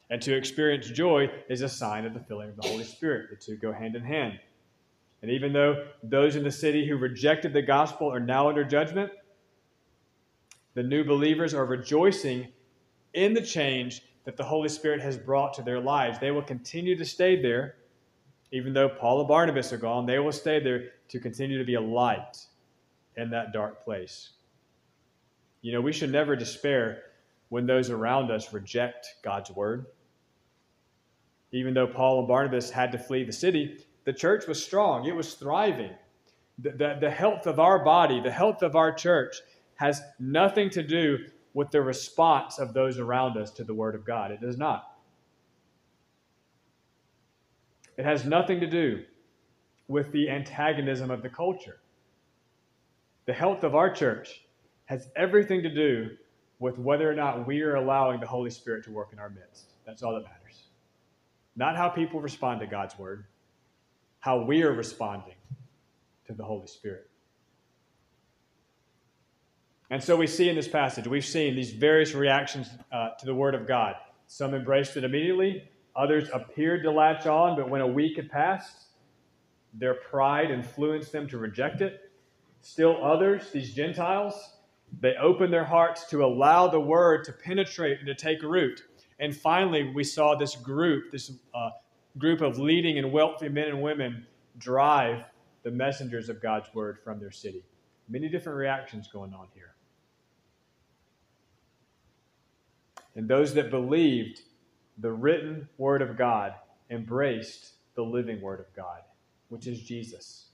And 0.09 0.23
to 0.23 0.35
experience 0.35 0.89
joy 0.89 1.31
is 1.49 1.63
a 1.63 1.69
sign 1.69 2.07
of 2.07 2.15
the 2.15 2.21
filling 2.21 2.51
of 2.51 2.57
the 2.57 2.69
Holy 2.69 2.85
Spirit. 2.85 3.29
The 3.31 3.37
two 3.37 3.57
go 3.57 3.73
hand 3.73 3.97
in 3.97 4.05
hand. 4.05 4.39
And 5.23 5.31
even 5.31 5.53
though 5.53 5.87
those 6.03 6.37
in 6.37 6.45
the 6.45 6.51
city 6.51 6.87
who 6.87 6.97
rejected 6.97 7.53
the 7.53 7.63
gospel 7.63 8.13
are 8.13 8.21
now 8.21 8.49
under 8.49 8.65
judgment, 8.65 9.11
the 10.77 10.83
new 10.83 11.03
believers 11.03 11.55
are 11.55 11.65
rejoicing 11.65 12.49
in 13.15 13.33
the 13.33 13.41
change 13.41 14.03
that 14.27 14.37
the 14.37 14.45
Holy 14.45 14.69
Spirit 14.69 15.01
has 15.01 15.17
brought 15.17 15.55
to 15.55 15.63
their 15.63 15.81
lives. 15.81 16.19
They 16.19 16.31
will 16.31 16.43
continue 16.43 16.95
to 16.99 17.05
stay 17.05 17.41
there, 17.41 17.77
even 18.53 18.75
though 18.75 18.91
Paul 18.91 19.21
and 19.21 19.29
Barnabas 19.29 19.73
are 19.73 19.79
gone, 19.79 20.05
they 20.05 20.19
will 20.19 20.33
stay 20.33 20.63
there 20.63 20.91
to 21.09 21.19
continue 21.19 21.57
to 21.59 21.65
be 21.65 21.75
a 21.75 21.81
light 21.81 22.37
in 23.17 23.31
that 23.31 23.55
dark 23.55 23.83
place. 23.85 24.33
You 25.63 25.73
know, 25.73 25.81
we 25.81 25.95
should 25.95 26.13
never 26.13 26.37
despair 26.37 27.05
when 27.49 27.65
those 27.65 27.89
around 27.89 28.31
us 28.31 28.53
reject 28.53 29.07
God's 29.25 29.51
word. 29.51 29.87
Even 31.53 31.73
though 31.73 31.87
Paul 31.87 32.19
and 32.19 32.29
Barnabas 32.29 32.69
had 32.69 32.93
to 32.93 32.99
flee 32.99 33.25
the 33.25 33.33
city, 33.33 33.79
the 34.05 34.13
church 34.13 34.47
was 34.47 34.63
strong, 34.63 35.07
it 35.07 35.17
was 35.17 35.35
thriving. 35.35 35.93
The, 36.59 36.71
the, 36.71 36.99
the 37.01 37.11
health 37.11 37.47
of 37.47 37.59
our 37.59 37.83
body, 37.83 38.21
the 38.21 38.31
health 38.31 38.63
of 38.63 38.77
our 38.77 38.93
church, 38.93 39.37
has 39.77 40.03
nothing 40.19 40.71
to 40.71 40.83
do 40.83 41.19
with 41.55 41.71
the 41.71 41.81
response 41.81 42.59
of 42.59 42.75
those 42.75 42.99
around 42.99 43.37
us 43.37 43.51
to 43.53 43.65
the 43.65 43.75
Word 43.75 43.95
of 43.95 44.05
God. 44.05 44.31
It 44.31 44.41
does 44.41 44.59
not. 44.59 44.93
It 47.97 48.05
has 48.05 48.25
nothing 48.25 48.61
to 48.61 48.67
do 48.67 49.05
with 49.89 50.13
the 50.13 50.29
antagonism 50.29 51.11
of 51.11 51.23
the 51.23 51.29
culture. 51.29 51.79
The 53.27 53.33
health 53.33 53.65
of 53.65 53.75
our 53.75 53.91
church 53.91 54.43
has 54.87 55.09
everything 55.17 55.63
to 55.63 55.75
do 55.75 56.11
with 56.59 56.79
whether 56.79 57.11
or 57.11 57.15
not 57.15 57.47
we 57.47 57.63
are 57.63 57.77
allowing 57.77 58.21
the 58.21 58.27
Holy 58.27 58.51
Spirit 58.51 58.85
to 58.85 58.91
work 58.91 59.11
in 59.13 59.19
our 59.19 59.31
midst. 59.31 59.73
That's 59.85 60.03
all 60.03 60.15
that 60.15 60.25
matters. 60.25 60.65
Not 61.57 61.77
how 61.77 61.89
people 61.89 62.21
respond 62.21 62.61
to 62.61 62.67
God's 62.67 62.99
Word, 62.99 63.25
how 64.21 64.43
we 64.43 64.63
are 64.63 64.73
responding 64.73 65.35
to 66.27 66.35
the 66.35 66.45
Holy 66.45 66.67
Spirit. 66.67 67.09
And 69.91 70.03
so 70.03 70.17
we 70.17 70.27
see 70.27 70.49
in 70.49 70.57
this 70.57 70.67
passage, 70.67 71.07
we've 71.07 71.25
seen 71.25 71.55
these 71.55 71.71
various 71.71 72.13
reactions 72.13 72.69
uh, 72.91 73.11
to 73.21 73.27
the 73.27 73.35
Word 73.35 73.55
of 73.55 73.69
God. 73.69 73.95
Some 74.27 74.55
embraced 74.55 74.97
it 74.97 75.05
immediately, 75.05 75.71
others 75.95 76.29
appeared 76.35 76.83
to 76.83 76.91
latch 76.91 77.27
on, 77.27 77.55
but 77.55 77.71
when 77.71 77.81
a 77.81 77.87
week 77.87 78.17
had 78.17 78.29
passed, 78.29 78.87
their 79.73 79.95
pride 79.95 80.51
influenced 80.51 81.13
them 81.13 81.29
to 81.29 81.39
reject 81.39 81.81
it. 81.83 82.11
Still 82.63 82.99
others, 83.05 83.51
these 83.53 83.75
Gentiles, 83.75 84.55
they 85.01 85.15
opened 85.23 85.53
their 85.53 85.65
hearts 85.65 86.07
to 86.07 86.25
allow 86.25 86.67
the 86.67 86.81
Word 86.81 87.25
to 87.25 87.33
penetrate 87.33 87.99
and 87.99 88.09
to 88.09 88.15
take 88.15 88.43
root. 88.43 88.83
And 89.21 89.37
finally, 89.37 89.93
we 89.95 90.03
saw 90.03 90.35
this 90.35 90.57
group, 90.57 91.13
this 91.13 91.31
uh, 91.55 91.71
group 92.19 92.41
of 92.41 92.59
leading 92.59 92.99
and 92.99 93.13
wealthy 93.13 93.49
men 93.49 93.69
and 93.69 93.81
women, 93.81 94.27
drive 94.59 95.25
the 95.63 95.71
messengers 95.71 96.29
of 96.29 96.43
God's 96.43 96.75
Word 96.75 96.99
from 97.05 97.21
their 97.21 97.31
city. 97.31 97.63
Many 98.09 98.29
different 98.29 98.59
reactions 98.59 99.09
going 99.13 99.33
on 99.33 99.47
here. 99.55 99.76
And 103.17 103.27
those 103.27 103.55
that 103.55 103.71
believed 103.71 104.43
the 104.99 105.11
written 105.11 105.69
word 105.79 106.03
of 106.03 106.17
God 106.17 106.55
embraced 106.91 107.73
the 107.95 108.03
living 108.03 108.41
word 108.41 108.61
of 108.61 108.67
God, 108.77 109.01
which 109.49 109.67
is 109.67 109.83
Jesus. 109.83 110.47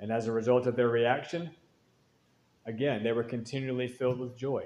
And 0.00 0.10
as 0.10 0.26
a 0.26 0.32
result 0.32 0.66
of 0.66 0.76
their 0.76 0.88
reaction, 0.88 1.50
again, 2.64 3.04
they 3.04 3.12
were 3.12 3.22
continually 3.22 3.88
filled 3.88 4.18
with 4.18 4.36
joy 4.36 4.64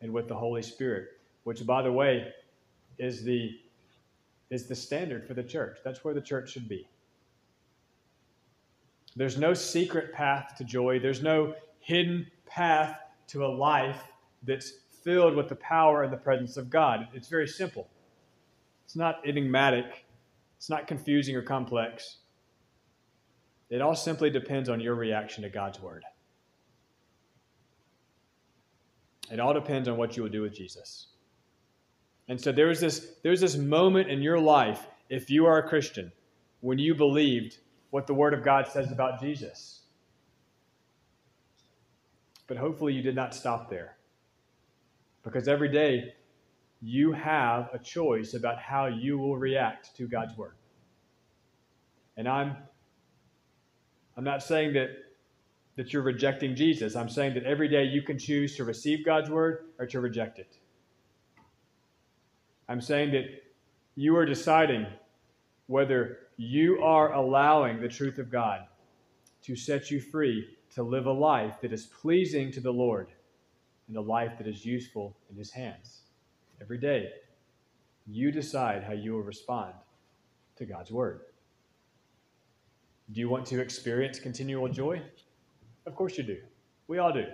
and 0.00 0.12
with 0.12 0.28
the 0.28 0.36
Holy 0.36 0.62
Spirit, 0.62 1.08
which, 1.42 1.66
by 1.66 1.82
the 1.82 1.92
way, 1.92 2.32
is 2.98 3.24
the, 3.24 3.58
is 4.50 4.66
the 4.66 4.76
standard 4.76 5.26
for 5.26 5.34
the 5.34 5.42
church. 5.42 5.78
That's 5.84 6.04
where 6.04 6.14
the 6.14 6.20
church 6.20 6.52
should 6.52 6.68
be. 6.68 6.86
There's 9.16 9.38
no 9.38 9.52
secret 9.54 10.12
path 10.12 10.54
to 10.58 10.64
joy, 10.64 11.00
there's 11.00 11.22
no 11.22 11.54
hidden 11.80 12.28
path 12.46 12.98
to 13.28 13.44
a 13.44 13.48
life 13.48 14.02
that's 14.44 14.72
filled 15.04 15.36
with 15.36 15.48
the 15.48 15.56
power 15.56 16.02
and 16.02 16.12
the 16.12 16.16
presence 16.16 16.56
of 16.56 16.70
God. 16.70 17.06
It's 17.12 17.28
very 17.28 17.46
simple. 17.46 17.88
It's 18.84 18.96
not 18.96 19.26
enigmatic, 19.26 20.06
it's 20.56 20.70
not 20.70 20.86
confusing 20.86 21.36
or 21.36 21.42
complex. 21.42 22.18
It 23.70 23.80
all 23.80 23.94
simply 23.94 24.30
depends 24.30 24.68
on 24.68 24.80
your 24.80 24.94
reaction 24.94 25.42
to 25.42 25.48
God's 25.48 25.80
word. 25.80 26.04
It 29.30 29.40
all 29.40 29.54
depends 29.54 29.88
on 29.88 29.96
what 29.96 30.16
you 30.16 30.22
will 30.22 30.30
do 30.30 30.42
with 30.42 30.54
Jesus. 30.54 31.08
And 32.28 32.40
so 32.40 32.52
there 32.52 32.70
is 32.70 32.80
this, 32.80 33.14
there's 33.22 33.40
this 33.40 33.56
moment 33.56 34.10
in 34.10 34.22
your 34.22 34.38
life, 34.38 34.86
if 35.08 35.30
you 35.30 35.46
are 35.46 35.58
a 35.58 35.68
Christian, 35.68 36.12
when 36.60 36.78
you 36.78 36.94
believed 36.94 37.58
what 37.90 38.06
the 38.06 38.14
Word 38.14 38.34
of 38.34 38.44
God 38.44 38.66
says 38.66 38.90
about 38.90 39.20
Jesus. 39.20 39.82
But 42.46 42.56
hopefully 42.56 42.92
you 42.92 43.02
did 43.02 43.14
not 43.14 43.34
stop 43.34 43.70
there. 43.70 43.96
Because 45.24 45.48
every 45.48 45.70
day 45.70 46.14
you 46.80 47.12
have 47.12 47.70
a 47.72 47.78
choice 47.78 48.34
about 48.34 48.58
how 48.58 48.86
you 48.86 49.18
will 49.18 49.36
react 49.36 49.96
to 49.96 50.06
God's 50.06 50.36
word. 50.36 50.54
And 52.16 52.28
I'm 52.28 52.56
I'm 54.16 54.24
not 54.24 54.42
saying 54.42 54.74
that 54.74 54.90
that 55.76 55.92
you're 55.92 56.02
rejecting 56.02 56.54
Jesus. 56.54 56.94
I'm 56.94 57.08
saying 57.08 57.34
that 57.34 57.44
every 57.44 57.68
day 57.68 57.84
you 57.84 58.02
can 58.02 58.18
choose 58.18 58.56
to 58.56 58.64
receive 58.64 59.04
God's 59.04 59.30
word 59.30 59.70
or 59.78 59.86
to 59.86 60.00
reject 60.00 60.38
it. 60.38 60.58
I'm 62.68 62.80
saying 62.80 63.10
that 63.12 63.24
you 63.96 64.16
are 64.16 64.24
deciding 64.24 64.86
whether 65.66 66.18
you 66.36 66.82
are 66.82 67.12
allowing 67.12 67.80
the 67.80 67.88
truth 67.88 68.18
of 68.18 68.30
God 68.30 68.60
to 69.42 69.56
set 69.56 69.90
you 69.90 70.00
free 70.00 70.46
to 70.74 70.82
live 70.82 71.06
a 71.06 71.12
life 71.12 71.60
that 71.60 71.72
is 71.72 71.86
pleasing 71.86 72.50
to 72.52 72.60
the 72.60 72.72
Lord 72.72 73.08
and 73.88 73.96
a 73.96 74.00
life 74.00 74.32
that 74.38 74.46
is 74.46 74.64
useful 74.64 75.16
in 75.30 75.36
His 75.36 75.50
hands. 75.50 76.02
Every 76.60 76.78
day, 76.78 77.08
you 78.06 78.30
decide 78.30 78.84
how 78.84 78.92
you 78.92 79.12
will 79.12 79.22
respond 79.22 79.74
to 80.56 80.64
God's 80.64 80.90
Word. 80.90 81.20
Do 83.12 83.20
you 83.20 83.28
want 83.28 83.46
to 83.46 83.60
experience 83.60 84.18
continual 84.18 84.68
joy? 84.68 85.02
Of 85.86 85.94
course 85.94 86.16
you 86.16 86.24
do. 86.24 86.38
We 86.88 86.98
all 86.98 87.12
do. 87.12 87.26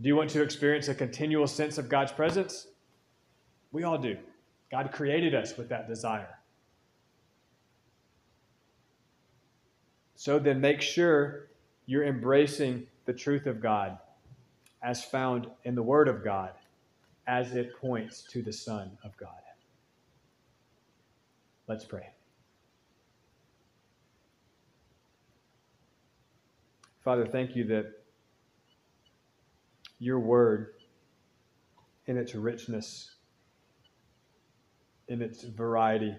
Do 0.00 0.08
you 0.08 0.16
want 0.16 0.30
to 0.30 0.42
experience 0.42 0.88
a 0.88 0.94
continual 0.94 1.46
sense 1.46 1.78
of 1.78 1.88
God's 1.88 2.12
presence? 2.12 2.66
We 3.72 3.84
all 3.84 3.98
do. 3.98 4.16
God 4.70 4.92
created 4.92 5.34
us 5.34 5.56
with 5.56 5.68
that 5.68 5.88
desire. 5.88 6.38
So 10.16 10.38
then 10.38 10.60
make 10.60 10.82
sure 10.82 11.48
you're 11.86 12.04
embracing 12.04 12.86
the 13.06 13.12
truth 13.12 13.46
of 13.46 13.60
God 13.60 13.98
as 14.82 15.04
found 15.04 15.46
in 15.64 15.74
the 15.74 15.82
Word 15.82 16.08
of 16.08 16.24
God 16.24 16.52
as 17.26 17.54
it 17.54 17.76
points 17.80 18.22
to 18.30 18.42
the 18.42 18.52
Son 18.52 18.90
of 19.04 19.16
God. 19.16 19.30
Let's 21.68 21.84
pray. 21.84 22.08
Father, 27.04 27.26
thank 27.26 27.56
you 27.56 27.64
that 27.64 27.92
your 29.98 30.18
word, 30.18 30.74
in 32.06 32.16
its 32.16 32.34
richness, 32.34 33.14
in 35.08 35.22
its 35.22 35.44
variety, 35.44 36.14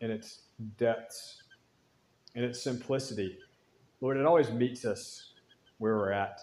in 0.00 0.10
its 0.10 0.42
depths, 0.78 1.42
in 2.34 2.42
its 2.42 2.62
simplicity, 2.62 3.38
Lord, 4.00 4.16
it 4.16 4.26
always 4.26 4.50
meets 4.50 4.84
us 4.84 5.32
where 5.78 5.96
we're 5.96 6.12
at. 6.12 6.40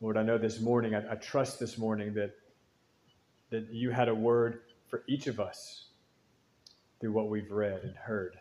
Lord, 0.00 0.16
I 0.16 0.22
know 0.22 0.38
this 0.38 0.60
morning, 0.60 0.94
I, 0.94 1.12
I 1.12 1.14
trust 1.16 1.60
this 1.60 1.76
morning 1.76 2.14
that, 2.14 2.34
that 3.50 3.68
you 3.70 3.90
had 3.90 4.08
a 4.08 4.14
word 4.14 4.60
for 4.88 5.02
each 5.06 5.26
of 5.26 5.38
us 5.38 5.84
through 7.00 7.12
what 7.12 7.28
we've 7.28 7.50
read 7.50 7.82
and 7.82 7.94
heard. 7.94 8.38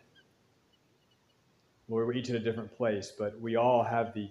Lord, 1.89 2.07
we're 2.07 2.13
each 2.13 2.29
in 2.29 2.37
a 2.37 2.39
different 2.39 2.75
place, 2.77 3.11
but 3.17 3.39
we 3.41 3.57
all 3.57 3.83
have 3.83 4.13
the 4.13 4.29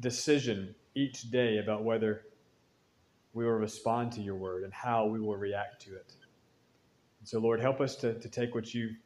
decision 0.00 0.74
each 0.94 1.30
day 1.30 1.58
about 1.58 1.84
whether 1.84 2.22
we 3.34 3.44
will 3.44 3.52
respond 3.52 4.12
to 4.12 4.22
your 4.22 4.34
word 4.34 4.64
and 4.64 4.72
how 4.72 5.04
we 5.04 5.20
will 5.20 5.36
react 5.36 5.82
to 5.82 5.94
it. 5.94 6.14
And 7.20 7.28
so, 7.28 7.38
Lord, 7.38 7.60
help 7.60 7.82
us 7.82 7.96
to, 7.96 8.14
to 8.14 8.28
take 8.30 8.54
what 8.54 8.72
you've 8.72 8.96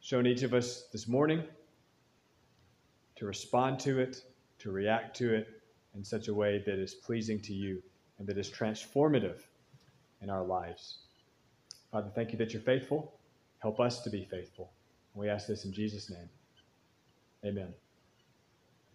shown 0.00 0.26
each 0.26 0.42
of 0.42 0.52
us 0.52 0.88
this 0.92 1.06
morning, 1.06 1.44
to 3.16 3.26
respond 3.26 3.78
to 3.80 4.00
it, 4.00 4.24
to 4.58 4.72
react 4.72 5.16
to 5.18 5.32
it 5.34 5.61
in 5.94 6.04
such 6.04 6.28
a 6.28 6.34
way 6.34 6.62
that 6.66 6.78
is 6.78 6.94
pleasing 6.94 7.40
to 7.40 7.52
you 7.52 7.82
and 8.18 8.26
that 8.26 8.38
is 8.38 8.50
transformative 8.50 9.40
in 10.20 10.30
our 10.30 10.44
lives. 10.44 10.98
Father, 11.90 12.10
thank 12.14 12.32
you 12.32 12.38
that 12.38 12.52
you're 12.52 12.62
faithful. 12.62 13.12
Help 13.58 13.80
us 13.80 14.00
to 14.02 14.10
be 14.10 14.24
faithful. 14.24 14.72
We 15.14 15.28
ask 15.28 15.46
this 15.46 15.64
in 15.64 15.72
Jesus' 15.72 16.10
name. 16.10 16.28
Amen. 17.44 17.74